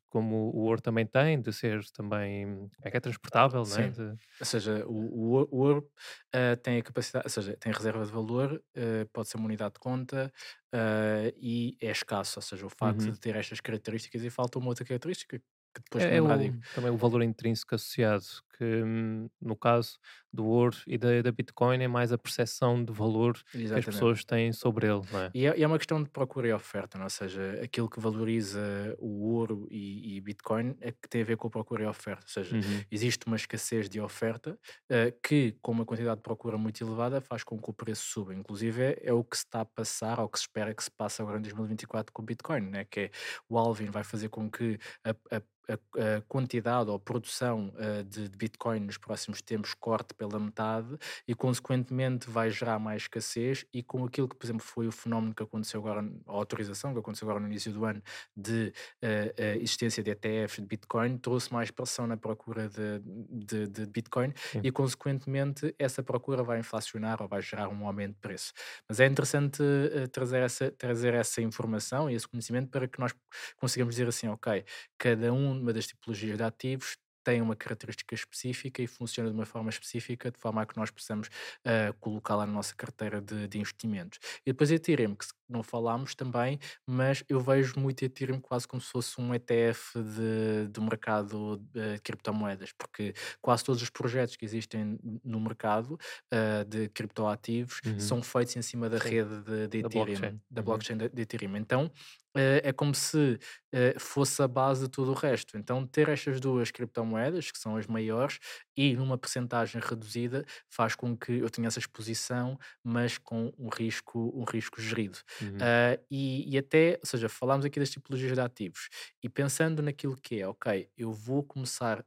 como 0.10 0.52
o 0.56 0.62
ouro 0.62 0.82
também 0.82 1.06
tem, 1.06 1.40
de 1.42 1.52
ser 1.52 1.84
também 1.92 2.70
é, 2.82 2.92
que 2.92 2.98
é 2.98 3.00
transportável, 3.00 3.64
não 3.64 3.78
é? 3.78 3.90
De... 3.90 4.02
Ou 4.40 4.46
seja, 4.46 4.86
o, 4.88 4.94
o, 4.94 5.48
o 5.52 5.58
ouro 5.58 5.90
uh, 6.36 6.58
tem 6.62 6.80
a 6.80 6.84
capacidade, 6.84 7.26
ou 7.26 7.30
seja, 7.30 7.58
tem 7.58 7.72
reserva 7.72 8.06
de 8.06 8.12
valor, 8.12 8.54
uh, 8.54 9.10
pode 9.12 9.30
ser 9.30 9.38
uma 9.38 9.46
unidade 9.46 9.74
de 9.74 9.80
conta, 9.80 10.32
Uh, 10.74 11.28
e 11.36 11.76
é 11.82 11.92
escasso, 11.92 12.40
ou 12.40 12.42
seja, 12.42 12.66
o 12.66 12.70
facto 12.70 13.02
uhum. 13.02 13.12
de 13.12 13.20
ter 13.20 13.36
estas 13.36 13.60
características 13.60 14.24
e 14.24 14.30
falta 14.30 14.58
uma 14.58 14.70
outra 14.70 14.86
característica 14.86 15.38
que 15.38 15.82
depois 15.84 16.04
é, 16.04 16.16
é 16.16 16.22
o, 16.22 16.28
também 16.76 16.92
o 16.92 16.98
valor 16.98 17.22
intrínseco 17.24 17.76
associado, 17.76 18.24
que 18.62 18.84
hum, 18.84 19.28
no 19.42 19.56
caso 19.56 19.98
do 20.32 20.46
ouro 20.46 20.78
e 20.86 20.96
da, 20.96 21.24
da 21.24 21.32
Bitcoin 21.32 21.82
é 21.82 21.88
mais 21.88 22.12
a 22.12 22.18
percepção 22.18 22.86
de 22.86 22.94
valor 22.94 23.36
Exatamente. 23.56 23.72
que 23.72 23.80
as 23.80 23.86
pessoas 23.86 24.24
têm 24.24 24.54
sobre 24.54 24.86
ele. 24.86 25.02
Não 25.12 25.20
é? 25.20 25.32
E, 25.34 25.48
é, 25.48 25.58
e 25.58 25.64
é 25.64 25.68
uma 25.68 25.80
questão 25.80 26.02
de 26.02 26.10
procura 26.12 26.48
e 26.48 26.54
oferta, 26.54 27.00
não? 27.00 27.06
É? 27.06 27.08
ou 27.08 27.10
seja, 27.10 27.60
aquilo 27.64 27.90
que 27.90 28.00
valoriza 28.00 28.96
o 29.00 29.34
ouro 29.34 29.68
e, 29.72 30.16
e, 30.16 30.22
Bitcoin 30.22 30.78
é 30.80 30.92
que 30.92 31.10
tem 31.10 31.24
a 31.24 31.26
ver 31.26 31.38
com 31.38 31.48
a 31.48 31.50
procura 31.50 31.84
e 31.84 31.88
oferta, 31.88 32.24
ou 32.24 32.30
seja, 32.30 32.56
uhum. 32.56 32.84
existe 32.92 33.26
uma 33.26 33.36
escassez 33.36 33.90
de 33.90 34.00
oferta 34.00 34.52
uh, 34.54 35.20
que, 35.24 35.58
com 35.60 35.72
uma 35.72 35.86
quantidade 35.86 36.18
de 36.18 36.22
procura 36.22 36.58
muito 36.58 36.84
elevada, 36.84 37.20
faz 37.20 37.44
com 37.44 37.60
que 37.60 37.70
o 37.70 37.74
preço 37.74 38.04
suba. 38.04 38.36
Inclusive, 38.36 38.84
é, 38.84 39.00
é 39.06 39.14
o 39.14 39.24
que 39.24 39.36
se 39.36 39.44
está 39.44 39.62
a 39.62 39.66
passar, 39.66 40.20
ou 40.20 40.30
que 40.30 40.38
se 40.38 40.44
espera 40.44 40.74
que 40.74 40.84
se 40.84 40.92
passe 40.92 41.20
agora 41.22 41.40
em 41.40 41.42
2024 41.42 42.14
com 42.14 42.22
o 42.22 42.26
Bitcoin, 42.26 42.62
né? 42.62 42.86
que 42.86 43.00
é 43.00 43.12
o 43.50 43.58
Alvin 43.58 43.90
vai 43.90 44.04
fazer 44.04 44.30
com 44.30 44.50
que 44.50 44.78
a, 45.04 45.36
a 45.36 45.42
a, 45.72 46.18
a 46.18 46.22
quantidade 46.22 46.90
ou 46.90 47.00
produção 47.00 47.74
uh, 47.76 48.04
de, 48.04 48.30
de, 48.30 48.38
Bitcoin 48.52 48.82
nos 48.82 48.98
próximos 48.98 49.42
tempos 49.42 49.74
corte 49.74 50.14
pela 50.14 50.40
metade 50.40 50.98
e, 51.28 51.34
consequentemente, 51.34 52.30
vai 52.30 52.50
gerar 52.50 52.78
mais 52.80 53.04
escassez. 53.04 53.66
E 53.74 53.82
com 53.82 54.04
aquilo 54.06 54.28
que, 54.28 54.36
por 54.36 54.46
exemplo, 54.46 54.64
foi 54.64 54.88
o 54.88 54.92
fenómeno 54.92 55.34
que 55.34 55.42
aconteceu 55.42 55.80
agora, 55.80 56.02
a 56.28 56.32
autorização 56.32 56.94
que 56.94 57.00
aconteceu 57.00 57.28
agora 57.28 57.40
no 57.40 57.48
início 57.48 57.72
do 57.72 57.86
ano 57.86 58.02
de 58.36 58.74
uh, 59.04 59.42
existência 59.60 60.04
de 60.04 60.12
ETFs 60.12 60.62
de 60.62 60.68
Bitcoin, 60.68 61.18
trouxe 61.18 61.52
mais 61.52 61.72
pressão 61.72 62.06
na 62.06 62.18
procura 62.18 62.70
de, 62.70 63.00
de, 63.30 63.68
de 63.68 63.86
Bitcoin 63.86 64.34
Sim. 64.36 64.62
e, 64.64 64.72
consequentemente, 64.72 65.74
essa 65.80 66.04
procura 66.04 66.44
vai 66.44 66.60
inflacionar 66.60 67.22
ou 67.22 67.28
vai 67.28 67.42
gerar 67.42 67.70
um 67.70 67.86
aumento 67.86 68.14
de 68.14 68.20
preço. 68.20 68.54
Mas 68.88 69.00
é 69.00 69.08
interessante 69.08 69.62
uh, 69.62 70.08
trazer, 70.10 70.44
essa, 70.44 70.72
trazer 70.72 71.14
essa 71.14 71.42
informação 71.42 72.10
e 72.10 72.16
esse 72.16 72.28
conhecimento 72.28 72.70
para 72.70 72.88
que 72.88 73.00
nós 73.00 73.14
consigamos 73.56 73.96
dizer 73.96 74.08
assim, 74.08 74.28
ok, 74.28 74.64
cada 74.98 75.32
um 75.34 75.52
uma 75.52 75.74
das 75.74 75.88
tipologias 75.88 76.38
de 76.38 76.44
ativos 76.44 76.98
tem 77.24 77.42
uma 77.42 77.56
característica 77.56 78.16
específica 78.16 78.82
e 78.82 78.88
funciona 78.88 79.30
de 79.30 79.36
uma 79.36 79.46
forma 79.46 79.70
específica, 79.70 80.32
de 80.32 80.38
forma 80.38 80.62
a 80.62 80.66
que 80.66 80.78
nós 80.78 80.90
possamos 80.90 81.28
uh, 81.28 81.94
colocá-la 82.00 82.46
na 82.46 82.54
nossa 82.54 82.76
carteira 82.76 83.22
de, 83.22 83.48
de, 83.48 83.60
investimentos. 83.60 84.20
E 84.46 84.52
depois 84.52 84.72
a 84.72 84.76
Ethereum, 84.76 85.16
que 85.16 85.26
não 85.52 85.64
falámos 85.64 86.16
também, 86.16 86.60
mas 86.88 87.24
eu 87.30 87.40
vejo 87.40 87.80
muito 87.80 88.04
Ethereum 88.04 88.40
quase 88.40 88.68
como 88.68 88.82
se 88.82 88.90
fosse 88.90 89.20
um 89.20 89.34
ETF 89.34 90.00
de, 90.02 90.68
do 90.70 90.82
mercado 90.82 91.58
de 91.58 92.00
criptomoedas, 92.04 92.72
porque 92.74 93.14
quase 93.42 93.64
todos 93.64 93.82
os 93.82 93.90
projetos 93.90 94.36
que 94.36 94.46
existem 94.46 94.98
no 95.24 95.40
mercado 95.40 95.98
uh, 96.34 96.66
de 96.66 96.90
criptoativos 96.90 97.82
Uhum. 97.86 97.98
são 97.98 98.22
feitos 98.22 98.56
em 98.56 98.62
cima 98.62 98.90
da 98.90 98.98
Sim. 99.02 99.12
rede 99.12 99.42
de, 99.44 99.68
de 99.68 99.78
Da 99.82 99.90
Ethereum, 99.90 99.90
blockchain. 99.90 100.42
da 100.50 100.62
Uhum. 100.62 100.64
blockchain 100.64 100.98
de, 100.98 101.10
de 101.10 101.22
Ethereum. 101.22 101.56
Então, 101.58 101.92
eh, 102.36 102.62
é 102.64 102.74
como 102.74 102.94
se 102.96 103.38
eh, 103.74 103.96
fosse 104.00 104.42
a 104.42 104.48
base 104.48 104.84
de 104.86 104.90
tudo 104.90 105.12
o 105.12 105.14
resto. 105.14 105.58
Então, 105.58 105.86
ter 105.86 106.08
estas 106.10 106.40
duas 106.40 106.72
criptomoedas, 106.72 107.52
que 107.52 107.60
são 107.60 107.76
as 107.76 107.88
maiores, 107.88 108.40
e 108.76 108.96
numa 108.96 109.18
percentagem 109.18 109.82
reduzida, 109.84 110.46
faz 110.70 110.96
com 110.96 111.16
que 111.18 111.34
eu 111.34 111.50
tenha 111.50 111.68
essa 111.68 111.80
exposição, 111.80 112.58
mas 112.84 113.18
com 113.18 113.52
um 113.58 113.70
risco, 113.70 114.32
um 114.36 114.44
risco 114.44 114.82
gerido. 114.82 115.20
Ah, 115.60 115.98
e, 116.10 116.54
e 116.54 116.58
até, 116.58 116.98
ou 117.02 117.06
seja, 117.06 117.30
falámos 117.30 117.66
aqui 117.66 117.80
das 117.80 117.90
tipologias 117.90 118.34
de 118.34 118.40
ativos, 118.42 118.90
e 119.24 119.30
pensando 119.30 119.82
naquilo 119.82 120.16
que 120.16 120.40
é, 120.42 120.48
ok, 120.48 120.90
eu 120.98 121.12
vou 121.14 121.44
começar 121.44 122.06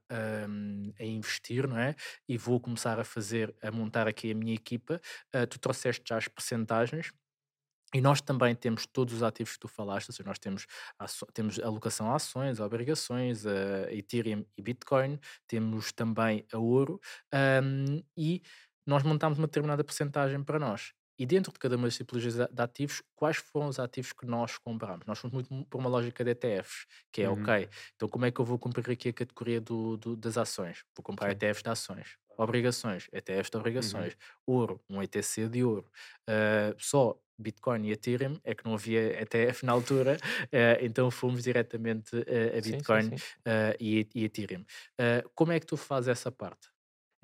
hum, 0.48 0.92
a 0.98 1.04
investir, 1.04 1.66
não 1.68 1.78
é? 1.78 1.94
E 2.28 2.36
vou 2.38 2.60
começar 2.60 2.98
a 2.98 3.04
fazer, 3.04 3.54
a 3.62 3.70
montar 3.70 4.06
aqui 4.08 4.30
a 4.30 4.34
minha 4.34 4.54
equipa, 4.54 5.00
ah, 5.32 5.46
tu 5.46 5.58
trouxeste 5.58 6.02
já 6.06 6.16
as 6.18 6.28
percentagens. 6.28 7.12
E 7.94 8.00
nós 8.00 8.20
também 8.20 8.54
temos 8.56 8.86
todos 8.86 9.14
os 9.14 9.22
ativos 9.22 9.52
que 9.54 9.60
tu 9.60 9.68
falaste, 9.68 10.08
ou 10.08 10.14
seja, 10.14 10.28
nós 10.28 10.38
temos, 10.38 10.66
temos 11.32 11.60
alocação 11.60 12.10
a 12.10 12.16
ações, 12.16 12.58
a 12.60 12.66
obrigações, 12.66 13.46
a 13.46 13.92
Ethereum 13.92 14.44
e 14.56 14.62
Bitcoin, 14.62 15.18
temos 15.46 15.92
também 15.92 16.44
a 16.52 16.58
ouro, 16.58 17.00
hum, 17.62 18.02
e 18.16 18.42
nós 18.86 19.02
montamos 19.04 19.38
uma 19.38 19.46
determinada 19.46 19.84
percentagem 19.84 20.42
para 20.42 20.58
nós. 20.58 20.92
E 21.18 21.26
dentro 21.26 21.52
de 21.52 21.58
cada 21.58 21.76
uma 21.76 21.86
das 21.86 21.96
tipologias 21.96 22.34
de 22.36 22.62
ativos, 22.62 23.02
quais 23.14 23.36
foram 23.36 23.68
os 23.68 23.78
ativos 23.78 24.12
que 24.12 24.26
nós 24.26 24.58
compramos? 24.58 25.06
Nós 25.06 25.18
fomos 25.18 25.32
muito 25.48 25.66
por 25.68 25.78
uma 25.78 25.88
lógica 25.88 26.24
de 26.24 26.30
ETFs, 26.32 26.86
que 27.12 27.22
é, 27.22 27.28
Uhum. 27.28 27.30
ok, 27.30 27.68
então 27.94 28.08
como 28.08 28.24
é 28.26 28.30
que 28.32 28.40
eu 28.40 28.44
vou 28.44 28.58
cumprir 28.58 28.90
aqui 28.92 29.08
a 29.10 29.12
categoria 29.12 29.60
do, 29.60 29.96
do- 29.96 30.16
das 30.16 30.36
ações? 30.38 30.84
Vou 30.96 31.02
comprar 31.04 31.30
Sim. 31.30 31.32
ETFs 31.32 31.62
de 31.62 31.70
ações. 31.70 32.16
Obrigações, 32.36 33.08
ETFs 33.12 33.50
de 33.50 33.56
Uhum. 33.56 33.60
obrigações. 33.60 34.16
Ouro, 34.46 34.82
um 34.90 35.00
ETC 35.02 35.48
de 35.48 35.62
ouro. 35.64 35.88
Uh, 36.28 36.74
só 36.78 37.16
Bitcoin 37.38 37.86
e 37.88 37.92
Ethereum, 37.92 38.38
é 38.44 38.54
que 38.54 38.64
não 38.64 38.74
havia 38.74 39.20
ETF 39.22 39.64
na 39.64 39.72
altura, 39.72 40.16
uh, 40.52 40.56
então 40.84 41.10
fomos 41.10 41.42
diretamente 41.44 42.16
uh, 42.16 42.58
a 42.58 42.60
Sim, 42.60 42.82
sim, 42.82 43.00
Bitcoin 43.00 43.08
sim. 43.08 43.22
uh, 43.46 43.76
e, 43.80 44.08
Ethereum. 44.16 44.64
Como 45.34 45.52
é 45.52 45.60
que 45.60 45.66
tu 45.66 45.76
fazes 45.76 46.08
essa 46.08 46.30
parte? 46.32 46.68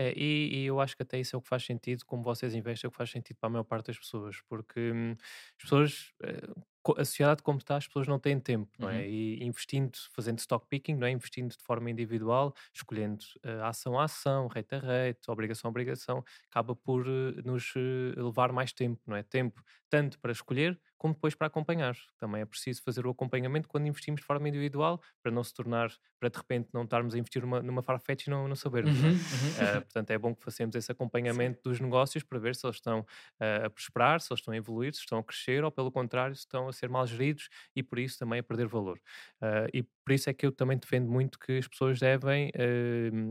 É, 0.01 0.12
e, 0.16 0.62
e 0.62 0.66
eu 0.66 0.80
acho 0.80 0.96
que 0.96 1.03
até 1.03 1.18
isso 1.20 1.36
é 1.36 1.38
o 1.38 1.42
que 1.42 1.48
faz 1.48 1.62
sentido, 1.64 2.07
como 2.07 2.22
vocês 2.22 2.55
investem, 2.55 2.86
é 2.86 2.88
o 2.88 2.90
que 2.90 2.96
faz 2.96 3.11
sentido 3.11 3.36
para 3.38 3.48
a 3.48 3.51
maior 3.51 3.64
parte 3.64 3.88
das 3.88 3.98
pessoas, 3.98 4.40
porque 4.48 4.92
hum, 4.92 5.12
as 5.59 5.62
pessoas, 5.62 6.12
eh, 6.22 6.48
a 6.96 7.05
sociedade 7.05 7.42
como 7.42 7.59
está, 7.59 7.76
as 7.76 7.86
pessoas 7.86 8.07
não 8.09 8.18
têm 8.18 8.40
tempo, 8.40 8.70
não 8.78 8.88
é? 8.88 9.01
Uhum. 9.01 9.05
E 9.05 9.44
investindo, 9.44 9.92
fazendo 10.14 10.38
stock 10.38 10.66
picking, 10.68 10.94
não 10.96 11.07
é? 11.07 11.11
Investindo 11.11 11.51
de 11.55 11.62
forma 11.62 11.90
individual, 11.90 12.55
escolhendo 12.74 13.24
eh, 13.44 13.61
ação 13.62 13.98
a 13.98 14.05
ação, 14.05 14.46
rate 14.46 14.74
a 14.74 14.78
rate, 14.78 15.20
obrigação 15.30 15.68
a 15.68 15.70
obrigação, 15.70 16.24
acaba 16.51 16.74
por 16.74 17.07
eh, 17.07 17.42
nos 17.44 17.74
eh, 17.76 18.14
levar 18.16 18.53
mais 18.53 18.72
tempo, 18.72 19.03
não 19.07 19.16
é? 19.16 19.22
Tempo 19.22 19.62
tanto 19.90 20.18
para 20.18 20.32
escolher 20.32 20.80
como 21.01 21.14
depois 21.14 21.34
para 21.34 21.46
acompanhar. 21.46 21.96
Também 22.18 22.42
é 22.42 22.44
preciso 22.44 22.82
fazer 22.82 23.07
o 23.07 23.11
acompanhamento 23.11 23.66
quando 23.66 23.86
investimos 23.86 24.20
de 24.20 24.26
forma 24.26 24.46
individual, 24.46 25.01
para 25.22 25.32
não 25.32 25.42
se 25.42 25.55
tornar, 25.55 25.90
para 26.20 26.28
de 26.28 26.36
repente 26.36 26.68
não 26.74 26.82
estarmos 26.82 27.14
a 27.14 27.18
investir 27.18 27.40
numa, 27.40 27.62
numa 27.62 27.82
Farfetch 27.82 28.26
e 28.26 28.30
não, 28.30 28.46
não 28.46 28.55
sabermos, 28.55 29.03
é? 29.03 29.07
Uhum, 29.07 29.12
uhum. 29.12 29.78
Uh, 29.78 29.80
portanto, 29.80 30.11
é 30.11 30.18
bom 30.18 30.34
que 30.34 30.44
façamos 30.44 30.76
esse 30.76 30.92
acompanhamento 30.92 31.62
dos 31.64 31.80
negócios 31.80 32.22
para 32.22 32.38
ver 32.38 32.55
se 32.55 32.66
eles 32.66 32.76
estão 32.76 33.01
uh, 33.01 33.64
a 33.64 33.70
prosperar, 33.70 34.20
se 34.20 34.30
eles 34.30 34.40
estão 34.40 34.53
a 34.53 34.57
evoluir, 34.59 34.92
se 34.92 35.01
estão 35.01 35.18
a 35.18 35.24
crescer 35.24 35.64
ou, 35.64 35.72
pelo 35.72 35.90
contrário, 35.90 36.36
se 36.36 36.42
estão 36.42 36.68
a 36.68 36.72
ser 36.72 36.90
mal 36.90 37.07
geridos 37.07 37.48
e 37.74 37.82
por 37.82 37.98
isso 37.98 38.18
também 38.18 38.40
a 38.40 38.42
perder 38.42 38.66
valor. 38.66 39.01
Uh, 39.40 39.72
e 39.72 39.82
por 39.82 40.12
isso 40.12 40.28
é 40.28 40.34
que 40.34 40.44
eu 40.44 40.53
também 40.53 40.76
defendo 40.76 41.11
muito 41.11 41.38
que 41.38 41.57
as 41.57 41.66
pessoas 41.66 41.98
devem, 41.98 42.51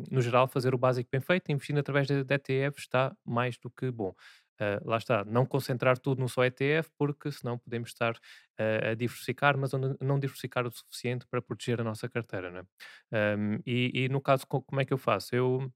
no 0.09 0.21
geral, 0.21 0.47
fazer 0.47 0.73
o 0.73 0.77
básico 0.77 1.09
bem 1.11 1.19
feito, 1.19 1.51
investindo 1.51 1.79
através 1.79 2.07
de, 2.07 2.23
de 2.23 2.33
ETFs 2.33 2.83
está 2.83 3.15
mais 3.25 3.57
do 3.57 3.69
que 3.69 3.91
bom. 3.91 4.15
Uh, 4.61 4.89
lá 4.89 4.97
está, 4.97 5.23
não 5.25 5.45
concentrar 5.45 5.97
tudo 5.97 6.19
num 6.19 6.27
só 6.27 6.43
ETF, 6.43 6.89
porque 6.97 7.31
senão 7.31 7.57
podemos 7.57 7.89
estar 7.89 8.13
uh, 8.15 8.91
a 8.91 8.93
diversificar, 8.93 9.57
mas 9.57 9.71
não, 10.01 10.19
diversificar 10.19 10.67
o 10.67 10.71
suficiente 10.71 11.25
para 11.27 11.41
proteger 11.41 11.79
a 11.79 11.83
nossa 11.83 12.09
carteira. 12.09 12.65
Um, 13.11 13.55
e, 13.65 13.91
e 14.05 14.09
no 14.09 14.21
caso, 14.21 14.45
co- 14.47 14.61
como 14.61 14.81
é 14.81 14.85
que 14.85 14.93
eu 14.93 14.97
faço? 14.97 15.35
Eu 15.35 15.71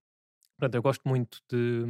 eu 0.73 0.81
gosto 0.81 1.01
muito 1.07 1.41
de, 1.49 1.83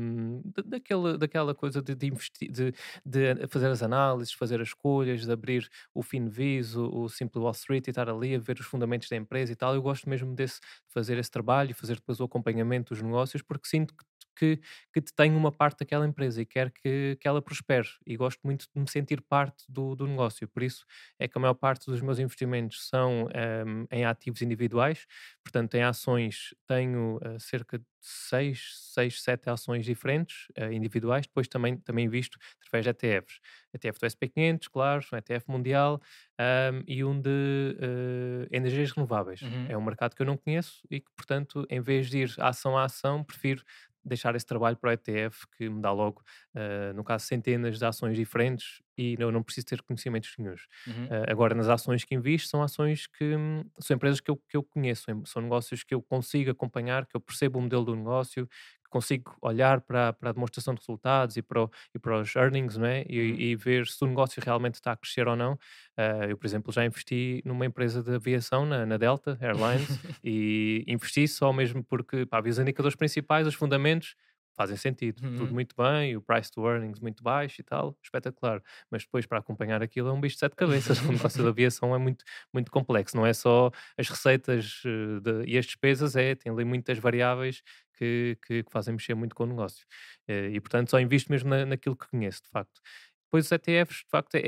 de- 0.46 0.64
daquela, 0.64 1.18
daquela 1.18 1.54
coisa 1.54 1.82
de, 1.82 1.94
de 1.94 2.08
investir, 2.08 2.50
de, 2.52 2.74
de 3.06 3.48
fazer 3.48 3.68
as 3.70 3.84
análises, 3.84 4.34
fazer 4.34 4.62
as 4.62 4.70
escolhas, 4.70 5.26
de 5.26 5.32
abrir 5.32 5.70
o 5.94 6.02
FinVis, 6.02 6.76
o, 6.76 6.88
o 7.04 7.10
Simple 7.10 7.40
Wall 7.42 7.52
Street 7.52 7.86
e 7.88 7.92
estar 7.92 8.10
ali 8.10 8.34
a 8.36 8.40
ver 8.40 8.60
os 8.60 8.66
fundamentos 8.66 9.10
da 9.10 9.16
empresa 9.16 9.52
e 9.52 9.56
tal. 9.56 9.76
Eu 9.76 9.82
gosto 9.82 10.10
mesmo 10.10 10.34
desse, 10.34 10.60
de 10.62 10.94
fazer 10.94 11.18
esse 11.20 11.30
trabalho 11.30 11.72
e 11.72 11.74
fazer 11.74 11.96
depois 11.96 12.20
o 12.20 12.24
acompanhamento 12.24 12.94
dos 12.94 13.04
negócios, 13.04 13.42
porque 13.44 13.68
sinto 13.68 13.94
que, 13.96 14.04
que, 14.36 14.60
que 14.94 15.02
te 15.02 15.14
tenho 15.14 15.38
uma 15.38 15.52
parte 15.52 15.80
daquela 15.80 16.08
empresa 16.08 16.42
e 16.42 16.46
quero 16.46 16.72
que, 16.72 17.18
que 17.20 17.28
ela 17.28 17.42
prospere 17.42 17.88
e 18.06 18.16
gosto 18.18 18.40
muito 18.44 18.68
de 18.74 18.82
me 18.82 18.90
sentir 18.90 19.22
parte 19.22 19.64
do, 19.70 19.96
do 19.96 20.08
negócio. 20.08 20.48
Por 20.48 20.64
isso 20.64 20.86
é 21.20 21.28
que 21.28 21.38
a 21.38 21.42
maior 21.42 21.54
parte 21.54 21.86
dos 21.86 22.02
meus 22.02 22.20
investimentos 22.20 22.88
são 22.88 23.28
ehm, 23.34 23.86
em 23.92 24.06
ativos 24.06 24.42
individuais, 24.42 25.06
portanto, 25.44 25.76
em 25.76 25.84
ações 25.84 26.54
tenho 26.68 27.20
eh, 27.22 27.38
cerca 27.40 27.78
de 27.80 27.86
6, 28.00 28.92
6, 28.94 29.22
7 29.24 29.50
ações 29.50 29.86
diferentes, 29.86 30.48
eh, 30.56 30.74
individuais, 30.74 31.26
depois 31.26 31.48
também, 31.48 31.78
também 31.78 32.08
visto 32.10 32.38
através 32.62 32.84
de 32.86 32.90
ETFs. 32.92 33.40
ETF 33.74 34.00
do 34.00 34.06
SP500, 34.06 34.70
claro, 34.70 35.06
um 35.14 35.18
ETF 35.18 35.46
mundial 35.50 36.02
ahm, 36.38 36.84
e 36.88 37.04
um 37.04 37.20
de 37.20 37.78
eh, 37.80 38.48
energias 38.52 38.92
renováveis. 38.92 39.42
Uhum. 39.42 39.68
É 39.70 39.78
um 39.78 39.82
mercado 39.82 40.16
que 40.16 40.22
eu 40.22 40.26
não 40.26 40.38
conheço 40.38 40.82
e 40.90 41.00
que, 41.00 41.12
portanto, 41.16 41.66
em 41.70 41.80
vez 41.82 42.10
de 42.10 42.20
ir 42.20 42.36
ação 42.40 42.78
a 42.78 42.84
ação, 42.86 43.24
prefiro 43.24 43.64
deixar 44.04 44.36
esse 44.36 44.46
trabalho 44.46 44.78
para 44.78 44.90
o 44.90 44.94
ETF 44.94 45.46
que 45.58 45.70
me 45.70 45.82
dá 45.82 45.92
logo, 45.92 46.22
eh, 46.56 46.94
no 46.94 47.04
caso, 47.04 47.26
centenas 47.26 47.78
de 47.80 47.86
ações 47.86 48.16
diferentes 48.18 48.82
e 48.98 49.16
eu 49.20 49.32
não 49.32 49.42
preciso 49.44 49.66
ter 49.68 49.82
conhecimentos 49.82 50.34
nenhums. 50.38 50.68
Uhum. 50.86 51.06
Uh, 51.06 51.26
agora, 51.28 51.56
nas 51.56 51.68
ações 51.68 52.04
que 52.04 52.14
invisto, 52.14 52.50
são 52.50 52.62
ações 52.62 53.08
que 53.08 53.36
hum, 53.36 53.64
são 53.80 53.96
empresas 53.96 54.20
que 54.20 54.30
eu, 54.30 54.38
que 54.38 54.56
eu 54.56 54.64
conheço, 54.64 55.06
são 55.26 55.42
negócios 55.42 55.84
que 55.84 55.96
eu 55.96 56.02
consigo 56.02 56.52
acompanhar, 56.52 57.08
que 57.08 57.16
eu 57.16 57.22
percebo 57.22 57.58
o 57.60 57.62
modelo 57.62 57.84
do 57.86 57.96
negócio, 57.96 58.48
consigo 58.94 59.36
olhar 59.42 59.82
para, 59.82 60.14
para 60.14 60.30
a 60.30 60.34
demonstração 60.34 60.74
de 60.74 60.80
resultados 60.82 61.36
e 61.38 61.42
para, 61.42 61.64
o- 61.64 61.70
e 61.94 62.00
para 62.00 62.20
os 62.22 62.36
earnings, 62.36 62.78
não 62.78 62.86
é? 62.88 63.04
E, 63.10 63.18
Uhum. 63.20 63.46
e 63.52 63.56
ver 63.56 63.88
se 63.88 64.04
o 64.04 64.08
negócio 64.08 64.42
realmente 64.44 64.76
está 64.76 64.92
a 64.94 64.98
crescer 64.98 65.28
ou 65.28 65.36
não. 65.36 65.54
Uh, 65.98 66.26
eu, 66.30 66.38
por 66.38 66.46
exemplo, 66.48 66.72
já 66.72 66.86
investi 66.86 67.42
numa 67.46 67.66
empresa 67.66 68.02
de 68.04 68.14
aviação, 68.16 68.66
na, 68.66 68.86
na 68.86 68.98
Delta 68.98 69.38
Airlines, 69.42 70.00
e 70.24 70.84
investi 70.88 71.28
só 71.28 71.52
mesmo 71.54 71.84
porque 71.84 72.26
pá, 72.26 72.42
vi 72.42 72.50
os 72.50 72.60
indicadores 72.60 72.96
principais, 72.96 73.46
os 73.48 73.56
fundamentos. 73.56 74.16
Fazem 74.56 74.78
sentido, 74.78 75.22
tudo 75.36 75.52
Uhum. 75.52 75.54
muito 75.54 75.76
bem, 75.76 76.16
o 76.16 76.22
price 76.22 76.52
to 76.52 76.68
earnings 76.68 77.00
muito 77.00 77.24
baixo 77.24 77.60
e 77.62 77.64
tal, 77.64 77.98
espetacular 78.04 78.62
mas 78.92 79.04
depois 79.04 79.26
para 79.26 79.40
acompanhar 79.40 79.82
aquilo 79.82 80.10
é 80.10 80.14
um 80.14 80.22
bicho 80.22 80.36
de 80.36 80.40
sete 80.42 80.56
cabeças. 80.56 81.00
O 81.10 81.12
negócio 81.12 81.44
da 81.44 81.50
aviação 81.50 81.94
é 81.96 81.98
muito, 81.98 82.24
muito 82.54 82.72
complexo, 82.72 83.16
não 83.18 83.26
é 83.26 83.34
só 83.34 83.72
as 83.98 84.08
receitas 84.10 84.82
eh, 84.86 85.20
de- 85.22 85.46
e 85.52 85.58
as 85.58 85.66
despesas, 85.66 86.16
é, 86.16 86.36
tem 86.36 86.52
ali 86.52 86.64
muitas 86.66 86.98
variáveis 87.00 87.62
que, 87.98 88.38
que, 88.46 88.64
que 88.64 88.72
fazem 88.72 88.94
mexer 88.94 89.16
muito 89.16 89.36
com 89.36 89.44
o 89.44 89.48
negócio. 89.48 89.86
Eh, 90.28 90.50
E 90.54 90.60
portanto 90.62 90.90
só 90.92 91.00
invisto 91.00 91.32
mesmo 91.32 91.50
na, 91.50 91.66
naquilo 91.66 91.96
que 91.98 92.08
conheço, 92.08 92.44
de 92.44 92.50
facto. 92.50 92.82
Depois 93.26 93.46
os 93.46 93.52
ETFs, 93.52 93.98
de 94.04 94.10
facto, 94.10 94.36
é, 94.36 94.42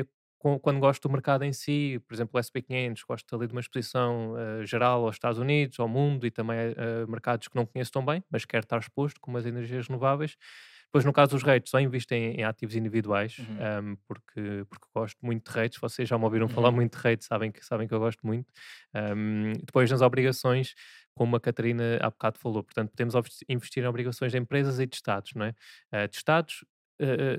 é 0.00 0.04
quando 0.60 0.80
gosto 0.80 1.02
do 1.08 1.12
mercado 1.12 1.44
em 1.44 1.52
si, 1.52 2.00
por 2.06 2.14
exemplo, 2.14 2.32
o 2.36 2.40
SP500, 2.40 3.02
gosto 3.06 3.34
ali 3.36 3.46
de 3.46 3.52
uma 3.52 3.60
exposição 3.60 4.34
eh, 4.38 4.66
geral 4.66 5.04
aos 5.06 5.16
Estados 5.16 5.38
Unidos, 5.38 5.78
ao 5.80 5.88
mundo 5.88 6.26
e 6.26 6.30
também 6.30 6.58
a 6.58 7.06
mercados 7.06 7.48
que 7.48 7.56
não 7.56 7.64
conheço 7.66 7.92
tão 7.92 8.04
bem, 8.04 8.22
mas 8.30 8.44
quero 8.44 8.64
estar 8.64 8.78
exposto, 8.78 9.20
como 9.20 9.38
as 9.38 9.46
energias 9.46 9.86
renováveis. 9.88 10.36
Depois, 10.86 11.04
no 11.06 11.12
caso 11.12 11.30
dos 11.32 11.42
rates, 11.42 11.70
só 11.70 11.80
invisto 11.80 12.12
em, 12.12 12.34
em 12.34 12.44
ativos 12.44 12.76
individuais, 12.76 13.38
Uhum. 13.38 13.92
um, 13.92 13.96
porque, 14.06 14.64
porque 14.68 14.86
gosto 14.94 15.16
muito 15.24 15.50
de 15.50 15.58
rates. 15.58 15.78
Vocês 15.80 16.06
já 16.08 16.18
me 16.18 16.24
ouviram 16.24 16.48
falar 16.48 16.68
Uhum. 16.68 16.74
muito 16.76 16.98
de 16.98 17.02
rates, 17.02 17.26
sabem 17.26 17.50
que, 17.50 17.64
sabem 17.64 17.88
que 17.88 17.94
eu 17.94 17.98
gosto 17.98 18.26
muito. 18.26 18.52
Um, 18.94 19.52
depois, 19.64 19.90
nas 19.90 20.02
obrigações, 20.02 20.74
como 21.14 21.36
a 21.36 21.40
Catarina 21.40 21.98
há 22.00 22.10
bocado 22.10 22.38
falou, 22.38 22.62
portanto, 22.62 22.90
podemos 22.90 23.14
investir 23.48 23.82
em 23.82 23.86
obrigações 23.86 24.32
de 24.32 24.38
empresas 24.38 24.78
e 24.80 24.86
de 24.86 24.94
Estados, 24.96 25.32
não 25.34 25.46
é? 25.46 25.50
Uh, 25.92 26.08
de 26.08 26.16
Estados, 26.16 26.62
uh, 26.62 26.66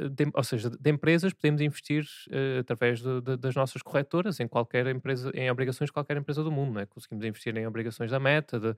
de- 0.09 0.32
ou 0.34 0.43
seja, 0.43 0.70
de 0.70 0.89
empresas, 0.91 1.34
podemos 1.34 1.61
investir 1.61 2.05
uh, 2.30 2.59
através 2.59 3.01
de- 3.01 3.22
de- 3.22 3.38
das 3.38 3.55
nossas 3.55 3.82
corretoras 3.82 4.39
em 4.39 4.47
qualquer 4.47 4.88
empresa, 4.88 5.32
em 5.34 5.49
obrigações 5.49 5.88
de 5.89 5.93
qualquer 5.93 6.18
empresa 6.18 6.43
do 6.43 6.51
mundo, 6.51 6.74
não 6.74 6.82
é? 6.82 6.86
Conseguimos 6.86 7.26
investir 7.26 7.55
em 7.57 7.66
obrigações 7.68 8.11
da 8.11 8.20
Meta, 8.20 8.59
da, 8.59 8.76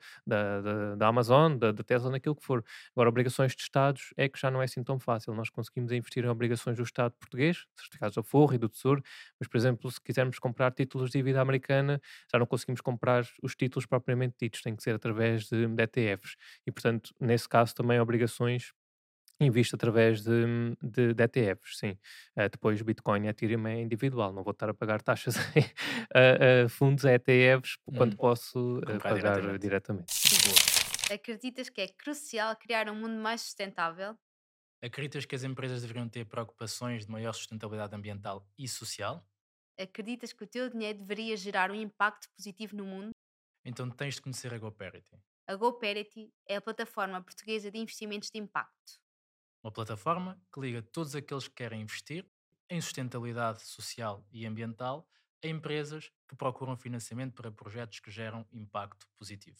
da, 0.95 1.07
Amazon, 1.07 1.57
da, 1.57 1.71
da 1.71 1.83
Tesla, 1.83 2.09
naquilo 2.11 2.35
que 2.35 2.43
for. 2.43 2.63
Agora, 2.95 3.09
obrigações 3.09 3.55
de 3.55 3.61
Estados 3.61 4.13
é 4.17 4.27
que 4.29 4.39
já 4.39 4.49
não 4.51 4.61
é 4.61 4.65
assim 4.65 4.83
tão 4.83 4.99
fácil. 4.99 5.33
Nós 5.33 5.49
conseguimos 5.49 5.91
investir 5.91 6.23
em 6.25 6.27
obrigações 6.27 6.77
do 6.77 6.83
Estado 6.83 7.13
português, 7.19 7.65
certificados 7.75 8.15
da 8.15 8.23
Forro 8.23 8.53
e 8.53 8.57
do 8.57 8.69
Tesouro, 8.69 9.01
mas, 9.39 9.47
por 9.47 9.57
exemplo, 9.57 9.89
se 9.91 9.99
quisermos 10.01 10.39
comprar 10.39 10.71
títulos 10.71 11.09
de 11.11 11.17
dívida 11.19 11.41
americana, 11.41 12.01
já 12.31 12.39
não 12.39 12.45
conseguimos 12.45 12.81
comprar 12.81 13.25
os 13.41 13.55
títulos 13.55 13.85
propriamente 13.85 14.35
ditos, 14.39 14.61
tem 14.61 14.75
que 14.75 14.83
ser 14.83 14.95
através 14.95 15.45
de, 15.47 15.67
de 15.67 15.83
ETFs. 15.83 16.35
E, 16.65 16.71
portanto, 16.71 17.13
nesse 17.19 17.47
caso, 17.47 17.73
também 17.75 17.99
obrigações 17.99 18.71
Invisto 19.39 19.75
através 19.75 20.21
de, 20.23 20.31
de, 20.81 21.13
de 21.13 21.23
ETFs, 21.23 21.77
sim. 21.77 21.97
Uh, 22.37 22.49
depois 22.49 22.81
Bitcoin 22.81 23.25
e 23.25 23.27
Ethereum 23.27 23.67
é 23.67 23.81
individual, 23.81 24.31
não 24.31 24.43
vou 24.43 24.51
estar 24.51 24.69
a 24.69 24.73
pagar 24.73 25.01
taxas 25.01 25.35
a, 26.15 26.63
a 26.65 26.69
fundos 26.69 27.05
a 27.05 27.11
ETFs 27.13 27.77
quando 27.97 28.13
Hum, 28.13 28.17
posso 28.17 28.77
uh, 28.79 28.81
comprar 28.85 28.99
pagar 28.99 29.41
diretamente. 29.41 29.59
diretamente. 29.59 30.13
Acreditas 31.11 31.69
que 31.69 31.81
é 31.81 31.87
crucial 31.87 32.55
criar 32.55 32.89
um 32.89 32.95
mundo 32.95 33.21
mais 33.21 33.41
sustentável? 33.41 34.17
Acreditas 34.81 35.25
que 35.25 35.35
as 35.35 35.43
empresas 35.43 35.81
deveriam 35.81 36.07
ter 36.07 36.25
preocupações 36.25 37.05
de 37.05 37.11
maior 37.11 37.33
sustentabilidade 37.33 37.95
ambiental 37.95 38.47
e 38.57 38.67
social? 38.67 39.27
Acreditas 39.79 40.31
que 40.31 40.43
o 40.43 40.47
teu 40.47 40.69
dinheiro 40.69 40.99
deveria 40.99 41.35
gerar 41.35 41.69
um 41.71 41.75
impacto 41.75 42.29
positivo 42.35 42.75
no 42.75 42.85
mundo? 42.85 43.09
Então 43.65 43.89
tens 43.89 44.15
de 44.15 44.21
conhecer 44.21 44.53
a 44.53 44.57
GoParity, 44.57 45.17
A 45.47 45.55
GoParity 45.55 46.31
é 46.47 46.55
a 46.55 46.61
plataforma 46.61 47.21
portuguesa 47.21 47.69
de 47.71 47.77
investimentos 47.79 48.29
de 48.29 48.39
impacto. 48.39 49.03
Uma 49.65 49.71
plataforma 49.71 50.39
que 50.53 50.59
liga 50.59 50.79
todos 50.79 51.15
aqueles 51.15 51.47
que 51.47 51.55
querem 51.55 51.81
investir 51.81 52.23
em 52.69 52.79
sustentabilidade 52.79 53.65
social 53.65 54.23
e 54.31 54.45
ambiental 54.45 55.09
a 55.43 55.47
empresas 55.47 56.11
que 56.27 56.35
procuram 56.35 56.77
financiamento 56.77 57.33
para 57.33 57.51
projetos 57.51 57.99
que 57.99 58.11
geram 58.11 58.47
impacto 58.51 59.07
positivo. 59.17 59.57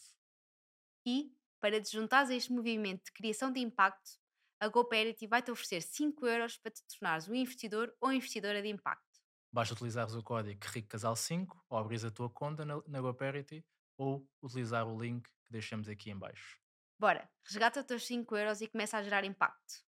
E, 1.07 1.35
para 1.59 1.81
te 1.81 1.91
juntares 1.91 2.29
a 2.29 2.35
este 2.35 2.53
movimento 2.53 3.05
de 3.05 3.13
criação 3.13 3.51
de 3.51 3.59
impacto, 3.59 4.11
a 4.59 4.67
GoParity 4.67 5.25
vai-te 5.25 5.49
oferecer 5.49 5.81
5 5.81 6.27
euros 6.27 6.55
para 6.55 6.71
te 6.71 6.83
tornares 6.83 7.27
um 7.27 7.33
investidor 7.33 7.91
ou 7.99 8.13
investidora 8.13 8.61
de 8.61 8.67
impacto. 8.67 9.19
Basta 9.51 9.73
utilizares 9.73 10.13
o 10.13 10.21
código 10.21 10.59
RICCASAL5 10.59 11.47
ou 11.67 11.77
abrir 11.79 12.05
a 12.05 12.11
tua 12.11 12.29
conta 12.29 12.63
na, 12.63 12.79
na 12.87 13.01
GoParity 13.01 13.65
ou 13.97 14.29
utilizar 14.39 14.87
o 14.87 15.01
link 15.01 15.23
que 15.23 15.51
deixamos 15.51 15.89
aqui 15.89 16.11
em 16.11 16.17
baixo. 16.17 16.63
Bora, 16.99 17.27
resgata 17.43 17.81
os 17.81 17.85
teus 17.85 18.05
5 18.05 18.37
euros 18.37 18.61
e 18.61 18.67
começa 18.67 18.97
a 18.97 19.03
gerar 19.03 19.25
impacto. 19.25 19.83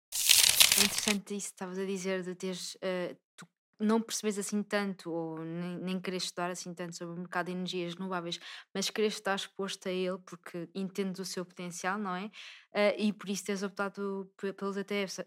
É 0.79 0.83
interessante 0.85 1.35
isso 1.35 1.47
que 1.47 1.53
estavas 1.53 1.77
a 1.79 1.85
dizer 1.85 2.23
de 2.23 2.35
teres. 2.35 2.77
eh, 2.81 3.15
tu 3.35 3.47
não 3.79 4.01
percebes 4.01 4.37
assim 4.37 4.61
tanto, 4.63 5.11
ou 5.11 5.39
nem, 5.43 5.77
nem 5.77 5.99
queres 5.99 6.23
estudar 6.23 6.49
assim 6.51 6.73
tanto 6.73 6.95
sobre 6.95 7.15
o 7.15 7.17
mercado 7.19 7.47
de 7.47 7.51
energias 7.53 7.93
renováveis, 7.95 8.39
mas 8.73 8.89
queres 8.89 9.13
estar 9.15 9.35
exposto 9.35 9.87
a 9.87 9.91
ele 9.91 10.17
porque 10.19 10.69
entendes 10.75 11.19
o 11.19 11.25
seu 11.25 11.45
potencial, 11.45 11.97
não 11.97 12.15
é? 12.15 12.29
Eh, 12.73 12.95
e 13.05 13.13
por 13.13 13.29
isso 13.29 13.45
teres 13.45 13.63
optado 13.63 14.31
pe- 14.37 14.53
pelos 14.53 14.77
ETFs. 14.77 15.19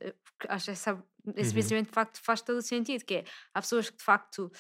acho 0.49 0.65
que 0.67 0.71
essa- 0.71 1.05
esse 1.37 1.51
Uhum. 1.51 1.55
pensamento 1.63 1.87
de 1.89 1.93
facto 1.95 2.21
faz 2.23 2.41
todo 2.43 2.59
o 2.59 2.63
sentido, 2.63 3.05
que 3.05 3.15
é, 3.17 3.25
há 3.55 3.61
pessoas 3.61 3.91
que 3.91 3.97
de 3.99 4.05
facto 4.05 4.51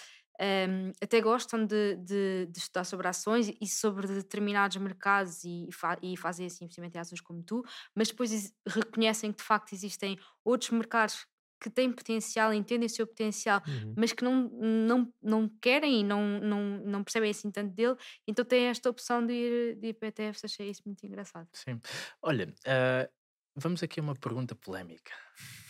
um, 0.40 0.92
até 1.02 1.20
gostam 1.20 1.64
de, 1.66 1.96
de- 1.96 2.46
de 2.46 2.58
estudar 2.58 2.84
sobre 2.84 3.06
ações 3.08 3.52
e 3.60 3.66
sobre 3.66 4.06
determinados 4.06 4.76
mercados 4.78 5.44
e, 5.44 5.68
fa- 5.72 5.98
e 6.02 6.16
fazem 6.16 6.46
esse 6.46 6.64
investimento 6.64 6.96
em 6.96 7.00
ações 7.00 7.20
como 7.20 7.42
tu, 7.42 7.62
mas 7.94 8.08
depois 8.08 8.52
reconhecem 8.66 9.32
que 9.32 9.38
de 9.38 9.44
facto 9.44 9.72
existem 9.72 10.18
outros 10.44 10.70
mercados 10.70 11.26
que 11.62 11.68
têm 11.68 11.92
potencial, 11.92 12.54
entendem 12.54 12.86
o 12.86 12.90
seu 12.90 13.06
potencial, 13.06 13.60
Uhum. 13.68 13.92
mas 13.96 14.12
que 14.14 14.24
não, 14.24 14.48
não, 14.48 15.12
não 15.22 15.48
querem 15.60 16.00
e 16.00 16.04
não, 16.04 16.40
não, 16.40 16.62
não 16.86 17.04
percebem 17.04 17.30
assim 17.30 17.50
tanto 17.50 17.74
dele, 17.74 17.96
então 18.26 18.42
têm 18.46 18.64
esta 18.68 18.88
opção 18.88 19.24
de 19.26 19.34
ir, 19.34 19.76
de 19.76 19.88
ir 19.88 19.92
para 19.94 20.08
ETFs, 20.08 20.44
achei 20.44 20.70
isso 20.70 20.82
muito 20.86 21.04
engraçado. 21.04 21.48
Sim. 21.52 21.80
Olha, 22.22 22.54
ah, 22.66 23.10
vamos 23.54 23.82
aqui 23.82 24.00
a 24.00 24.02
uma 24.02 24.14
pergunta 24.14 24.54
polémica, 24.54 25.12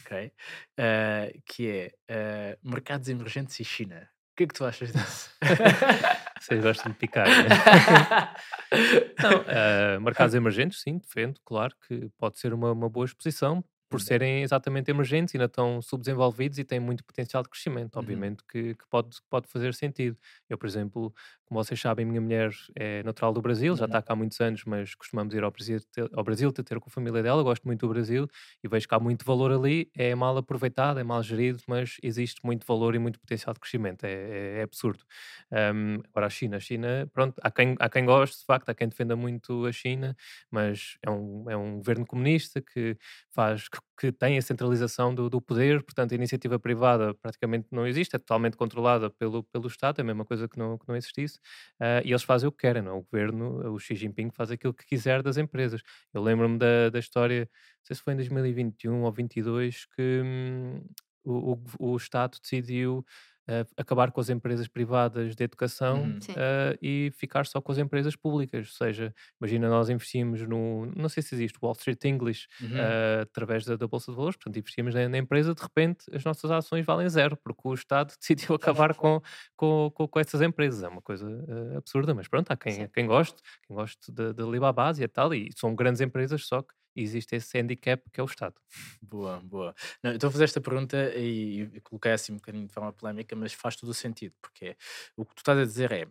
ok? 0.03 0.33
Ah, 0.79 1.27
que 1.47 1.69
é 1.69 1.93
ah, 2.09 2.59
mercados 2.63 3.09
emergentes 3.09 3.59
e 3.61 3.65
China. 3.65 4.09
O 4.33 4.37
que 4.37 4.45
é 4.45 4.47
que 4.47 4.55
tu 4.55 4.65
achas 4.65 4.93
disso? 4.93 5.31
Vocês 6.41 6.63
gostam 6.63 6.93
de 6.93 6.99
picar, 6.99 7.27
né? 7.27 7.49
Não, 9.23 9.45
eh, 9.47 9.99
mercados 9.99 10.35
emergentes, 10.35 10.81
sim, 10.81 10.99
defendo, 10.99 11.39
claro 11.45 11.75
que 11.87 12.09
pode 12.19 12.39
ser 12.39 12.55
uma, 12.55 12.73
uma 12.73 12.89
boa 12.89 13.05
exposição, 13.05 13.63
por 13.91 14.01
Uhum. 14.01 14.01
serem 14.01 14.43
exatamente 14.43 14.91
emergentes, 14.91 15.35
ainda 15.35 15.47
estão 15.47 15.83
subdesenvolvidos 15.83 16.59
e 16.59 16.65
têm 16.65 16.81
muito 16.81 17.05
potencial 17.05 17.43
de 17.43 17.49
crescimento, 17.51 17.97
Uhum. 17.97 17.99
obviamente 17.99 18.45
que, 18.49 18.75
que 18.77 18.87
pode, 18.89 19.19
pode 19.29 19.49
fazer 19.49 19.75
sentido. 19.75 20.17
Eu, 20.49 20.57
por 20.57 20.67
exemplo, 20.67 21.13
como 21.45 21.63
vocês 21.63 21.81
sabem, 21.81 22.07
minha 22.07 22.21
mulher 22.21 22.51
é 22.77 23.03
natural 23.03 23.33
do 23.33 23.43
Brasil, 23.43 23.77
já 23.77 23.85
Uhum. 23.85 23.87
está 23.87 24.01
cá 24.01 24.13
há 24.13 24.17
muitos 24.17 24.41
anos, 24.41 24.65
mas 24.65 24.95
costumamos 24.95 25.35
ir 25.35 25.43
ao 25.43 25.51
Brasil, 25.51 25.81
ter, 25.93 26.09
ao 26.15 26.23
Brasil 26.23 26.53
ter, 26.53 26.63
ter 26.63 26.79
com 26.79 26.89
a 26.89 26.93
família 26.93 27.23
dela, 27.23 27.43
gosto 27.43 27.65
muito 27.67 27.81
do 27.81 27.89
Brasil 27.93 28.29
e 28.63 28.69
vejo 28.69 28.87
que 28.89 28.95
há 28.95 29.01
muito 29.01 29.25
valor 29.25 29.51
ali, 29.53 29.91
é 29.97 30.15
mal 30.15 30.37
aproveitado, 30.37 31.01
é 31.01 31.05
mal 31.05 31.23
gerido, 31.23 31.61
mas 31.67 31.97
existe 32.03 32.41
muito 32.45 32.65
valor 32.67 32.95
e 32.95 32.99
muito 32.99 33.19
potencial 33.21 33.53
de 33.53 33.61
crescimento, 33.61 34.05
é, 34.05 34.13
é- 34.13 34.59
é 34.61 34.63
absurdo. 34.63 35.05
Um, 35.53 36.01
agora 36.11 36.27
a 36.27 36.31
China, 36.31 36.57
a 36.57 36.61
China, 36.61 37.09
pronto, 37.13 37.35
há 37.43 37.51
quem, 37.51 37.75
há 37.79 37.89
quem 37.89 38.05
goste, 38.05 38.39
de 38.41 38.45
facto, 38.45 38.69
há 38.69 38.75
quem 38.75 38.89
defenda 38.89 39.17
muito 39.17 39.67
a 39.67 39.73
China, 39.73 40.17
mas 40.51 40.97
é 41.03 41.11
um, 41.11 41.51
é 41.51 41.57
um 41.57 41.79
governo 41.79 42.07
comunista 42.07 42.61
que 42.61 42.97
faz, 43.31 43.69
que, 43.69 43.80
que 43.99 44.11
tem 44.13 44.39
a 44.39 44.43
centralização 44.43 45.15
do, 45.15 45.29
do 45.29 45.41
poder, 45.41 45.83
portanto 45.83 46.13
a 46.13 46.15
iniciativa 46.15 46.59
privada 46.59 47.15
praticamente 47.15 47.69
não 47.71 47.87
existe, 47.87 48.17
é 48.17 48.19
totalmente 48.19 48.57
controlada 48.57 49.11
pelo, 49.11 49.43
pelo 49.45 49.67
Estado, 49.67 49.99
é 49.99 50.03
a 50.03 50.05
mesma 50.05 50.25
coisa 50.25 50.49
que 50.49 50.59
não, 50.59 50.79
que 50.79 50.89
não 50.89 50.97
existisse, 50.97 51.39
ah, 51.81 52.01
e 52.05 52.11
eles 52.11 52.23
fazem 52.23 52.49
o 52.49 52.53
que 52.53 52.59
querem, 52.59 52.83
não 52.83 52.93
é? 52.93 52.95
O 52.95 53.03
governo, 53.03 53.73
o 53.75 53.79
Xi 53.79 53.95
Jinping 53.95 54.31
faz 54.31 54.51
aquilo 54.51 54.75
que 54.75 54.87
quiser 54.87 55.23
das 55.23 55.37
empresas. 55.37 55.83
Eu 56.15 56.23
lembro-me 56.23 56.59
da, 56.59 56.91
da 56.91 56.99
história, 56.99 57.41
não 57.41 57.85
sei 57.85 57.97
se 57.97 58.03
foi 58.03 58.15
em 58.15 58.17
2021 58.17 59.03
ou 59.03 59.13
2022, 59.13 59.87
que 59.97 60.23
hum, 60.25 60.83
o, 61.25 61.53
o, 61.79 61.93
o 61.93 61.97
Estado 61.97 62.39
decidiu 62.43 63.05
ah, 63.51 63.67
acabar 63.77 64.13
com 64.13 64.21
as 64.21 64.31
empresas 64.31 64.69
privadas 64.69 65.35
de 65.37 65.43
educação 65.45 66.03
Uhum. 66.03 66.19
Ah, 66.37 66.77
e 66.83 67.11
ficar 67.17 67.47
só 67.47 67.61
com 67.61 67.73
as 67.73 67.79
empresas 67.79 68.17
públicas. 68.17 68.69
Ou 68.69 68.87
seja, 68.87 69.15
imagina 69.41 69.69
nós 69.69 69.89
investimos 69.91 70.43
no, 70.47 70.87
não 70.97 71.09
sei 71.09 71.23
se 71.23 71.35
existe, 71.35 71.59
Wall 71.63 71.73
Street 71.73 72.05
English, 72.05 72.47
Uhum. 72.61 72.77
ah, 72.79 73.23
através 73.23 73.65
da, 73.65 73.77
da 73.77 73.87
Bolsa 73.89 74.11
de 74.13 74.17
Valores, 74.17 74.37
portanto 74.37 74.59
investimos 74.59 74.95
na, 74.95 75.09
na 75.09 75.19
empresa, 75.19 75.55
de 75.55 75.63
repente 75.63 76.05
as 76.15 76.25
nossas 76.25 76.51
ações 76.51 76.85
valem 76.87 77.09
zero, 77.09 77.37
porque 77.37 77.63
o 77.65 77.75
Estado 77.75 78.15
decidiu 78.21 78.55
acabar 78.55 78.95
com, 78.95 79.21
com, 79.57 79.91
com, 79.95 80.09
com 80.09 80.21
essas 80.21 80.41
empresas. 80.43 80.83
É 80.83 80.89
uma 80.89 81.03
coisa 81.03 81.27
ah, 81.75 81.79
absurda, 81.79 82.15
mas 82.15 82.29
pronto, 82.29 82.51
há 82.51 82.57
quem, 82.57 82.73
Sim. 82.75 82.89
quem 82.93 83.07
goste, 83.07 83.41
quem 83.67 83.77
goste 83.77 84.13
de, 84.13 84.33
de 84.35 84.43
Alibaba 84.43 84.93
e 84.99 85.09
tal, 85.09 85.35
e 85.35 85.51
são 85.57 85.75
grandes 85.75 86.01
empresas, 86.01 86.47
só 86.47 86.63
que 86.63 86.73
existe 86.95 87.37
esse 87.37 87.59
handicap 87.59 88.03
que 88.11 88.21
é 88.21 88.23
o 88.23 88.27
Estado. 88.27 88.55
Boa, 89.03 89.41
boa. 89.41 89.75
Não, 90.03 90.13
então, 90.13 90.31
fazer 90.31 90.45
esta 90.45 90.61
pergunta 90.61 91.13
e, 91.17 91.63
e 91.63 91.81
coloquei 91.81 92.13
assim 92.13 92.33
um 92.33 92.37
bocadinho 92.37 92.67
de 92.67 92.73
forma 92.73 92.93
polémica, 92.93 93.35
mas 93.37 93.53
faz 93.53 93.77
todo 93.77 93.91
o 93.91 93.95
sentido, 93.95 94.35
porque 94.41 94.67
é, 94.67 94.77
o 95.17 95.25
que 95.25 95.35
tu 95.35 95.39
estás 95.39 95.59
a 95.59 95.65
dizer 95.65 95.93
é 95.93 96.07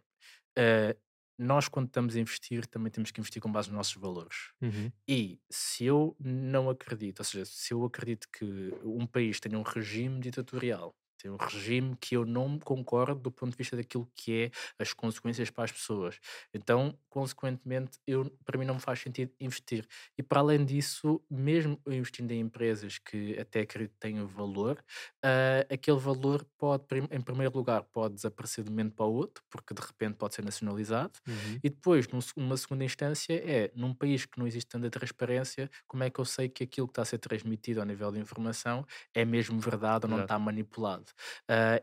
eh, 0.58 0.96
nós, 1.38 1.70
quando 1.70 1.88
estamos 1.88 2.18
a 2.18 2.20
investir, 2.20 2.68
também 2.68 2.92
temos 2.92 3.12
que 3.12 3.22
investir 3.22 3.42
com 3.42 3.50
base 3.50 3.70
nos 3.70 3.78
nossos 3.78 3.96
valores. 3.96 4.52
Uhum. 4.62 4.92
E 5.08 5.40
se 5.50 5.86
eu 5.86 6.14
não 6.20 6.70
acredito, 6.70 7.20
ou 7.20 7.26
seja, 7.26 7.46
se 7.46 7.74
eu 7.74 7.86
acredito 7.86 8.28
que 8.30 8.46
um 8.84 9.08
país 9.08 9.40
tenha 9.40 9.58
um 9.58 9.62
regime 9.62 10.20
ditatorial, 10.20 10.94
tem 11.22 11.32
um 11.32 11.38
regime 11.38 11.96
que 12.00 12.16
eu 12.16 12.26
não 12.26 12.58
concordo 12.60 13.22
do 13.22 13.32
ponto 13.32 13.52
de 13.52 13.58
vista 13.58 13.76
daquilo 13.76 14.10
que 14.16 14.44
é 14.46 14.52
as 14.80 14.94
consequências 14.94 15.50
para 15.50 15.66
as 15.66 15.72
pessoas. 15.72 16.20
Então, 16.54 16.98
consequentemente, 17.10 18.00
eu, 18.08 18.30
para 18.46 18.58
mim 18.58 18.66
não 18.66 18.76
me 18.76 18.82
faz 18.82 19.00
sentido 19.00 19.32
investir. 19.40 19.86
E 20.18 20.24
para 20.24 20.40
além 20.40 20.66
disso, 20.66 21.22
mesmo 21.30 21.80
investindo 21.88 22.32
em 22.32 22.40
empresas 22.40 22.98
que 22.98 23.38
até 23.38 23.62
acredito 23.62 23.94
que 23.94 24.00
tenham 24.00 24.26
valor, 24.28 24.84
ah, 25.24 25.66
aquele 25.70 26.00
valor 26.00 26.46
pode, 26.58 26.84
em 27.12 27.22
primeiro 27.22 27.56
lugar, 27.56 27.84
pode 27.84 28.16
desaparecer 28.16 28.64
de 28.64 28.70
um 28.70 28.74
momento 28.74 28.94
para 28.96 29.06
o 29.06 29.14
outro, 29.14 29.44
porque 29.50 29.74
de 29.74 29.82
repente 29.82 30.16
pode 30.16 30.36
ser 30.36 30.44
nacionalizado. 30.44 31.20
Uhum. 31.28 31.60
E 31.64 31.70
depois, 31.70 32.08
numa 32.36 32.58
segunda 32.58 32.84
instância, 32.84 33.34
é 33.34 33.72
num 33.76 33.94
país 33.94 34.26
que 34.26 34.40
não 34.40 34.48
existe 34.48 34.68
tanta 34.70 34.90
transparência, 34.90 35.70
como 35.88 36.04
é 36.04 36.10
que 36.10 36.20
eu 36.20 36.26
sei 36.26 36.50
que 36.50 36.64
aquilo 36.64 36.88
que 36.88 36.92
está 36.92 37.02
a 37.04 37.06
ser 37.06 37.18
transmitido 37.20 37.80
ao 37.80 37.86
nível 37.86 38.12
de 38.12 38.20
informação 38.20 38.86
é 39.14 39.26
mesmo 39.26 39.60
verdade 39.60 40.06
ou 40.06 40.10
não 40.10 40.18
Exato. 40.18 40.24
está 40.26 40.40
manipulado? 40.40 41.09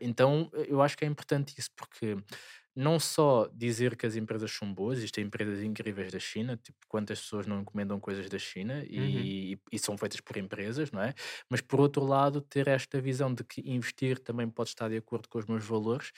Então, 0.01 0.49
eu 0.67 0.81
acho 0.81 0.97
que 0.97 1.05
é 1.05 1.07
importante 1.07 1.53
isso, 1.57 1.69
porque 1.75 2.17
não 2.77 2.99
só 2.99 3.49
dizer 3.53 3.95
que 3.97 4.05
as 4.05 4.15
empresas 4.15 4.51
são 4.51 4.71
boas, 4.71 4.99
existem 4.99 5.25
empresas 5.25 5.63
incríveis 5.63 6.11
da 6.11 6.19
China, 6.19 6.55
tipo, 6.57 6.77
quantas 6.87 7.19
pessoas 7.21 7.47
não 7.47 7.61
encomendam 7.61 7.99
coisas 7.99 8.29
da 8.29 8.37
China 8.37 8.83
e, 8.87 9.57
e 9.71 9.79
são 9.79 9.97
feitas 9.97 10.21
por 10.21 10.37
empresas, 10.37 10.91
não 10.91 11.01
é? 11.01 11.13
Mas 11.49 11.59
por 11.59 11.79
outro 11.79 12.05
lado, 12.05 12.39
ter 12.39 12.67
esta 12.67 13.01
visão 13.01 13.33
de 13.33 13.43
que 13.43 13.61
investir 13.65 14.19
também 14.19 14.47
pode 14.47 14.69
estar 14.69 14.89
de 14.89 14.97
acordo 14.97 15.27
com 15.27 15.39
os 15.39 15.45
meus 15.47 15.65
valores 15.65 16.11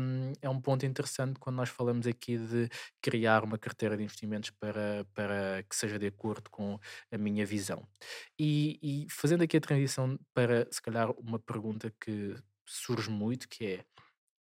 hum, 0.00 0.32
é 0.40 0.48
um 0.48 0.60
ponto 0.60 0.86
interessante 0.86 1.38
quando 1.40 1.56
nós 1.56 1.68
falamos 1.68 2.06
aqui 2.06 2.38
de 2.38 2.68
criar 3.02 3.42
uma 3.42 3.58
carteira 3.58 3.96
de 3.96 4.04
investimentos 4.04 4.50
para, 4.50 5.04
para 5.14 5.64
que 5.68 5.74
seja 5.74 5.98
de 5.98 6.06
acordo 6.06 6.48
com 6.50 6.78
a 7.10 7.18
minha 7.18 7.44
visão. 7.44 7.86
E, 8.38 8.78
e 8.82 9.06
fazendo 9.10 9.42
aqui 9.42 9.56
a 9.56 9.60
transição 9.60 10.18
para, 10.32 10.68
se 10.70 10.80
calhar, 10.80 11.10
uma 11.18 11.38
pergunta 11.38 11.92
que 12.00 12.36
surge 12.66 13.10
muito, 13.10 13.48
que 13.48 13.66
é 13.66 13.84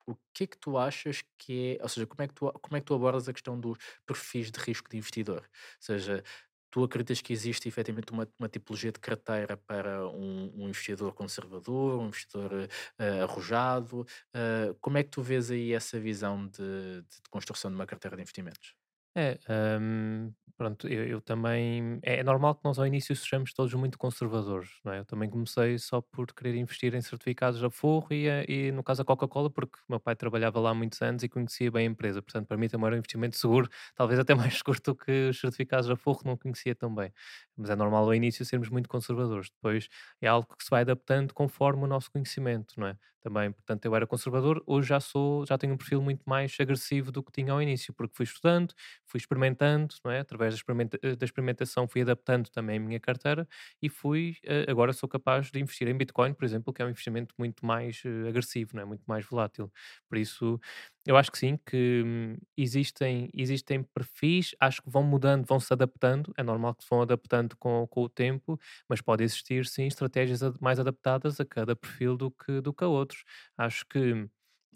o 0.08 0.16
que 0.34 0.46
é 0.46 0.48
que 0.48 0.58
tu 0.58 0.78
achas 0.78 1.24
que 1.38 1.78
é, 1.80 1.84
ou 1.84 1.90
seja, 1.90 2.08
como 2.08 2.24
é 2.24 2.28
que 2.28 2.34
tu, 2.34 2.52
como 2.52 2.78
é 2.78 2.80
que 2.80 2.86
tu 2.86 2.94
abordas 2.96 3.28
a 3.28 3.34
questão 3.34 3.60
dos 3.60 3.78
perfis 4.06 4.50
de 4.52 4.60
risco 4.60 4.90
de 4.90 4.98
investidor? 4.98 5.42
Ou 5.42 5.48
seja, 5.80 6.24
tu 6.72 6.84
acreditas 6.84 7.22
que 7.22 7.34
existe 7.34 7.68
efetivamente 7.68 8.12
uma, 8.12 8.28
uma 8.40 8.50
tipologia 8.50 8.92
de 8.92 9.00
carteira 9.00 9.58
para 9.58 10.08
um, 10.10 10.52
um 10.56 10.70
investidor 10.70 11.14
conservador, 11.14 12.00
um 12.00 12.08
investidor 12.08 12.70
eh, 13.00 13.22
arrojado? 13.22 14.06
Eh, 14.34 14.76
como 14.82 14.98
é 14.98 15.04
que 15.04 15.10
tu 15.10 15.22
vês 15.22 15.52
aí 15.52 15.74
essa 15.74 16.00
visão 16.00 16.48
de, 16.48 17.02
de 17.02 17.22
construção 17.30 17.72
de 17.72 17.76
uma 17.76 17.86
carteira 17.86 18.16
de 18.16 18.22
investimentos? 18.24 18.76
É, 19.20 19.40
hum, 19.82 20.32
pronto, 20.56 20.88
eu, 20.88 21.04
eu 21.08 21.22
também. 21.22 22.00
É, 22.04 22.18
é 22.20 22.24
normal 22.24 22.54
que 22.56 22.64
nós 22.64 22.78
ao 22.78 22.86
início 22.86 23.16
sejamos 23.16 23.52
todos 23.52 23.74
muito 23.74 23.98
conservadores, 23.98 24.70
não 24.86 24.94
é? 24.94 25.00
Eu 25.00 25.06
também 25.06 25.28
comecei 25.30 25.78
só 25.80 26.02
por 26.02 26.28
querer 26.36 26.56
investir 26.56 26.94
em 26.94 27.02
certificados 27.02 27.64
a 27.64 27.70
forro 27.72 28.08
e, 28.14 28.30
a- 28.30 28.44
e 28.48 28.72
no 28.72 28.84
caso 28.84 29.02
a 29.02 29.06
Coca-Cola, 29.06 29.50
porque 29.50 29.80
meu 29.90 30.00
pai 30.00 30.16
trabalhava 30.16 30.60
lá 30.60 30.70
há 30.70 30.74
muitos 30.76 31.02
anos 31.02 31.24
e 31.24 31.30
conhecia 31.30 31.72
bem 31.72 31.88
a 31.88 31.90
empresa. 31.92 32.22
Portanto, 32.22 32.46
para 32.48 32.58
mim 32.58 32.68
também 32.70 32.86
era 32.88 32.96
um 32.96 33.00
investimento 33.00 33.38
seguro, 33.38 33.68
talvez 33.96 34.20
até 34.20 34.36
mais 34.36 34.58
seguro 34.60 34.80
do 34.86 34.96
que 34.96 35.30
os 35.30 35.40
certificados 35.40 35.90
a 35.90 35.96
forro, 35.96 36.22
não 36.26 36.38
conhecia 36.38 36.76
tão 36.76 36.94
bem. 36.94 37.12
Mas 37.56 37.70
é 37.72 37.76
normal 37.76 38.04
ao 38.06 38.14
início 38.14 38.46
sermos 38.46 38.70
muito 38.70 38.88
conservadores. 38.88 39.50
Depois 39.50 39.88
é 40.22 40.28
algo 40.28 40.48
que 40.56 40.64
se 40.64 40.70
vai 40.70 40.82
adaptando 40.82 41.34
conforme 41.34 41.84
o 41.84 41.88
nosso 41.88 42.12
conhecimento, 42.12 42.74
não 42.78 42.88
é? 42.88 42.96
Também, 43.22 43.52
portanto, 43.52 43.84
eu 43.86 43.96
era 43.96 44.08
conservador, 44.08 44.64
hoje 44.66 44.90
já 44.90 45.00
sou, 45.00 45.46
já 45.46 45.58
tenho 45.58 45.74
um 45.74 45.78
perfil 45.78 46.02
muito 46.02 46.22
mais 46.26 46.56
agressivo 46.60 47.12
do 47.12 47.22
que 47.24 47.32
tinha 47.32 47.52
ao 47.52 47.62
início, 47.62 47.94
porque 47.94 48.16
fui 48.16 48.24
estudando, 48.24 48.74
fui 49.06 49.18
experimentando, 49.18 49.96
não 50.06 50.12
é? 50.12 50.20
Através 50.20 50.54
da, 50.54 50.58
experimenta- 50.58 51.00
eh, 51.02 51.16
da 51.16 51.26
experimentação 51.26 51.88
fui 51.88 52.02
adaptando 52.02 52.50
também 52.50 52.78
a 52.78 52.80
minha 52.80 53.00
carteira 53.00 53.48
e 53.82 53.90
fui, 53.90 54.38
eh, 54.44 54.66
agora 54.70 54.94
sou 54.94 55.10
capaz 55.10 55.52
de 55.52 55.60
investir 55.60 55.88
em 55.88 55.98
Bitcoin, 55.98 56.34
por 56.34 56.46
exemplo, 56.46 56.72
que 56.74 56.82
é 56.82 56.86
um 56.86 56.90
investimento 56.90 57.34
muito 57.38 57.66
mais 57.66 58.02
eh, 58.06 58.30
agressivo, 58.30 58.72
não 58.76 58.84
é? 58.84 58.86
Muito 58.86 59.04
mais 59.08 59.26
volátil. 59.26 59.72
Por 60.10 60.18
isso, 60.18 60.60
eu 61.08 61.18
acho 61.18 61.32
que 61.32 61.38
sim, 61.40 61.58
que 61.66 62.04
hum, 62.06 62.38
existem, 62.58 63.30
existem 63.34 63.84
perfis, 63.84 64.54
acho 64.60 64.82
que 64.84 64.90
vão 64.90 65.04
mudando, 65.04 65.46
vão 65.48 65.60
se 65.60 65.74
adaptando, 65.74 66.34
é 66.38 66.44
normal 66.44 66.76
que 66.76 66.84
se 66.84 66.90
vão 66.90 67.02
adaptando 67.02 67.56
com, 67.58 67.88
com 67.88 68.04
o 68.04 68.10
tempo, 68.10 68.60
mas 68.90 69.02
pode 69.02 69.24
existir 69.24 69.66
sim 69.66 69.88
estratégias 69.88 70.42
mais 70.62 70.80
adaptadas 70.80 71.40
a 71.40 71.46
cada 71.46 71.76
perfil 71.76 72.18
do 72.18 72.32
que, 72.32 72.62
do 72.62 72.74
que 72.74 72.84
a 72.84 72.88
outros. 72.88 73.24
Acho 73.58 73.86
que 73.88 74.28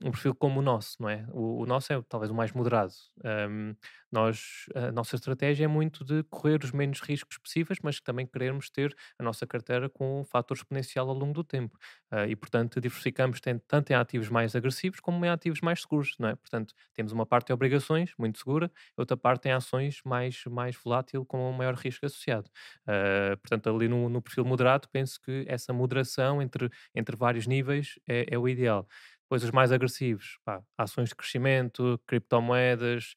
um 0.04 0.12
perfil 0.12 0.34
como 0.36 0.60
o 0.60 0.64
nosso, 0.64 0.96
não 1.00 1.10
é? 1.10 1.26
O, 1.32 1.62
o 1.62 1.66
nosso 1.66 1.94
é 1.94 2.02
talvez 2.10 2.32
o 2.32 2.36
mais 2.36 2.52
moderado. 2.52 2.94
Hum, 3.50 3.76
nós, 4.12 4.66
a 4.76 4.92
nossa 4.92 5.16
estratégia 5.16 5.66
é 5.66 5.68
muito 5.68 6.04
de 6.04 6.24
correr 6.24 6.64
os 6.64 6.72
menos 6.72 7.00
riscos 7.02 7.38
possíveis, 7.38 7.80
mas 7.84 8.00
também 8.02 8.26
queremos 8.26 8.70
ter 8.70 8.96
a 9.18 9.24
nossa 9.24 9.48
carteira 9.48 9.90
com 9.90 10.22
um 10.22 10.26
fator 10.26 10.58
exponencial 10.58 11.08
ao 11.10 11.16
longo 11.16 11.34
do 11.34 11.44
tempo. 11.44 11.78
Ah, 12.10 12.28
e, 12.28 12.36
portanto, 12.36 12.82
diversificamos 12.82 13.40
tanto 13.68 13.92
em 13.92 13.96
ativos 13.96 14.30
mais 14.30 14.56
agressivos 14.56 15.00
como 15.00 15.24
em 15.26 15.30
ativos 15.30 15.62
mais 15.62 15.82
seguros, 15.82 16.16
não 16.20 16.30
é? 16.30 16.36
Portanto, 16.36 16.74
temos 16.94 17.12
uma 17.12 17.26
parte 17.26 17.52
em 17.52 17.54
obrigações, 17.54 18.14
muito 18.18 18.38
segura, 18.40 18.72
outra 18.98 19.16
parte 19.16 19.48
em 19.48 19.52
ações 19.52 20.02
mais, 20.06 20.44
mais 20.50 20.76
volátil, 20.76 21.26
com 21.26 21.50
um 21.50 21.54
maior 21.54 21.76
risco 21.76 22.06
associado. 22.06 22.50
Ah, 22.88 23.38
portanto, 23.42 23.70
ali 23.70 23.88
no, 23.88 24.10
no 24.10 24.22
perfil 24.22 24.46
moderado, 24.46 24.88
penso 24.92 25.20
que 25.22 25.46
essa 25.48 25.72
moderação 25.74 26.42
entre, 26.42 26.70
entre 26.96 27.16
vários 27.16 27.48
níveis 27.48 27.96
é, 28.08 28.26
é 28.34 28.38
o 28.38 28.48
ideal. 28.48 28.88
Depois, 29.32 29.46
os 29.46 29.52
mais 29.52 29.72
agressivos, 29.72 30.38
pá, 30.44 30.62
ações 30.78 31.08
de 31.10 31.16
crescimento, 31.16 31.98
criptomoedas, 32.06 33.16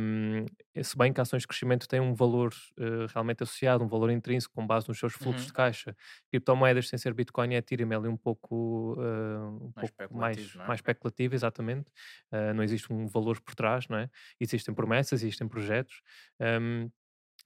hum, 0.00 0.44
se 0.82 0.98
bem 0.98 1.12
que 1.12 1.20
ações 1.20 1.42
de 1.42 1.46
crescimento 1.48 1.86
têm 1.86 2.00
um 2.00 2.14
valor 2.14 2.52
eh, 2.76 3.06
realmente 3.14 3.44
associado, 3.44 3.84
um 3.84 3.88
valor 3.88 4.10
intrínseco 4.10 4.52
com 4.54 4.66
base 4.66 4.88
nos 4.88 4.98
seus 4.98 5.14
fluxos 5.14 5.46
Uhum. 5.46 5.46
de 5.46 5.52
caixa, 5.52 5.96
criptomoedas 6.32 6.88
sem 6.88 6.98
ser 6.98 7.14
Bitcoin 7.14 7.52
e 7.52 7.56
Ethereum 7.56 7.92
é 7.92 7.98
um 8.08 8.16
pouco, 8.16 8.96
eh, 9.00 9.38
um 9.62 9.72
Mais 9.74 9.90
pouco 9.94 10.14
mais, 10.16 10.56
é? 10.56 10.66
mais 10.66 10.78
especulativo, 10.80 11.34
exatamente. 11.34 11.90
Eh, 12.32 12.52
não 12.52 12.64
existe 12.64 12.92
um 12.92 13.06
valor 13.06 13.40
por 13.40 13.54
trás, 13.54 13.86
não 13.88 13.98
é? 13.98 14.10
Existem 14.40 14.74
promessas, 14.74 15.22
existem 15.22 15.46
projetos. 15.48 16.02
hum, 16.40 16.90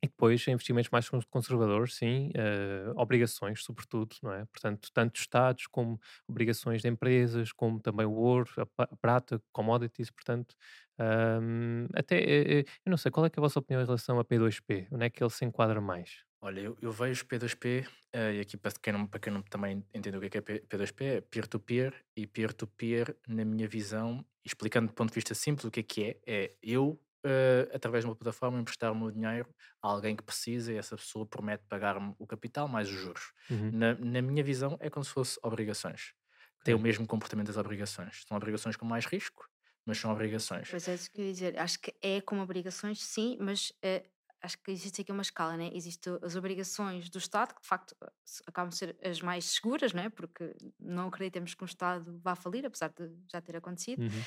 e 0.03 0.07
depois 0.09 0.47
investimentos 0.49 0.91
mais 0.91 1.09
cons- 1.09 1.25
conservadores, 1.27 1.95
sim, 1.97 2.31
eh, 2.35 2.91
obrigações, 2.97 3.63
sobretudo, 3.65 4.17
não 4.23 4.33
é? 4.33 4.45
Portanto, 4.47 4.89
tanto 4.95 5.21
Estados 5.21 5.67
como 5.67 6.01
obrigações 6.29 6.83
de 6.83 6.89
empresas, 6.89 7.53
como 7.53 7.81
também 7.81 8.07
o 8.07 8.13
ouro, 8.15 8.51
a, 8.79 8.87
prata, 8.97 9.43
commodities, 9.53 10.11
portanto, 10.11 10.55
ahm, 10.99 11.87
até, 11.95 12.17
eh, 12.19 12.61
eh, 12.61 12.65
eu 12.85 12.91
não 12.91 12.97
sei, 12.97 13.11
qual 13.11 13.27
é, 13.27 13.29
é 13.29 13.33
a 13.37 13.41
vossa 13.41 13.59
opinião 13.59 13.83
em 13.83 13.85
relação 13.87 14.19
a 14.19 14.25
P2P? 14.25 14.89
Onde 14.93 15.05
é 15.07 15.11
que 15.11 15.23
ele 15.23 15.31
se 15.31 15.45
enquadra 15.45 15.81
mais? 15.81 16.25
Olha, 16.43 16.61
eu, 16.61 16.77
eu 16.81 16.91
vejo 16.91 17.27
P2P, 17.27 17.87
eh, 18.13 18.37
e 18.37 18.41
aqui 18.41 18.57
para 18.57 18.73
quem, 18.73 18.93
não, 18.95 19.07
para 19.07 19.21
quem 19.21 19.33
não 19.33 19.43
também 19.43 19.85
entende 19.95 20.17
o 20.17 20.21
que 20.21 20.27
é, 20.27 20.31
que 20.31 20.39
é 20.39 20.41
P- 20.41 20.61
P2P, 20.61 21.05
é 21.05 21.21
peer-to-peer, 21.21 21.95
e 22.17 22.27
peer-to-peer, 22.27 23.15
na 23.29 23.45
minha 23.45 23.69
visão, 23.69 24.25
explicando 24.45 24.89
do 24.89 24.95
ponto 24.95 25.11
de 25.11 25.15
vista 25.17 25.35
simples 25.35 25.67
o 25.67 25.71
que 25.71 25.81
é 25.81 25.83
que 25.83 26.05
é, 26.05 26.21
é 26.27 26.57
eu, 26.63 26.99
eh, 27.25 27.69
através 27.75 28.05
de 28.05 28.11
uma 28.11 28.17
plataforma, 28.17 28.59
emprestar 28.61 28.93
o 28.93 28.95
meu 28.97 29.11
dinheiro 29.11 29.49
a 29.83 29.89
alguém 29.89 30.17
que 30.17 30.23
precisa 30.25 30.73
e 30.73 30.77
essa 30.77 30.97
pessoa 30.97 31.27
promete 31.27 31.65
pagar-me 31.69 32.15
o 32.19 32.27
capital 32.27 32.69
mais 32.69 32.89
os 32.89 32.95
juros. 32.95 33.33
Uhum, 33.51 33.73
Na, 33.73 33.95
na 33.95 34.23
minha 34.23 34.43
visão, 34.45 34.77
é 34.81 34.91
como 34.91 35.05
se 35.05 35.11
fosse 35.13 35.39
obrigações. 35.43 36.13
Tem 36.65 36.75
o 36.75 36.79
mesmo 36.79 37.07
comportamento 37.07 37.49
das 37.49 37.57
obrigações. 37.57 38.25
São 38.29 38.37
obrigações 38.37 38.77
com 38.77 38.85
mais 38.87 39.07
risco, 39.07 39.47
mas 39.87 39.99
são 39.99 40.13
obrigações. 40.13 40.69
Pois 40.69 40.87
é, 40.89 40.95
isso 40.95 41.11
que 41.11 41.21
eu 41.21 41.27
ia 41.27 41.33
dizer. 41.33 41.59
Acho 41.59 41.81
que 41.81 41.95
é 42.03 42.21
como 42.21 42.43
obrigações, 42.43 43.03
sim, 43.03 43.37
mas 43.41 43.73
eh, 43.83 44.09
acho 44.41 44.59
que 44.63 44.71
existe 44.71 45.01
aqui 45.03 45.11
uma 45.13 45.23
escala, 45.23 45.57
né? 45.57 45.71
Existem 45.75 46.17
as 46.23 46.37
obrigações 46.37 47.11
do 47.11 47.19
Estado, 47.19 47.55
que 47.55 47.63
de 47.63 47.67
facto 47.69 47.97
eh, 48.03 48.11
acabam 48.47 48.69
de 48.71 48.77
ser 48.77 48.97
as 49.03 49.21
mais 49.21 49.47
seguras, 49.47 49.93
né? 49.93 50.11
Porque 50.11 50.55
não 50.79 51.09
acreditamos 51.09 51.55
que 51.55 51.65
um 51.65 51.67
Estado 51.67 52.21
vá 52.23 52.37
falir, 52.37 52.65
apesar 52.67 52.89
de 52.91 53.11
já 53.31 53.41
ter 53.41 53.57
acontecido. 53.57 54.01
Uhum, 54.01 54.27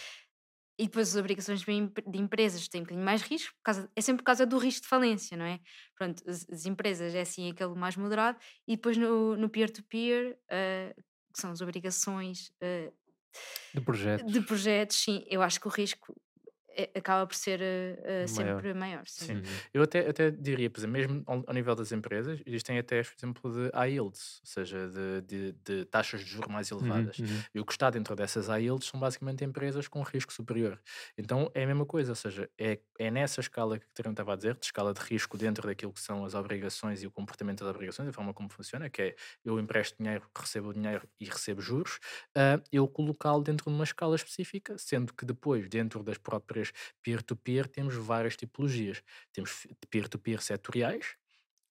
E 0.78 0.86
depois 0.86 1.10
as 1.10 1.16
obrigações 1.16 1.62
de 1.62 1.72
em- 1.72 1.88
de 2.08 2.20
empresas 2.20 2.68
têm 2.68 2.82
um 2.82 2.84
bocadinho 2.84 3.06
mais 3.06 3.22
risco, 3.22 3.54
por 3.58 3.64
causa- 3.64 3.92
é 3.96 4.02
sempre 4.02 4.24
por 4.24 4.28
causa 4.28 4.46
do 4.46 4.58
risco 4.58 4.82
de 4.84 4.88
falência, 4.88 5.38
não 5.38 5.46
é? 5.46 5.60
Pronto, 5.96 6.24
as, 6.30 6.46
as 6.50 6.66
empresas 6.66 7.14
é 7.14 7.22
assim 7.22 7.52
aquele 7.52 7.76
mais 7.76 7.96
moderado, 7.96 8.40
e 8.68 8.76
depois 8.76 8.98
no 8.98 9.50
peer-to-peer, 9.50 10.38
eh, 10.50 10.94
que 11.34 11.40
são 11.42 11.52
as 11.52 11.62
obrigações 11.62 12.52
eh, 12.62 12.92
De 13.74 13.82
projetos, 13.82 14.32
de 14.32 14.42
projetos, 14.42 14.98
sim, 14.98 15.24
eu 15.28 15.42
acho 15.42 15.60
que 15.60 15.68
o 15.68 15.72
risco 15.72 16.16
acaba 16.96 17.28
por 17.28 17.36
ser 17.36 17.62
eh, 17.62 18.24
eh, 18.24 18.28
maior. 18.28 18.68
sempre 18.68 18.74
maior, 18.74 19.08
sim. 19.08 19.28
Sim. 19.28 19.38
Uhum, 19.38 19.62
Eu 19.74 19.84
até, 19.84 20.10
até 20.10 20.32
diria, 20.32 20.70
por 20.70 20.80
exemplo, 20.80 20.94
mesmo 20.94 21.24
ao, 21.28 21.44
ao 21.48 21.54
nível 21.54 21.76
das 21.76 21.92
empresas, 21.92 22.42
existem 22.48 22.80
até, 22.80 23.04
por 23.04 23.14
exemplo, 23.18 23.52
de 23.54 23.70
high 23.76 23.92
yields, 23.94 24.40
ou 24.42 24.48
seja, 24.48 24.90
de, 24.90 25.22
de, 25.22 25.52
de 25.54 25.86
taxas 25.86 26.22
de 26.22 26.28
juros 26.32 26.52
mais 26.52 26.72
uhum, 26.80 27.12
elevadas. 27.12 27.20
uhum, 27.20 27.46
E 27.54 27.60
o 27.60 27.66
que 27.66 27.74
está 27.74 27.90
dentro 27.92 28.16
dessas 28.16 28.48
high 28.48 28.64
yields 28.64 28.88
são 28.88 29.00
basicamente 29.00 29.44
empresas 29.46 29.88
com 29.88 30.02
risco 30.02 30.34
superior. 30.34 30.82
Então 31.18 31.52
é 31.54 31.64
a 31.64 31.68
mesma 31.68 31.86
coisa, 31.86 32.12
ou 32.14 32.16
seja, 32.16 32.50
é, 32.58 32.80
é 33.00 33.12
nessa 33.12 33.40
escala 33.40 33.78
que 33.80 33.86
o 33.86 33.90
Terão 33.94 34.12
estava 34.12 34.34
a 34.34 34.36
dizer, 34.36 34.56
de 34.58 34.66
escala 34.66 34.94
de 34.94 35.02
risco 35.02 35.38
dentro 35.38 35.68
daquilo 35.68 35.94
que 35.94 36.02
são 36.02 36.26
as 36.26 36.34
obrigações 36.34 37.04
e 37.04 37.08
o 37.08 37.12
comportamento 37.12 37.64
das 37.64 37.76
obrigações, 37.76 38.10
a 38.10 38.14
forma 38.14 38.34
como 38.34 38.50
funciona, 38.52 38.90
que 38.90 39.02
é 39.02 39.16
eu 39.46 39.60
empresto 39.60 39.98
dinheiro, 40.02 40.28
recebo 40.36 40.74
dinheiro 40.74 41.08
e 41.20 41.26
recebo 41.26 41.62
juros, 41.62 42.00
ah, 42.36 42.62
eu 42.72 42.88
colocá-lo 42.88 43.44
dentro 43.44 43.70
de 43.70 43.76
uma 43.76 43.84
escala 43.84 44.16
específica, 44.16 44.76
sendo 44.78 45.14
que 45.14 45.26
depois, 45.26 45.68
dentro 45.70 46.04
das 46.04 46.18
próprias 46.18 46.63
peer-to-peer, 47.04 47.68
temos 47.68 47.96
várias 47.96 48.36
tipologias. 48.36 49.02
Temos 49.34 49.68
peer-to-peer 49.90 50.42
setoriais, 50.42 51.16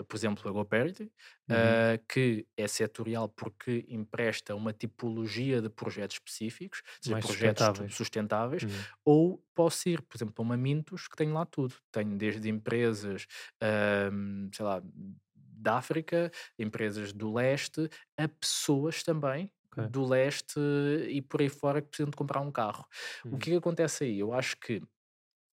por 0.08 0.16
exemplo, 0.18 0.50
a 0.50 0.52
GoParity, 0.52 1.12
uhum, 1.48 1.78
ah, 1.78 2.00
que 2.10 2.48
é 2.58 2.68
setorial 2.68 3.30
porque 3.30 3.86
empresta 3.88 4.56
uma 4.56 4.74
tipologia 4.74 5.62
de 5.62 5.70
projetos 5.70 6.16
específicos, 6.18 6.82
seja, 7.00 7.16
projetos 7.18 7.70
sustentáveis. 7.72 7.94
sustentáveis, 7.96 8.66
Uhum, 8.66 8.88
ou 9.06 9.46
posso 9.54 9.90
ir, 9.90 10.02
por 10.02 10.18
exemplo, 10.18 10.34
a 10.38 10.42
uma 10.42 10.58
Mintos 10.58 11.08
que 11.08 11.16
tenho 11.16 11.34
lá 11.34 11.46
tudo. 11.46 11.76
Tenho 11.92 12.18
desde 12.18 12.50
empresas, 12.50 13.28
ahm, 13.62 14.50
sei 14.54 14.66
lá, 14.66 14.82
da 15.36 15.78
África, 15.78 16.32
empresas 16.58 17.14
do 17.14 17.34
leste, 17.34 17.88
a 18.18 18.28
pessoas 18.28 19.04
também 19.04 19.52
ok, 19.72 19.90
do 19.90 20.06
leste 20.06 20.60
e 21.10 21.22
por 21.22 21.42
aí 21.42 21.50
fora 21.50 21.82
que 21.82 21.90
precisam 21.90 22.10
de 22.10 22.18
comprar 22.18 22.42
um 22.42 22.52
carro. 22.52 22.86
O 23.30 23.30
uhum, 23.30 23.40
que 23.40 23.50
é 23.50 23.54
que 23.54 23.58
acontece 23.58 24.04
aí? 24.06 24.20
Eu 24.20 24.34
acho 24.34 24.58
que 24.58 24.82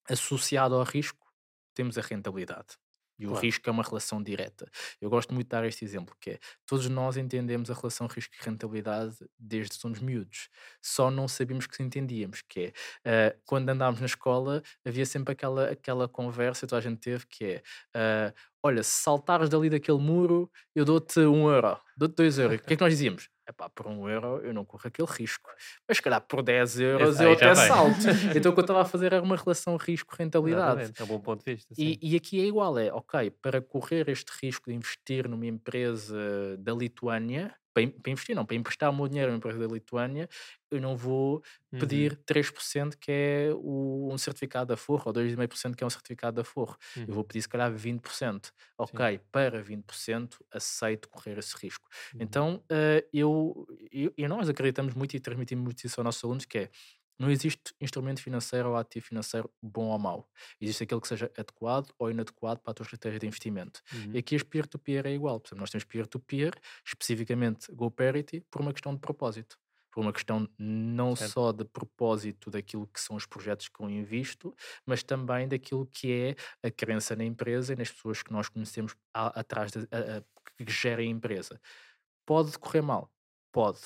associado 0.08 0.74
ao 0.74 0.84
risco 0.84 1.26
temos 1.74 1.98
a 1.98 2.02
rentabilidade. 2.02 2.76
E 3.18 3.26
o 3.26 3.30
claro. 3.30 3.44
risco 3.44 3.68
é 3.68 3.72
uma 3.72 3.82
relação 3.82 4.22
direta. 4.22 4.70
Eu 5.00 5.10
gosto 5.10 5.34
muito 5.34 5.46
de 5.46 5.50
dar 5.50 5.64
este 5.64 5.84
exemplo, 5.84 6.14
que 6.20 6.30
é 6.30 6.38
todos 6.64 6.88
nós 6.88 7.16
entendemos 7.16 7.68
a 7.68 7.74
relação 7.74 8.06
risco 8.06 8.34
e 8.40 8.44
rentabilidade 8.44 9.16
desde 9.36 9.70
que 9.70 9.80
somos 9.80 9.98
miúdos. 9.98 10.48
Só 10.80 11.10
não 11.10 11.26
sabíamos 11.26 11.66
que 11.66 11.82
entendíamos, 11.82 12.42
que 12.42 12.72
é 13.04 13.32
ah, 13.32 13.36
quando 13.44 13.68
andámos 13.70 13.98
na 13.98 14.06
escola 14.06 14.62
havia 14.84 15.04
sempre 15.04 15.32
aquela, 15.32 15.70
aquela 15.70 16.08
conversa 16.08 16.60
que 16.60 16.70
toda 16.70 16.78
a 16.78 16.82
gente 16.82 17.00
teve 17.00 17.26
que 17.26 17.44
é 17.44 17.62
ah, 17.94 18.32
olha, 18.62 18.82
se 18.82 19.02
saltares 19.02 19.48
dali 19.48 19.70
daquele 19.70 19.98
muro, 19.98 20.50
eu 20.74 20.84
dou-te 20.84 21.20
um 21.20 21.50
euro, 21.50 21.76
dou-te 21.96 22.14
dois 22.14 22.38
euros. 22.38 22.60
O 22.60 22.62
que 22.62 22.74
é 22.74 22.76
que 22.76 22.82
nós 22.82 22.92
dizíamos? 22.92 23.28
Epá, 23.48 23.66
por 23.70 23.86
um 23.86 24.06
euro 24.06 24.42
eu 24.44 24.52
não 24.52 24.62
corro 24.62 24.82
aquele 24.84 25.08
risco. 25.10 25.48
Mas 25.88 25.96
se 25.96 26.02
calhar 26.02 26.20
por 26.20 26.42
10 26.42 26.80
euros 26.80 27.18
eu 27.18 27.32
até 27.32 27.54
salto. 27.54 27.96
Então 28.36 28.52
o 28.52 28.54
que 28.54 28.60
eu 28.60 28.62
estava 28.62 28.82
a 28.82 28.84
fazer 28.84 29.14
era 29.14 29.22
uma 29.22 29.36
relação 29.36 29.76
risco-rentabilidade. 29.76 30.92
É 30.98 31.04
um 31.04 31.06
bom 31.06 31.18
ponto 31.18 31.42
de 31.42 31.54
vista, 31.54 31.74
E, 31.78 31.98
e 32.02 32.14
aqui 32.14 32.40
é 32.40 32.44
igual, 32.44 32.78
é 32.78 32.92
ok, 32.92 33.30
para 33.40 33.62
correr 33.62 34.06
este 34.10 34.30
risco 34.42 34.68
de 34.68 34.76
investir 34.76 35.26
numa 35.26 35.46
empresa 35.46 36.58
da 36.58 36.74
Lituânia, 36.74 37.54
para, 37.74 37.86
para 38.02 38.12
investir 38.12 38.34
não, 38.36 38.44
para 38.46 38.56
emprestar 38.56 38.90
o 38.90 38.96
meu 38.96 39.08
dinheiro 39.08 39.30
numa 39.30 39.38
empresa 39.38 39.58
da 39.58 39.66
Lituânia, 39.74 40.28
eu 40.70 40.80
não 40.80 40.96
vou 40.96 41.42
Uhum, 41.72 42.06
pedir 42.06 42.16
3% 42.26 42.98
que 42.98 43.10
é 43.12 43.50
o, 43.54 44.10
um 44.12 44.18
certificado 44.18 44.66
da 44.68 44.76
Forro, 44.76 45.04
ou 45.06 45.12
2,5% 45.12 45.76
que 45.76 45.84
é 45.84 45.86
um 45.86 45.90
certificado 45.90 46.36
da 46.36 46.44
Forro. 46.44 46.76
Eu 47.06 47.14
uhum, 47.14 47.14
vou 47.14 47.24
pedir 47.24 47.42
se 47.42 47.48
calhar 47.48 47.72
20%. 47.72 48.52
sim, 48.84 49.08
Ok, 49.08 49.20
para 49.30 49.62
20% 49.62 50.44
aceito 50.52 51.08
correr 51.08 51.38
esse 51.38 51.56
risco. 51.56 51.88
uhum, 52.12 52.18
Então, 52.18 52.64
eh, 52.70 53.06
eu, 53.12 53.66
eu, 53.92 54.12
e 54.16 54.26
nós 54.28 54.48
acreditamos 54.48 54.94
muito 54.94 55.14
e 55.16 55.20
transmitimos 55.20 55.64
muito 55.64 55.84
isso 55.84 56.00
aos 56.00 56.04
nossos 56.04 56.24
alunos, 56.24 56.44
que 56.44 56.58
é 56.58 56.70
não 57.18 57.30
existe 57.30 57.74
instrumento 57.80 58.22
financeiro 58.22 58.70
ou 58.70 58.76
ativo 58.76 59.06
financeiro 59.06 59.50
bom 59.62 59.86
ou 59.88 59.98
mau. 59.98 60.28
Existe 60.60 60.84
aquele 60.84 61.00
que 61.00 61.08
seja 61.08 61.30
adequado 61.36 61.92
ou 61.98 62.10
inadequado 62.10 62.60
para 62.60 62.70
a 62.70 62.74
tua 62.74 62.84
estratégia 62.84 63.18
de 63.18 63.26
investimento. 63.26 63.82
Uhum. 63.92 64.14
E 64.14 64.18
aqui 64.18 64.36
as 64.36 64.42
peer-to-peer 64.42 65.06
é 65.06 65.12
igual. 65.12 65.40
Por 65.40 65.48
exemplo, 65.48 65.60
nós 65.60 65.70
temos 65.70 65.84
peer-to-peer, 65.84 66.52
especificamente 66.86 67.72
GoParity, 67.72 68.42
por 68.50 68.60
uma 68.62 68.72
questão 68.72 68.94
de 68.94 69.00
propósito. 69.00 69.58
Por 69.90 70.02
uma 70.02 70.12
questão 70.12 70.46
não 70.58 71.16
Certo. 71.16 71.32
só 71.32 71.50
de 71.50 71.64
propósito 71.64 72.50
daquilo 72.50 72.86
que 72.86 73.00
são 73.00 73.16
os 73.16 73.26
projetos 73.26 73.68
que 73.68 73.82
eu 73.82 73.88
invisto, 73.90 74.54
mas 74.86 75.02
também 75.02 75.48
daquilo 75.48 75.86
que 75.86 76.12
é 76.62 76.66
a 76.68 76.70
crença 76.70 77.16
na 77.16 77.24
empresa 77.24 77.72
e 77.72 77.76
nas 77.76 77.90
pessoas 77.90 78.22
que 78.22 78.30
nós 78.32 78.48
conhecemos 78.48 78.94
atrás 79.14 79.72
de, 79.72 79.80
a- 79.90 80.18
a- 80.18 80.22
que 80.64 80.70
gerem 80.70 81.08
a 81.08 81.16
empresa. 81.16 81.60
Pode 82.26 82.58
correr 82.58 82.82
mal, 82.82 83.10
pode, 83.52 83.80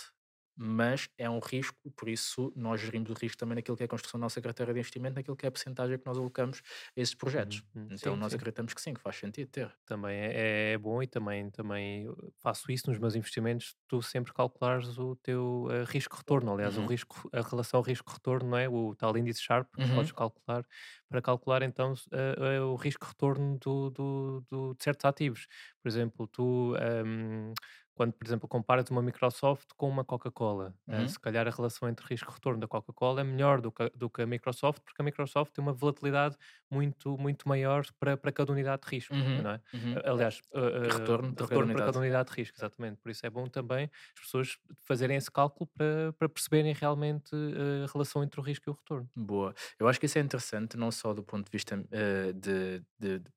mas 0.57 1.09
é 1.19 1.29
um 1.31 1.39
risco, 1.41 1.91
por 1.97 2.09
isso 2.09 2.53
nós 2.57 2.81
gerimos 2.81 3.11
o 3.11 3.15
risco 3.15 3.39
também 3.39 3.57
naquilo 3.57 3.77
que 3.77 3.83
é 3.83 3.87
a 3.87 3.89
construção 3.89 4.19
da 4.21 4.25
nossa 4.25 4.41
carteira 4.41 4.73
de 4.73 4.81
investimento, 4.81 5.15
naquilo 5.17 5.37
que 5.37 5.47
é 5.47 5.49
a 5.49 5.53
porcentagem 5.53 5.99
que 5.99 6.07
nós 6.07 6.19
alocamos 6.19 6.63
a 6.97 7.01
esses 7.01 7.15
projetos. 7.15 7.63
Uhum, 7.63 7.69
uhum. 7.75 7.91
Então 7.91 8.17
Sim, 8.17 8.17
nós 8.17 8.35
sim. 8.35 8.37
acreditamos 8.37 8.75
que 8.75 8.81
sim, 8.81 8.95
que 8.95 9.01
faz 9.01 9.17
sentido 9.17 9.51
ter. 9.51 9.77
Também 9.85 10.17
é, 10.17 10.73
é 10.75 10.79
bom 10.79 11.03
e 11.03 11.09
também, 11.09 11.51
também 11.51 12.05
eu 12.05 12.33
faço 12.41 12.71
isso 12.71 12.89
nos 12.89 12.99
meus 13.01 13.17
investimentos, 13.17 13.75
tu 13.89 14.01
sempre 14.01 14.33
calculares 14.33 14.97
o 14.97 15.17
teu 15.17 15.67
eh, 15.73 15.85
risco-retorno. 15.85 16.53
Aliás, 16.53 16.79
o 16.79 16.83
Uhum. 16.83 16.87
risco, 16.87 17.29
a 17.33 17.41
relação 17.43 17.81
risco-retorno, 17.83 18.51
não 18.51 18.59
é? 18.59 18.69
O 18.69 18.95
tal 18.95 19.17
índice 19.17 19.43
Sharp, 19.43 19.69
que 19.75 19.79
Uhum. 19.79 19.93
podes 19.93 20.13
calcular, 20.13 20.65
para 21.09 21.21
calcular 21.21 21.63
então 21.63 21.95
eh, 22.13 22.35
eh, 22.57 22.61
o 22.61 22.77
risco-retorno 22.77 23.59
do, 23.59 23.91
do, 23.91 24.41
do- 24.49 24.75
de 24.77 24.85
certos 24.85 25.05
ativos. 25.05 25.47
Por 25.83 25.89
exemplo, 25.89 26.29
tu, 26.29 26.77
ehm, 26.77 27.53
quando, 27.95 28.13
por 28.13 28.27
exemplo, 28.27 28.49
comparas 28.49 28.89
uma 28.91 29.03
Microsoft 29.03 29.71
com 29.77 29.89
uma 29.89 30.05
Coca-Cola, 30.05 30.75
eh, 30.89 31.07
Uhum. 31.07 31.09
se 31.09 31.19
calhar 31.21 31.47
a 31.47 31.51
relação 31.51 31.89
entre 31.89 32.07
risco-retorno 32.07 32.61
da 32.61 32.69
Coca-Cola 32.69 33.21
é 33.21 33.25
melhor 33.25 33.61
do 33.61 33.71
que, 33.73 33.83
a- 33.83 33.91
do 33.95 34.09
que 34.11 34.23
a 34.23 34.27
Microsoft, 34.27 34.83
porque 34.85 35.01
a 35.03 35.05
Microsoft 35.05 35.53
tem 35.53 35.63
uma 35.63 35.73
volatilidade 35.73 36.37
muito, 36.71 37.17
muito 37.19 37.49
maior 37.49 37.85
para, 37.99 38.17
para 38.17 38.33
cada 38.33 38.53
unidade 38.53 38.83
de 38.83 38.89
risco, 38.97 39.15
Uhum. 39.15 39.37
não 39.37 39.51
é? 39.53 39.61
Uhum. 39.73 40.01
Aliás, 40.05 40.41
uh, 40.55 40.59
uh, 40.59 40.91
retorno 40.91 41.35
de 41.35 41.43
por 41.43 41.47
cada 41.47 41.65
retorno 41.65 41.71
para 41.71 41.83
cada 41.83 41.99
unidade. 41.99 42.31
de 42.31 42.37
risco, 42.37 42.57
exatamente. 42.59 43.01
Por 43.01 43.11
isso 43.11 43.27
é 43.27 43.31
bom 43.31 43.47
também 43.47 43.91
as 44.17 44.21
pessoas 44.25 44.59
fazerem 44.87 45.17
esse 45.17 45.31
cálculo 45.31 45.69
para, 45.77 46.13
para 46.15 46.29
perceberem 46.29 46.73
realmente 46.75 47.35
uh, 47.35 47.85
a 47.89 47.93
relação 47.93 48.23
entre 48.23 48.41
o 48.41 48.43
risco 48.43 48.69
e 48.69 48.71
o 48.71 48.75
retorno. 48.75 49.11
Boa. 49.15 49.55
Eu 49.79 49.87
acho 49.89 50.01
que 50.01 50.07
isso 50.07 50.17
é 50.19 50.23
interessante, 50.23 50.77
não 50.77 50.91
só 50.91 51.13
do 51.13 51.23
ponto 51.23 51.45
de 51.45 51.51
vista 51.53 51.85
eh, 51.91 52.33
de, 52.33 52.81
de, 52.99 53.19
de 53.19 53.31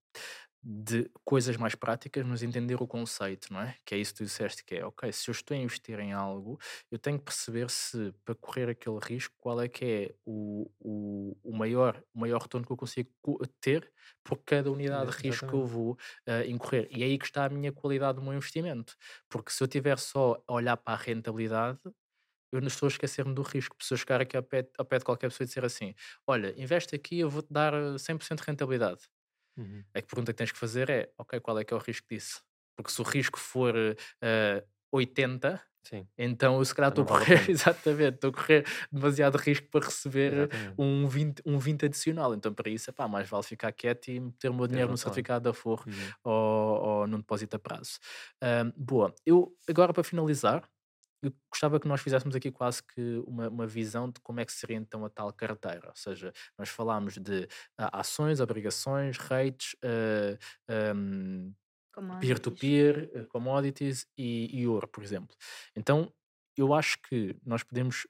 coisas 1.24 1.57
mais 1.57 1.76
práticas, 1.76 2.26
mas 2.26 2.41
entender 2.43 2.76
o 2.82 2.88
conceito, 2.88 3.51
não 3.53 3.61
é? 3.61 3.78
Que 3.86 3.95
é 3.95 3.97
isso 3.97 4.13
que 4.13 4.20
tu 4.20 4.24
disseste, 4.26 4.63
que 4.66 4.76
é, 4.76 4.86
ok, 4.86 5.11
se 5.11 5.30
eu 5.30 5.32
estou 5.32 5.55
a 5.55 5.59
investir 5.59 5.99
em 5.99 6.13
algo, 6.13 6.57
eu 6.91 6.97
tenho 6.99 7.18
que 7.20 7.26
perceber 7.26 7.70
se, 7.70 8.11
para 8.26 8.36
correr 8.36 8.70
aquele 8.70 8.97
risco, 9.01 9.34
qual 9.38 9.61
é 9.61 9.68
que 9.68 9.86
é 9.86 10.16
o, 10.26 10.70
o, 10.80 11.38
o 11.43 11.55
maior, 11.57 12.03
o 12.13 12.20
maior 12.20 12.41
retorno 12.41 12.66
que 12.66 12.74
eu 12.74 12.78
consigo 12.78 13.09
co- 13.22 13.39
ter 13.61 13.91
por 14.24 14.38
cada 14.43 14.72
unidade 14.72 15.11
de 15.11 15.18
risco 15.18 15.45
que 15.47 15.55
eu 15.55 15.66
vou 15.66 15.97
eh, 16.26 16.47
incorrer. 16.47 16.88
E 16.91 17.03
é 17.03 17.05
aí 17.05 17.18
que 17.18 17.26
está 17.26 17.45
a 17.45 17.49
minha 17.49 17.72
qualidade 17.72 18.16
do 18.18 18.22
meu 18.24 18.34
investimento. 18.34 18.95
Porque 19.30 19.51
se 19.51 19.63
eu 19.63 19.68
tiver 19.68 19.97
só 19.99 20.41
a 20.47 20.53
olhar 20.53 20.78
para 20.78 20.93
a 20.93 20.97
rentabilidade, 20.97 21.80
eu 22.51 22.61
não 22.61 22.68
estou 22.68 22.88
a 22.88 22.89
esquecer-me 22.91 23.34
do 23.36 23.41
risco. 23.43 23.76
Se 23.82 23.93
eu 23.93 23.97
chegar 23.97 24.22
aqui 24.22 24.38
ao 24.38 24.43
pé, 24.43 24.70
ao 24.78 24.86
pé 24.86 24.99
de 24.99 25.05
qualquer 25.05 25.30
pessoa 25.30 25.45
e 25.45 25.47
dizer 25.47 25.66
assim: 25.66 25.95
Olha, 26.28 26.53
investe 26.61 26.95
aqui, 26.95 27.20
eu 27.20 27.30
vou-te 27.30 27.51
dar 27.53 27.74
eh, 27.74 27.97
100% 27.97 28.39
de 28.43 28.47
rentabilidade. 28.47 29.01
Uhum. 29.58 29.86
A 29.95 30.01
pergunta 30.01 30.34
que 30.34 30.38
tens 30.38 30.51
que 30.51 30.58
fazer 30.60 30.89
é: 30.89 31.12
Ok, 31.18 31.39
qual 31.39 31.60
é 31.60 31.64
que 31.66 31.74
é 31.74 31.78
o 31.78 31.80
risco 31.80 32.08
disso? 32.10 32.43
Porque 32.76 32.91
se 32.91 33.01
o 33.01 33.03
risco 33.06 33.39
for 33.39 33.76
eh, 34.22 34.66
80, 34.91 35.62
Sim, 35.84 36.10
então 36.18 36.58
eu 36.60 36.66
se 36.66 36.74
calhar 36.76 36.89
estou 36.91 37.03
a 37.06 37.08
correr, 37.08 37.49
exatamente, 37.51 38.16
estou 38.16 38.30
a 38.32 38.34
correr 38.34 38.66
demasiado 38.91 39.38
risco 39.38 39.68
para 39.70 39.86
receber 39.86 40.49
exatamente. 40.49 40.80
um 40.80 41.08
20, 41.08 41.41
um 41.45 41.58
20 41.60 41.86
adicional. 41.86 42.34
Então, 42.36 42.53
para 42.53 42.70
isso, 42.70 42.89
epá, 42.89 43.08
mais 43.08 43.30
vale 43.30 43.43
ficar 43.43 43.72
quieto 43.74 44.10
e 44.10 44.20
meter 44.20 44.49
o 44.49 44.53
meu 44.53 44.68
dinheiro 44.68 44.91
no 44.91 44.97
certificado 44.97 45.43
da 45.45 45.53
Forro 45.53 45.86
Uhum. 45.86 46.16
ou, 46.24 46.34
ou 47.01 47.08
num 47.08 47.18
depósito 47.20 47.56
a 47.58 47.60
prazo. 47.60 47.99
Boa, 48.76 49.14
eu 49.26 49.56
agora 49.68 49.93
para 49.93 50.03
finalizar, 50.03 50.70
eu 51.26 51.34
gostava 51.51 51.80
que 51.80 51.88
nós 51.88 52.01
fizéssemos 52.01 52.36
aqui 52.36 52.51
quase 52.51 52.84
que 52.84 53.23
uma, 53.28 53.49
uma 53.49 53.67
visão 53.67 54.09
de 54.09 54.19
como 54.21 54.39
é 54.39 54.45
que 54.45 54.53
seria 54.53 54.78
então 54.78 55.05
a 55.05 55.09
tal 55.09 55.32
carteira. 55.34 55.89
Ou 55.89 55.95
seja, 55.95 56.34
nós 56.57 56.69
falámos 56.69 57.17
de 57.17 57.47
ah, 57.78 57.99
ações, 57.99 58.39
obrigações, 58.39 59.17
rates, 59.17 59.76
ah, 59.84 60.38
ahm, 60.69 61.51
Commodities. 61.95 62.28
peer-to-peer, 62.28 63.11
eh, 63.13 63.23
commodities 63.30 64.05
e, 64.17 64.49
e 64.51 64.67
ouro, 64.67 64.86
por 64.88 65.01
exemplo. 65.01 65.34
Então, 65.76 66.11
eu 66.57 66.73
acho 66.73 66.97
que 67.01 67.38
nós 67.45 67.63
podemos, 67.63 68.05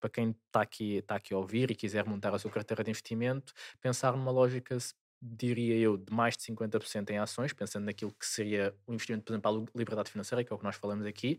para 0.00 0.10
quem 0.10 0.30
está 0.30 0.62
aqui, 0.62 1.02
tá 1.02 1.14
aqui 1.14 1.32
a 1.32 1.38
ouvir 1.38 1.70
e 1.70 1.74
quiser 1.76 2.04
montar 2.04 2.34
a 2.34 2.38
sua 2.38 2.50
carteira 2.50 2.82
de 2.82 2.90
investimento, 2.90 3.52
pensar 3.80 4.12
numa 4.16 4.32
lógica, 4.32 4.76
diria 5.22 5.76
eu, 5.76 5.96
de 5.96 6.12
mais 6.12 6.36
de 6.36 6.42
50% 6.44 7.10
em 7.10 7.18
ações, 7.18 7.52
pensando 7.52 7.84
naquilo 7.84 8.12
que 8.12 8.26
seria 8.26 8.74
o 8.86 8.92
investimento, 8.92 9.24
por 9.24 9.32
exemplo, 9.32 9.70
à 9.74 9.78
liberdade 9.78 10.10
financeira, 10.10 10.42
que 10.42 10.52
é 10.52 10.56
o 10.56 10.58
que 10.58 10.64
nós 10.64 10.76
falamos 10.76 11.06
aqui, 11.06 11.38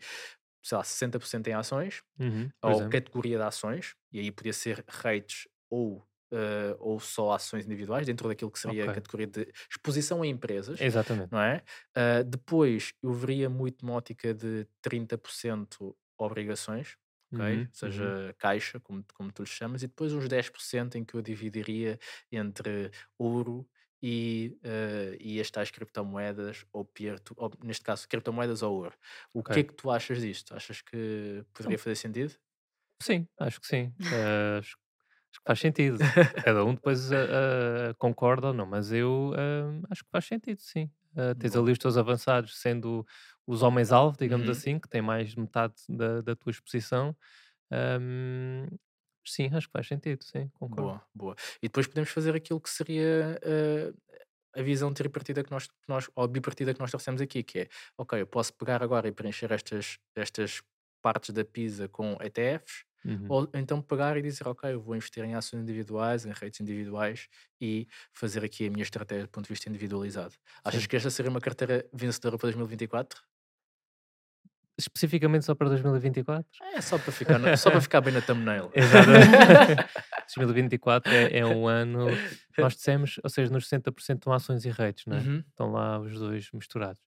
sei 0.64 0.78
lá, 0.78 0.84
60% 0.84 1.48
em 1.48 1.54
ações, 1.54 2.04
Uhum, 2.20 2.52
ou 2.64 2.84
categoria 2.86 3.38
de 3.38 3.44
ações, 3.44 3.96
e 4.12 4.20
aí 4.20 4.32
podia 4.32 4.54
ser 4.54 4.84
rates 4.90 5.48
ou, 5.70 6.06
eh, 6.34 6.76
ou 6.80 7.00
só 7.00 7.32
ações 7.34 7.66
individuais, 7.66 8.06
dentro 8.06 8.28
daquilo 8.28 8.52
que 8.52 8.60
seria 8.60 8.86
a 8.86 8.90
Ok. 8.90 8.90
categoria 8.90 9.28
de 9.28 9.52
exposição 9.72 10.22
a 10.22 10.28
empresas 10.28 10.88
Exatamente. 10.88 11.32
não 11.32 11.40
é? 11.42 11.64
Ah, 11.96 12.24
depois 12.24 12.94
eu 13.04 13.14
veria 13.14 13.50
muito 13.50 13.84
uma 13.84 13.94
ótica 13.94 14.34
de 14.34 14.68
30% 14.82 15.96
obrigações, 16.18 16.98
ok? 17.34 17.58
Uhum, 17.58 17.72
Ou 17.72 17.74
seja, 17.74 18.04
uhum. 18.04 18.16
caixa, 18.38 18.80
como, 18.80 19.04
como 19.14 19.32
tu 19.32 19.44
lhe 19.44 19.48
chamas, 19.50 19.84
e 19.84 19.88
depois 19.88 20.12
uns 20.14 20.28
10% 20.28 20.98
em 20.98 21.06
que 21.06 21.14
eu 21.16 21.22
dividiria 21.22 22.00
entre 22.32 22.92
ouro 23.18 23.68
e, 24.02 24.58
ah, 24.64 25.16
e 25.20 25.40
as 25.42 25.50
tais 25.52 25.72
criptomoedas, 25.72 26.66
ou, 26.74 26.86
peer 26.86 27.20
to, 27.20 27.34
ou 27.38 27.52
neste 27.64 27.84
caso, 27.84 28.08
criptomoedas 28.08 28.62
ou 28.64 28.76
ouro. 28.76 28.96
O 29.34 29.44
que 29.44 29.60
é 29.60 29.64
que 29.64 29.74
tu 29.74 29.90
achas 29.92 30.22
disto? 30.22 30.56
Achas 30.56 30.82
que 30.82 31.44
poderia 31.54 31.78
fazer 31.80 31.96
sentido? 31.96 32.36
Sim, 33.02 33.28
acho 33.40 33.60
que 33.62 33.68
sim. 33.68 33.94
Eh, 34.12 34.58
acho, 34.60 34.76
que 34.78 35.42
faz 35.48 35.60
sentido. 35.60 36.04
Cada 36.44 36.66
um 36.66 36.74
depois 36.76 37.12
eh, 37.12 37.94
concorda 37.98 38.48
ou 38.48 38.54
não, 38.54 38.66
mas 38.66 38.92
eu 38.92 39.34
acho 39.90 40.04
que 40.04 40.10
faz 40.12 40.26
sentido, 40.26 40.60
sim. 40.62 40.92
Tens 41.40 41.56
Boa. 41.56 41.58
ali 41.58 41.72
os 41.72 41.78
teus 41.80 41.98
avançados 41.98 42.58
sendo 42.60 43.06
os 43.48 43.64
homens-alvo, 43.64 44.18
digamos 44.18 44.48
Uhum. 44.48 44.50
assim, 44.50 44.80
que 44.80 44.88
têm 44.90 45.02
mais 45.02 45.32
de 45.32 45.40
metade 45.40 45.76
da, 45.90 46.22
da 46.22 46.36
tua 46.36 46.52
exposição. 46.52 47.16
Ahm, 47.72 48.68
sim, 49.32 49.50
acho 49.54 49.68
que 49.68 49.74
faz 49.74 49.88
sentido, 49.88 50.24
sim, 50.24 50.50
concordo. 50.54 50.94
Boa, 50.94 51.04
boa. 51.14 51.36
E 51.62 51.68
depois 51.68 51.88
podemos 51.88 52.10
fazer 52.12 52.36
aquilo 52.36 52.60
que 52.62 52.70
seria 52.70 53.40
eh, 53.42 53.94
a 54.56 54.62
visão 54.62 54.94
tripartida 54.94 55.44
que 55.44 55.52
nós, 55.52 55.68
que 55.68 55.74
nós, 55.88 56.10
ou 56.16 56.28
bipartida 56.28 56.74
que 56.74 56.80
nós 56.80 56.92
trouxemos 56.92 57.22
aqui, 57.22 57.44
que 57.44 57.60
é, 57.60 57.68
ok, 57.98 58.22
eu 58.22 58.28
posso 58.28 58.54
pegar 58.54 58.84
agora 58.84 59.08
e 59.08 59.12
preencher 59.12 59.52
estas, 59.52 59.98
estas 60.16 60.62
partes 61.02 61.32
da 61.32 61.44
PISA 61.46 61.88
com 61.88 62.18
ETFs, 62.22 62.84
Uhum. 63.06 63.28
ou 63.30 63.50
então 63.54 63.82
pegar 63.82 64.18
e 64.18 64.22
dizer, 64.22 64.46
ok, 64.48 64.74
eu 64.74 64.82
vou 64.82 64.96
investir 64.96 65.24
em 65.24 65.34
ações 65.36 65.62
individuais, 65.62 66.26
em 66.26 66.32
redes 66.34 66.60
individuais 66.60 67.30
e 67.62 67.88
fazer 68.12 68.44
aqui 68.44 68.68
a 68.68 68.70
minha 68.70 68.84
estratégia 68.84 69.24
do 69.26 69.30
ponto 69.30 69.46
de 69.46 69.50
vista 69.54 69.70
individualizado. 69.70 70.36
Achas 70.64 70.86
Sim. 70.86 70.88
que 70.88 70.98
esta 70.98 71.10
seria 71.10 71.30
uma 71.32 71.40
carteira 71.40 71.88
vencedora 71.94 72.38
para 72.38 72.48
2024? 72.48 73.22
Especificamente 74.80 75.44
só 75.46 75.54
para 75.54 75.68
2024? 75.68 76.46
É 76.74 76.80
só 76.80 76.98
para 76.98 77.12
ficar, 77.12 77.38
na- 77.38 77.58
só 77.58 77.70
para 77.70 77.82
ficar 77.82 78.00
bem 78.02 78.14
na 78.14 78.22
thumbnail. 78.22 78.72
Exatamente. 78.74 79.86
2024 80.36 81.12
é, 81.12 81.40
é 81.40 81.46
um 81.46 81.68
ano. 81.68 82.08
Nós 82.58 82.76
dissemos, 82.76 83.20
ou 83.24 83.30
seja, 83.30 83.52
nos 83.52 83.68
60% 83.70 84.24
são 84.24 84.32
ações 84.34 84.64
e 84.66 84.70
rates, 84.70 85.06
não 85.06 85.18
é? 85.18 85.20
Uhum. 85.22 85.44
Estão 85.50 85.72
lá 85.72 86.00
os 86.00 86.18
dois 86.18 86.50
misturados. 86.54 87.02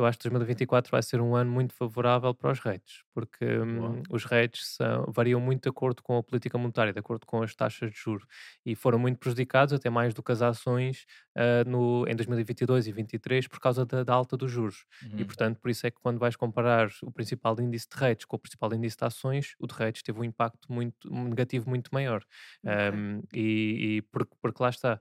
Eu 0.00 0.06
acho 0.06 0.18
que 0.18 0.24
2024 0.24 0.90
vai 0.90 1.02
ser 1.02 1.20
um 1.20 1.34
ano 1.36 1.50
muito 1.50 1.74
favorável 1.74 2.34
para 2.34 2.50
os 2.52 2.58
rates, 2.60 3.02
porque 3.14 3.44
hum, 3.58 4.02
os 4.10 4.24
rates 4.24 4.76
variam 5.08 5.40
muito 5.40 5.62
de 5.64 5.68
acordo 5.68 6.02
com 6.02 6.16
a 6.16 6.22
política 6.22 6.56
monetária, 6.58 6.92
de 6.92 6.98
acordo 6.98 7.26
com 7.26 7.42
as 7.42 7.54
taxas 7.54 7.90
de 7.92 7.98
juros, 7.98 8.24
e 8.64 8.74
foram 8.74 8.98
muito 8.98 9.18
prejudicados, 9.18 9.72
até 9.74 9.90
mais 9.90 10.14
do 10.14 10.22
que 10.22 10.32
as 10.32 10.42
ações, 10.42 11.04
ah, 11.36 11.64
no, 11.66 12.06
em 12.08 12.14
2022 12.16 12.86
e 12.86 12.90
2023, 12.90 13.46
por 13.48 13.60
causa 13.60 13.84
da, 13.86 14.02
da 14.04 14.14
alta 14.14 14.36
dos 14.36 14.50
juros. 14.50 14.84
E, 15.16 15.24
Uhum. 15.24 15.24
portanto, 15.24 15.58
por 15.60 15.70
isso 15.70 15.86
é 15.86 15.90
que 15.90 15.98
quando 16.00 16.18
vais 16.18 16.36
comparar 16.36 16.88
o 17.02 17.12
principal 17.12 17.58
índice 17.60 17.86
de 17.88 17.96
rates 17.96 18.24
com 18.26 18.36
o 18.36 18.38
principal 18.38 18.72
índice 18.74 18.96
de 18.96 19.04
ações, 19.04 19.54
o 19.58 19.66
de 19.66 19.74
rates 19.74 20.02
teve 20.02 20.18
um 20.20 20.24
impacto 20.24 20.72
muito 20.72 21.12
um 21.12 21.24
negativo 21.28 21.68
muito 21.68 21.90
maior. 21.92 22.24
Ok. 22.62 22.94
Um, 22.94 23.22
e 23.34 23.70
e 23.80 24.02
porque, 24.02 24.34
porque 24.40 24.62
lá 24.62 24.68
está, 24.70 25.00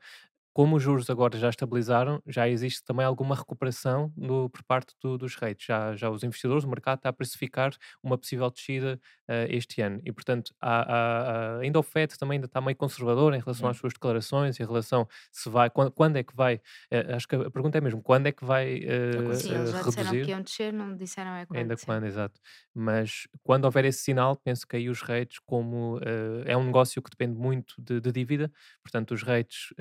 como 0.60 0.76
os 0.76 0.84
juros 0.84 1.10
agora 1.10 1.38
já 1.38 1.50
estabilizaram, 1.50 2.22
já 2.28 2.48
existe 2.50 2.84
também 2.84 3.06
alguma 3.06 3.34
recuperação 3.36 4.12
no, 4.18 4.50
por 4.50 4.62
parte 4.64 4.94
do- 5.02 5.18
dos 5.18 5.36
rates. 5.36 5.66
Já, 5.66 5.96
já 5.96 6.10
os 6.10 6.22
investidores, 6.24 6.66
o 6.66 6.70
mercado 6.70 6.98
está 6.98 7.10
a 7.10 7.14
precificar 7.14 7.72
uma 8.04 8.18
possível 8.18 8.50
descida 8.52 9.00
uh, 9.30 9.34
este 9.50 9.82
ano. 9.82 10.02
E, 10.04 10.12
portanto, 10.12 10.54
há, 10.60 11.56
há, 11.56 11.60
ainda 11.60 11.80
o 11.80 11.84
FED 11.84 12.18
também 12.18 12.36
ainda 12.38 12.48
está 12.48 12.60
meio 12.60 12.76
conservador 12.76 13.34
em 13.34 13.40
relação 13.40 13.70
Uhum. 13.70 13.70
às 13.70 13.78
suas 13.78 13.94
declarações, 13.94 14.60
em 14.60 14.66
relação 14.66 15.08
se 15.32 15.50
vai, 15.50 15.70
quando, 15.70 15.92
quando 15.92 16.18
é 16.18 16.24
que 16.24 16.36
vai, 16.36 16.56
uh, 16.56 17.16
acho 17.16 17.28
que 17.28 17.36
a 17.36 17.50
pergunta 17.52 17.78
é 17.78 17.82
mesmo, 17.82 18.02
quando 18.02 18.28
é 18.28 18.32
que 18.32 18.44
vai 18.44 18.80
uh, 18.80 19.40
Sim, 19.40 19.54
eles 19.56 19.70
já 19.72 19.82
disseram 19.84 20.18
reduzir? 20.18 20.20
que 20.20 20.32
iam 20.32 20.42
descer, 20.42 20.74
não 20.74 20.96
disseram 20.96 21.34
é 21.36 21.46
quando. 21.46 21.72
Ainda 21.72 21.76
quando, 21.78 22.06
exato. 22.06 22.40
Mas 22.76 23.28
quando 23.42 23.66
houver 23.66 23.84
esse 23.86 24.04
sinal, 24.04 24.36
penso 24.38 24.68
que 24.68 24.76
aí 24.76 24.88
os 24.88 25.02
rates, 25.02 25.40
como 25.40 26.00
é 26.46 26.56
um 26.56 26.64
negócio 26.66 27.02
que 27.02 27.10
depende 27.10 27.36
muito 27.40 27.74
de, 27.82 28.00
de 28.00 28.12
dívida, 28.12 28.52
portanto, 28.84 29.16
os 29.16 29.24
rates 29.24 29.74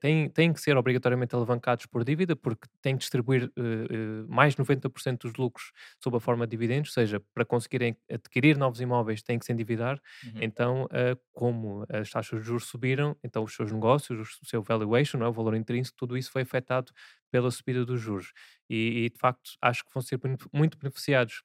têm, 0.00 0.21
têm, 0.28 0.28
têm 0.28 0.52
que 0.52 0.60
ser 0.60 0.76
obrigatoriamente 0.76 1.34
alavancados 1.34 1.86
por 1.86 2.04
dívida, 2.04 2.34
porque 2.36 2.66
têm 2.80 2.96
que 2.96 3.00
distribuir 3.00 3.44
uh, 3.44 4.26
mais 4.28 4.54
de 4.54 4.62
90% 4.62 5.18
dos 5.22 5.34
lucros 5.34 5.72
sob 6.02 6.16
a 6.16 6.20
forma 6.20 6.46
de 6.46 6.50
dividendos, 6.52 6.90
ou 6.90 6.94
seja, 6.94 7.20
para 7.34 7.44
conseguirem 7.44 7.96
adquirir 8.10 8.56
novos 8.56 8.80
imóveis 8.80 9.22
têm 9.22 9.38
que 9.38 9.44
se 9.44 9.52
endividar. 9.52 10.00
Uhum. 10.24 10.42
Então, 10.42 10.88
como 11.32 11.84
as 11.88 12.10
taxas 12.10 12.40
de 12.40 12.46
juros 12.46 12.66
subiram, 12.66 13.16
então 13.22 13.42
os 13.42 13.54
seus 13.54 13.72
negócios, 13.72 14.38
o 14.40 14.46
seu 14.46 14.62
valuation, 14.62 15.18
não 15.18 15.26
é? 15.26 15.28
o 15.28 15.32
valor 15.32 15.54
intrínseco, 15.54 15.96
tudo 15.96 16.16
isso 16.16 16.30
foi 16.30 16.42
afetado 16.42 16.92
pela 17.30 17.50
subida 17.50 17.84
dos 17.84 18.00
juros. 18.00 18.32
E, 18.68 19.04
e, 19.04 19.10
de 19.10 19.18
facto, 19.18 19.52
acho 19.60 19.84
que 19.84 19.92
vão 19.92 20.02
ser 20.02 20.20
muito 20.52 20.78
beneficiados 20.78 21.42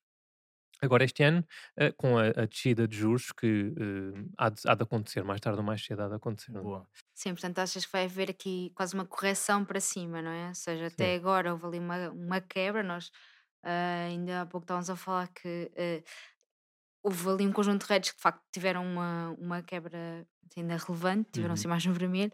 Agora, 0.81 1.03
este 1.03 1.23
ano, 1.23 1.45
uh, 1.79 1.93
com 1.95 2.17
a, 2.17 2.27
a, 2.27 2.45
descida 2.45 2.87
de 2.87 2.95
juros, 2.95 3.31
que 3.31 3.73
uh, 3.77 4.29
há, 4.37 4.49
de, 4.49 4.61
há, 4.65 4.75
de, 4.75 4.83
acontecer, 4.83 5.23
mais 5.23 5.41
tarde 5.41 5.59
ou 5.59 5.65
mais 5.65 5.83
cedo 5.83 6.03
há 6.03 6.07
de 6.07 6.15
acontecer. 6.15 6.55
é? 6.55 6.61
Boa. 6.61 6.87
Sim, 7.13 7.31
portanto, 7.33 7.59
achas 7.59 7.85
que 7.85 7.91
vai 7.91 8.05
haver 8.05 8.29
aqui 8.29 8.71
quase 8.75 8.93
uma 8.93 9.05
correção 9.05 9.65
para 9.65 9.79
cima, 9.79 10.21
não 10.21 10.31
é? 10.31 10.49
Ou 10.49 10.55
seja, 10.55 10.89
Sim. 10.89 10.93
até 10.93 11.15
agora 11.15 11.51
houve 11.51 11.65
ali 11.65 11.79
uma, 11.79 12.09
uma 12.09 12.41
quebra, 12.41 12.83
nós 12.83 13.07
uh, 13.63 14.07
ainda 14.07 14.41
há 14.41 14.45
pouco 14.45 14.65
estávamos 14.65 14.89
a 14.89 14.95
falar 14.95 15.27
que 15.29 15.71
houve 17.03 17.29
ali 17.29 17.47
um 17.47 17.53
conjunto 17.53 17.85
de 17.85 17.93
redes 17.93 18.11
que 18.11 18.17
de 18.17 18.21
facto 18.21 18.41
tiveram 18.51 18.85
uma, 18.85 19.35
uma 19.39 19.61
quebra 19.61 20.27
ainda 20.55 20.75
relevante, 20.77 21.29
tiveram 21.31 21.51
Uhum. 21.51 21.53
assim 21.53 21.67
mais 21.67 21.85
no 21.85 21.93
vermelho, 21.93 22.31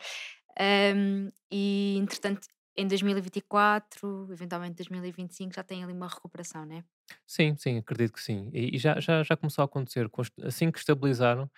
um, 0.96 1.32
e 1.52 1.98
entretanto 1.98 2.48
em 2.76 2.88
2024, 2.88 4.28
eventualmente 4.32 4.76
2025, 4.78 5.54
já 5.56 5.64
tem 5.64 5.84
ali 5.84 5.94
uma 5.94 6.08
recuperação, 6.08 6.66
não 6.66 6.78
é? 6.78 6.84
Sim, 7.28 7.56
sim, 7.58 7.78
acredito 7.78 8.14
que 8.14 8.22
sim. 8.22 8.50
E, 8.54 8.76
e 8.76 8.78
já, 8.80 9.00
já, 9.00 9.24
já 9.24 9.36
começou 9.36 9.62
a 9.62 9.66
acontecer. 9.66 10.10
Assim 10.44 10.72
que 10.72 10.80
estabilizaram, 10.80 11.50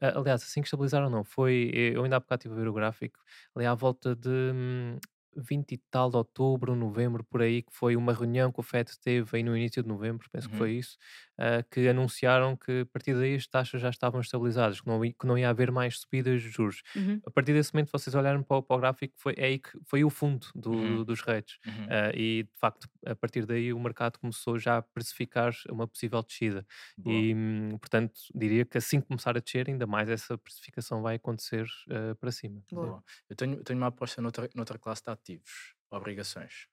a- 0.00 0.18
aliás, 0.18 0.42
assim 0.42 0.60
que 0.60 0.66
estabilizaram, 0.66 1.10
não, 1.10 1.24
foi. 1.24 1.70
Eu 1.74 2.04
ainda 2.04 2.16
há 2.16 2.20
bocado 2.20 2.40
estive 2.40 2.54
a 2.54 2.58
ver 2.58 2.68
o 2.68 2.72
gráfico, 2.72 3.18
ali 3.54 3.66
à 3.66 3.74
volta 3.74 4.14
de 4.16 4.28
hum, 4.28 4.98
20 5.36 5.72
e 5.72 5.78
tal 5.90 6.10
de 6.10 6.16
outubro, 6.16 6.74
novembro, 6.76 7.24
por 7.24 7.42
aí, 7.42 7.62
que 7.62 7.72
foi 7.74 7.96
uma 7.96 8.12
reunião 8.12 8.52
que 8.52 8.60
o 8.60 8.62
FED 8.62 8.98
teve 9.00 9.36
aí 9.36 9.42
no 9.42 9.56
início 9.56 9.82
de 9.82 9.88
novembro, 9.88 10.28
penso 10.30 10.48
que 10.48 10.54
Uhum. 10.54 10.58
foi 10.58 10.72
isso, 10.72 10.96
ah, 11.38 11.62
que 11.70 11.88
anunciaram 11.88 12.56
que 12.56 12.80
a 12.82 12.86
partir 12.86 13.14
daí 13.14 13.34
as 13.34 13.46
taxas 13.46 13.80
já 13.80 13.90
estavam 13.90 14.20
estabilizadas, 14.20 14.80
que 14.80 14.86
não, 14.86 15.00
que 15.00 15.26
não 15.26 15.36
ia 15.38 15.50
haver 15.50 15.70
mais 15.70 15.98
subidas 15.98 16.42
de 16.42 16.48
juros. 16.48 16.82
Uhum. 16.94 17.20
A 17.26 17.30
partir 17.30 17.52
desse 17.52 17.72
momento, 17.74 17.90
vocês 17.92 18.14
olharam 18.14 18.42
para, 18.42 18.58
o- 18.58 18.62
para 18.62 18.76
o 18.76 18.80
gráfico, 18.80 19.14
foi 19.18 19.34
é 19.36 19.44
aí 19.46 19.58
que 19.58 19.70
foi 19.86 20.04
o 20.04 20.10
fundo 20.10 20.46
do- 20.54 20.70
Uhum. 20.72 21.04
dos 21.04 21.20
rates. 21.20 21.58
Uhum. 21.66 21.84
Uh, 21.86 22.10
e 22.16 22.42
de 22.44 22.50
facto, 22.60 22.88
a 23.06 23.14
partir 23.16 23.46
daí 23.46 23.72
o 23.72 23.78
mercado 23.80 24.18
começou 24.18 24.58
já 24.58 24.78
a 24.78 24.82
precificar 24.82 25.52
uma 25.70 25.86
possível 25.88 26.22
descida. 26.22 26.66
Boa. 26.96 27.28
E, 27.28 27.34
hum, 27.34 27.78
portanto, 27.78 28.12
diria 28.34 28.64
que 28.64 28.78
assim 28.78 29.00
que 29.00 29.06
começar 29.08 29.36
a 29.36 29.40
descer, 29.40 29.68
ainda 29.68 29.86
mais 29.86 30.08
essa 30.08 30.36
precificação 30.38 31.02
vai 31.02 31.16
acontecer 31.16 31.66
uh, 31.88 32.14
para 32.16 32.30
cima. 32.32 32.62
Boa. 32.70 32.86
Boa. 32.86 33.04
Eu 33.28 33.36
tenho, 33.36 33.62
tenho 33.62 33.78
uma 33.78 33.88
aposta 33.88 34.20
noutra, 34.22 34.48
noutra 34.54 34.78
classe 34.78 35.02
de 35.02 35.10
ativos, 35.24 35.74
obrigações. 35.90 36.68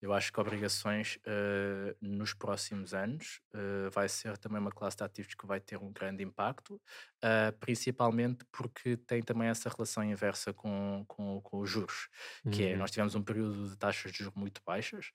Eu 0.00 0.12
acho 0.12 0.32
que 0.32 0.40
obrigações 0.40 1.18
eh, 1.24 1.96
nos 2.00 2.34
próximos 2.34 2.92
anos 2.92 3.40
eh, 3.54 3.88
vai 3.90 4.08
ser 4.08 4.36
também 4.36 4.60
uma 4.60 4.72
classe 4.72 4.96
de 4.96 5.04
ativos 5.04 5.34
que 5.34 5.46
vai 5.46 5.60
ter 5.60 5.78
um 5.78 5.92
grande 5.92 6.24
impacto, 6.24 6.82
eh, 7.22 7.52
principalmente 7.52 8.44
porque 8.52 8.96
tem 8.96 9.22
também 9.22 9.48
essa 9.48 9.68
relação 9.70 10.02
inversa 10.02 10.52
com, 10.52 11.04
com, 11.06 11.40
com 11.42 11.60
os 11.60 11.70
juros, 11.70 12.08
que 12.50 12.64
é, 12.64 12.76
Uhum. 12.76 12.76
nós 12.76 12.90
tivemos 12.90 13.14
um 13.14 13.22
período 13.22 13.70
de 13.70 13.76
taxas 13.78 14.10
de 14.12 14.18
juros 14.18 14.34
muito 14.34 14.60
baixas 14.66 15.12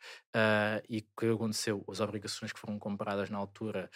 e 0.89 0.99
o 0.99 1.19
que 1.19 1.25
aconteceu? 1.31 1.83
As 1.89 1.99
obrigações 1.99 2.53
que 2.53 2.59
foram 2.59 2.79
compradas 2.79 3.29
na 3.29 3.37
altura 3.37 3.89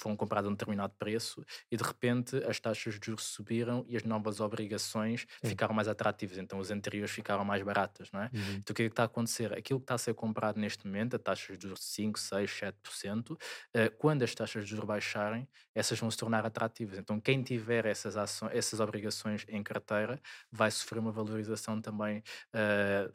foram 0.00 0.16
compradas 0.16 0.46
a 0.48 0.50
um 0.50 0.54
determinado 0.54 0.94
preço 0.98 1.44
e 1.70 1.76
de 1.76 1.82
repente 1.82 2.36
as 2.46 2.60
taxas 2.60 2.98
de 2.98 3.06
juros 3.06 3.24
subiram 3.24 3.84
e 3.88 3.96
as 3.96 4.04
novas 4.04 4.40
obrigações 4.40 5.26
ficaram 5.44 5.74
mais 5.74 5.88
atrativas, 5.88 6.38
então 6.38 6.60
as 6.60 6.70
anteriores 6.70 7.10
ficaram 7.10 7.44
mais 7.44 7.62
baratas, 7.62 8.10
não 8.12 8.20
é? 8.20 8.30
Uhum. 8.32 8.56
Então 8.58 8.72
o 8.72 8.74
que 8.74 8.82
é 8.82 8.86
que 8.86 8.92
está 8.92 9.02
a 9.02 9.06
acontecer? 9.06 9.52
Aquilo 9.52 9.80
que 9.80 9.84
está 9.84 9.94
a 9.94 9.98
ser 9.98 10.14
comprado 10.14 10.58
neste 10.58 10.86
momento, 10.86 11.16
a 11.16 11.18
taxas 11.18 11.58
de 11.58 11.64
juros 11.64 11.80
de 11.80 11.86
5, 11.86 12.18
6, 12.18 12.50
7%, 12.50 13.36
eh, 13.74 13.88
quando 13.90 14.22
as 14.22 14.34
taxas 14.34 14.64
de 14.64 14.70
juros 14.70 14.86
baixarem, 14.86 15.48
essas 15.74 15.98
vão 15.98 16.10
se 16.10 16.16
tornar 16.16 16.44
atrativas. 16.44 16.98
Então 16.98 17.20
quem 17.20 17.42
tiver 17.42 17.86
essas, 17.86 18.16
ações, 18.16 18.52
essas 18.54 18.80
obrigações 18.80 19.44
em 19.48 19.62
carteira 19.62 20.20
vai 20.50 20.70
sofrer 20.70 20.98
uma 20.98 21.12
valorização 21.12 21.80
também 21.80 22.22
eh, 22.52 23.10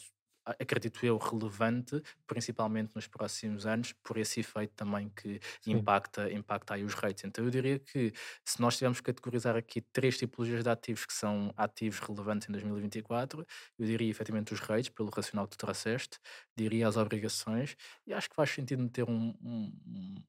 acredito 0.45 1.05
eu, 1.05 1.17
relevante, 1.17 2.01
principalmente 2.27 2.95
nos 2.95 3.07
próximos 3.07 3.65
anos, 3.65 3.93
por 4.03 4.17
esse 4.17 4.39
efeito 4.39 4.73
também 4.75 5.09
que 5.09 5.39
Sim. 5.59 5.89
impacta, 5.89 6.31
impacta 6.31 6.73
aí 6.75 6.83
os 6.83 6.93
rates. 6.93 7.23
Então 7.25 7.43
eu 7.45 7.51
diria 7.51 7.79
que 7.79 8.11
se 8.45 8.59
nós 8.61 8.75
tivermos 8.77 8.99
que 8.99 9.05
categorizar 9.05 9.55
aqui 9.55 9.81
três 9.81 10.17
tipologias 10.17 10.63
de 10.63 10.69
ativos 10.69 11.05
que 11.05 11.13
são 11.13 11.53
ativos 11.57 11.99
relevantes 11.99 12.47
em 12.49 12.51
2024, 12.51 13.45
eu 13.77 13.85
diria 13.85 14.09
efetivamente 14.09 14.53
os 14.53 14.59
rates, 14.59 14.89
pelo 14.89 15.09
racional 15.09 15.47
que 15.47 15.57
tu 15.57 15.59
trouxeste, 15.65 16.19
diria 16.55 16.87
as 16.87 16.97
obrigações, 16.97 17.75
e 18.05 18.13
acho 18.13 18.29
que 18.29 18.35
faz 18.35 18.49
sentido 18.51 18.83
meter 18.83 19.03
um, 19.09 19.33
um- 19.41 20.23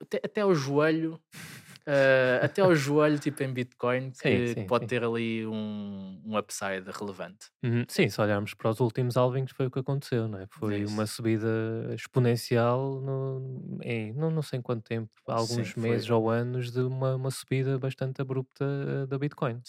até, 0.00 0.20
até 0.24 0.40
ao 0.40 0.54
joelho, 0.54 1.20
eh, 1.86 2.40
até 2.42 2.62
ao 2.62 2.74
joelho, 2.74 3.18
tipo 3.18 3.42
em 3.42 3.52
Bitcoin, 3.52 4.10
que, 4.10 4.16
Sim, 4.16 4.54
sim, 4.54 4.66
pode 4.66 4.84
sim. 4.84 4.88
ter 4.88 5.04
ali 5.04 5.46
um, 5.46 6.18
um 6.24 6.38
upside 6.38 6.84
relevante. 6.90 7.48
Uhum. 7.62 7.84
Sim, 7.88 8.08
se 8.08 8.18
olharmos 8.20 8.54
para 8.54 8.70
os 8.70 8.80
últimos 8.80 9.16
halvings 9.18 9.52
foi 9.54 9.66
o 9.66 9.70
que 9.70 9.78
aconteceu, 9.78 10.26
não 10.26 10.38
é? 10.38 10.46
Foi 10.50 10.78
isso. 10.78 10.92
uma 10.92 11.06
subida 11.06 11.46
exponencial 11.94 13.00
no, 13.02 13.78
em 13.82 14.14
não, 14.14 14.30
não 14.30 14.40
sei 14.40 14.60
em 14.60 14.62
quanto 14.62 14.82
tempo, 14.82 15.10
alguns 15.26 15.70
foi. 15.72 15.82
meses 15.82 16.08
ou 16.08 16.30
anos 16.30 16.70
de 16.72 16.80
uma, 16.80 17.16
uma 17.16 17.30
subida 17.30 17.78
bastante 17.78 18.20
abrupta 18.22 18.64
uh, 18.64 19.06
da 19.06 19.18
Bitcoin. 19.18 19.60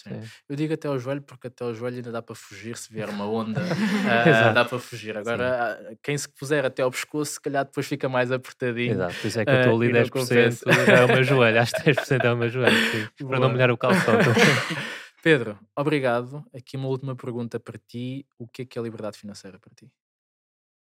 Eu 0.47 0.55
digo 0.55 0.73
até 0.73 0.88
ao 0.88 0.97
joelho 0.97 1.21
porque 1.21 1.47
até 1.47 1.65
ao 1.65 1.73
joelho 1.73 1.97
ainda 1.97 2.11
dá 2.13 2.21
para 2.21 2.36
fugir 2.36 2.78
se 2.78 2.91
vier 2.93 3.09
uma 3.09 3.26
onda, 3.30 3.59
Exato. 4.26 4.53
dá 4.53 4.63
para 4.63 4.80
fugir. 4.80 5.17
Agora, 5.17 5.97
quem 6.01 6.17
se 6.17 6.30
puser 6.30 6.63
até 6.65 6.82
ao 6.82 6.91
pescoço, 6.91 7.34
se 7.34 7.41
calhar 7.41 7.65
depois 7.65 7.86
fica 7.86 8.07
mais 8.07 8.32
apertadinho. 8.32 8.93
Exato, 8.93 9.15
por 9.15 9.28
isso 9.28 9.39
é 9.39 9.43
que 9.45 9.51
eu 9.51 9.57
estou 9.57 9.76
ali 9.76 9.89
e 9.89 9.93
não 9.93 9.99
10% 10.16 10.63
compensa. 10.63 10.70
é 10.70 11.05
o 11.05 11.07
meu 11.07 11.24
joelho, 11.24 11.59
acho 11.59 11.74
que 11.74 11.91
10% 11.91 12.24
é 12.24 12.34
o 12.34 12.38
meu 12.38 12.49
joelho, 12.49 12.91
sim, 12.91 13.26
para 13.28 13.39
não 13.39 13.49
molhar 13.51 13.72
o 13.72 13.78
calção. 13.78 14.16
Pedro, 15.22 15.59
obrigado. 15.76 16.45
Aqui 16.53 16.78
uma 16.78 16.88
última 16.88 17.16
pergunta 17.16 17.59
para 17.59 17.80
ti. 17.80 18.28
O 18.38 18.47
que 18.47 18.61
é 18.61 18.66
que 18.66 18.78
é 18.78 18.82
liberdade 18.82 19.18
financeira 19.18 19.59
para 19.59 19.74
ti? 19.74 19.91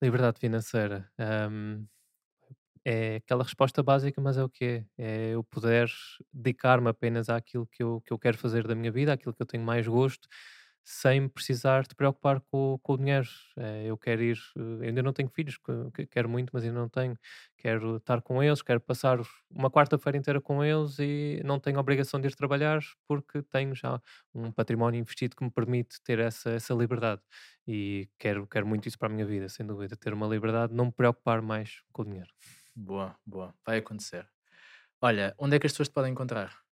Liberdade 0.02 0.38
financeira. 0.38 1.10
hum, 1.50 1.86
é 2.84 3.16
aquela 3.16 3.42
resposta 3.42 3.82
básica, 3.82 4.20
mas 4.20 4.36
é 4.36 4.44
o 4.44 4.48
que 4.48 4.64
é. 4.64 4.84
É 4.98 5.30
eu 5.30 5.42
poder 5.42 5.90
dedicar-me 6.32 6.88
apenas 6.88 7.28
àquilo 7.28 7.66
que 7.66 7.82
eu, 7.82 8.00
que 8.02 8.12
eu 8.12 8.18
quero 8.18 8.38
fazer 8.38 8.66
da 8.66 8.74
minha 8.74 8.92
vida, 8.92 9.12
àquilo 9.12 9.34
que 9.34 9.42
eu 9.42 9.46
tenho 9.46 9.64
mais 9.64 9.88
gosto, 9.88 10.28
sem 10.88 11.28
precisar 11.28 11.82
de 11.84 11.94
preocupar 11.96 12.40
com, 12.42 12.78
com 12.80 12.92
o 12.92 12.96
dinheiro. 12.96 13.26
É, 13.56 13.86
eu 13.86 13.98
quero 13.98 14.22
ir, 14.22 14.38
eh, 14.82 14.86
ainda 14.86 15.02
não 15.02 15.12
tenho 15.12 15.28
filhos, 15.28 15.58
que- 15.58 15.90
que 15.92 16.06
quero 16.06 16.28
muito, 16.28 16.50
mas 16.54 16.62
ainda 16.64 16.78
não 16.78 16.88
tenho. 16.88 17.18
Quero 17.58 17.96
estar 17.96 18.22
com 18.22 18.40
eles, 18.42 18.62
quero 18.62 18.80
passar 18.80 19.18
uma 19.50 19.68
quarta-feira 19.70 20.16
inteira 20.16 20.40
com 20.40 20.64
eles 20.64 20.98
e 21.00 21.42
não 21.44 21.58
tenho 21.58 21.78
obrigação 21.80 22.20
de 22.20 22.28
ir 22.28 22.36
trabalhar 22.36 22.80
porque 23.08 23.42
tenho 23.42 23.74
já 23.74 24.00
um 24.34 24.52
património 24.52 25.00
investido 25.00 25.34
que 25.36 25.42
me 25.44 25.50
permite 25.50 26.00
ter 26.04 26.20
essa, 26.20 26.50
essa 26.50 26.72
liberdade. 26.74 27.20
E 27.66 28.08
quero, 28.18 28.46
quero 28.46 28.66
muito 28.66 28.86
isso 28.88 28.98
para 28.98 29.08
a 29.08 29.12
minha 29.14 29.26
vida, 29.26 29.48
sem 29.48 29.66
dúvida. 29.66 29.96
Ter 29.96 30.12
uma 30.12 30.26
liberdade, 30.28 30.72
não 30.72 30.86
me 30.86 30.92
preocupar 30.92 31.42
mais 31.42 31.82
com 31.92 32.02
o 32.02 32.04
dinheiro. 32.04 32.30
Boa, 32.74 33.18
boa. 33.26 33.54
Vai 33.64 33.78
acontecer. 33.78 34.28
Olha, 35.02 35.34
onde 35.38 35.56
é 35.56 35.60
que 35.60 35.66
as 35.66 35.72
pessoas 35.72 35.88
te 35.90 35.94
podem 35.94 36.12
encontrar? 36.12 36.65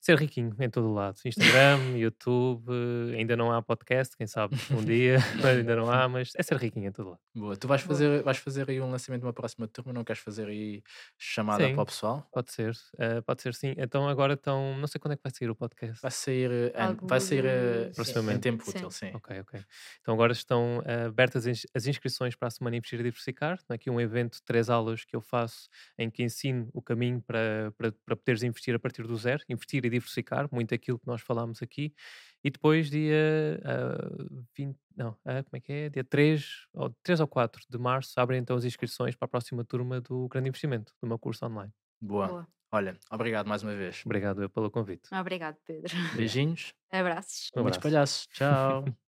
Ser 0.00 0.18
riquinho 0.18 0.56
em 0.58 0.70
todo 0.70 0.88
o 0.88 0.94
lado. 0.94 1.18
Instagram, 1.26 1.78
YouTube, 1.98 2.72
ainda 3.14 3.36
não 3.36 3.52
há 3.52 3.60
podcast, 3.60 4.16
quem 4.16 4.26
sabe 4.26 4.56
um 4.70 4.82
dia, 4.84 5.18
mas 5.36 5.58
ainda 5.58 5.76
não 5.76 5.90
há, 5.90 6.08
mas 6.08 6.32
é 6.36 6.42
ser 6.42 6.56
riquinho 6.56 6.88
em 6.88 6.92
todo 6.92 7.10
lado. 7.10 7.20
Boa. 7.34 7.54
Tu 7.54 7.68
vais 7.68 7.82
fazer, 7.82 8.22
vais 8.22 8.38
fazer 8.38 8.68
aí 8.70 8.80
um 8.80 8.90
lançamento 8.90 9.20
de 9.20 9.26
uma 9.26 9.32
próxima 9.34 9.68
turma, 9.68 9.92
não 9.92 10.02
queres 10.02 10.22
fazer 10.22 10.48
aí 10.48 10.82
chamada 11.18 11.66
Sim. 11.66 11.74
para 11.74 11.82
o 11.82 11.86
pessoal? 11.86 12.26
Pode 12.32 12.50
ser, 12.50 12.74
eh, 12.98 13.20
pode 13.20 13.42
ser 13.42 13.54
sim. 13.54 13.74
Então 13.76 14.08
agora 14.08 14.32
estão, 14.32 14.74
não 14.78 14.86
sei 14.86 14.98
quando 14.98 15.12
é 15.12 15.16
que 15.16 15.22
vai 15.22 15.32
sair 15.32 15.50
o 15.50 15.54
podcast. 15.54 16.00
Vai 16.00 16.10
sair, 16.10 16.50
Algo 16.74 17.06
vai 17.06 17.20
sair 17.20 17.44
eh, 17.44 17.82
de- 17.84 17.88
em 17.90 17.92
Proximamente. 17.92 18.40
tempo 18.40 18.64
Sim. 18.64 18.70
útil, 18.70 18.90
sim. 18.90 19.10
Ok, 19.14 19.38
ok. 19.40 19.60
Então 20.00 20.14
agora 20.14 20.32
estão 20.32 20.82
abertas 21.08 21.46
as 21.46 21.58
ins- 21.58 21.66
as 21.74 21.86
inscrições 21.86 22.34
para 22.34 22.48
a 22.48 22.50
Semana 22.50 22.74
Investir 22.76 22.98
e 23.00 23.02
Diversificar. 23.02 23.62
Tem 23.64 23.74
aqui 23.74 23.90
um 23.90 24.00
evento 24.00 24.36
de 24.36 24.42
três 24.44 24.70
aulas 24.70 25.04
que 25.04 25.14
eu 25.14 25.20
faço 25.20 25.68
em 25.98 26.08
que 26.10 26.22
ensino 26.22 26.70
o 26.72 26.80
caminho 26.80 27.20
para, 27.20 27.70
para, 27.76 27.92
para 28.04 28.16
poderes 28.16 28.42
investir 28.42 28.74
a 28.74 28.78
partir 28.78 29.06
do 29.06 29.14
zero, 29.16 29.42
investir 29.46 29.84
e 29.84 29.89
diversificar, 29.90 30.48
muito 30.52 30.74
aquilo 30.74 30.98
que 30.98 31.06
nós 31.06 31.20
falámos 31.20 31.62
aqui. 31.62 31.94
E 32.42 32.50
depois, 32.50 32.90
dia 32.90 33.60
ah, 33.64 34.08
20, 34.56 34.76
não, 34.96 35.16
ah, 35.24 35.42
como 35.42 35.56
é 35.56 35.60
que 35.60 35.72
é? 35.72 35.88
Dia 35.90 36.04
3 36.04 36.66
ou, 36.72 36.90
3 37.02 37.20
ou 37.20 37.28
4 37.28 37.62
de 37.68 37.78
março, 37.78 38.18
abrem 38.18 38.40
então 38.40 38.56
as 38.56 38.64
inscrições 38.64 39.14
para 39.14 39.26
a 39.26 39.28
próxima 39.28 39.64
turma 39.64 40.00
do 40.00 40.28
Grande 40.28 40.48
Investimento, 40.48 40.92
do 41.00 41.08
meu 41.08 41.18
curso 41.18 41.44
online. 41.44 41.72
Boa. 42.00 42.28
Boa. 42.28 42.48
Olha, 42.72 42.96
obrigado 43.10 43.48
mais 43.48 43.62
uma 43.62 43.74
vez. 43.74 44.02
Obrigado 44.06 44.42
eu 44.42 44.48
pelo 44.48 44.70
convite. 44.70 45.12
Obrigado, 45.12 45.56
Pedro. 45.66 45.92
Beijinhos 46.16 46.72
Abraços. 46.90 47.50
Um 47.56 47.62
muitos 47.62 47.78
abraço. 47.78 47.80
palhaços. 47.80 48.26
Tchau. 48.28 48.84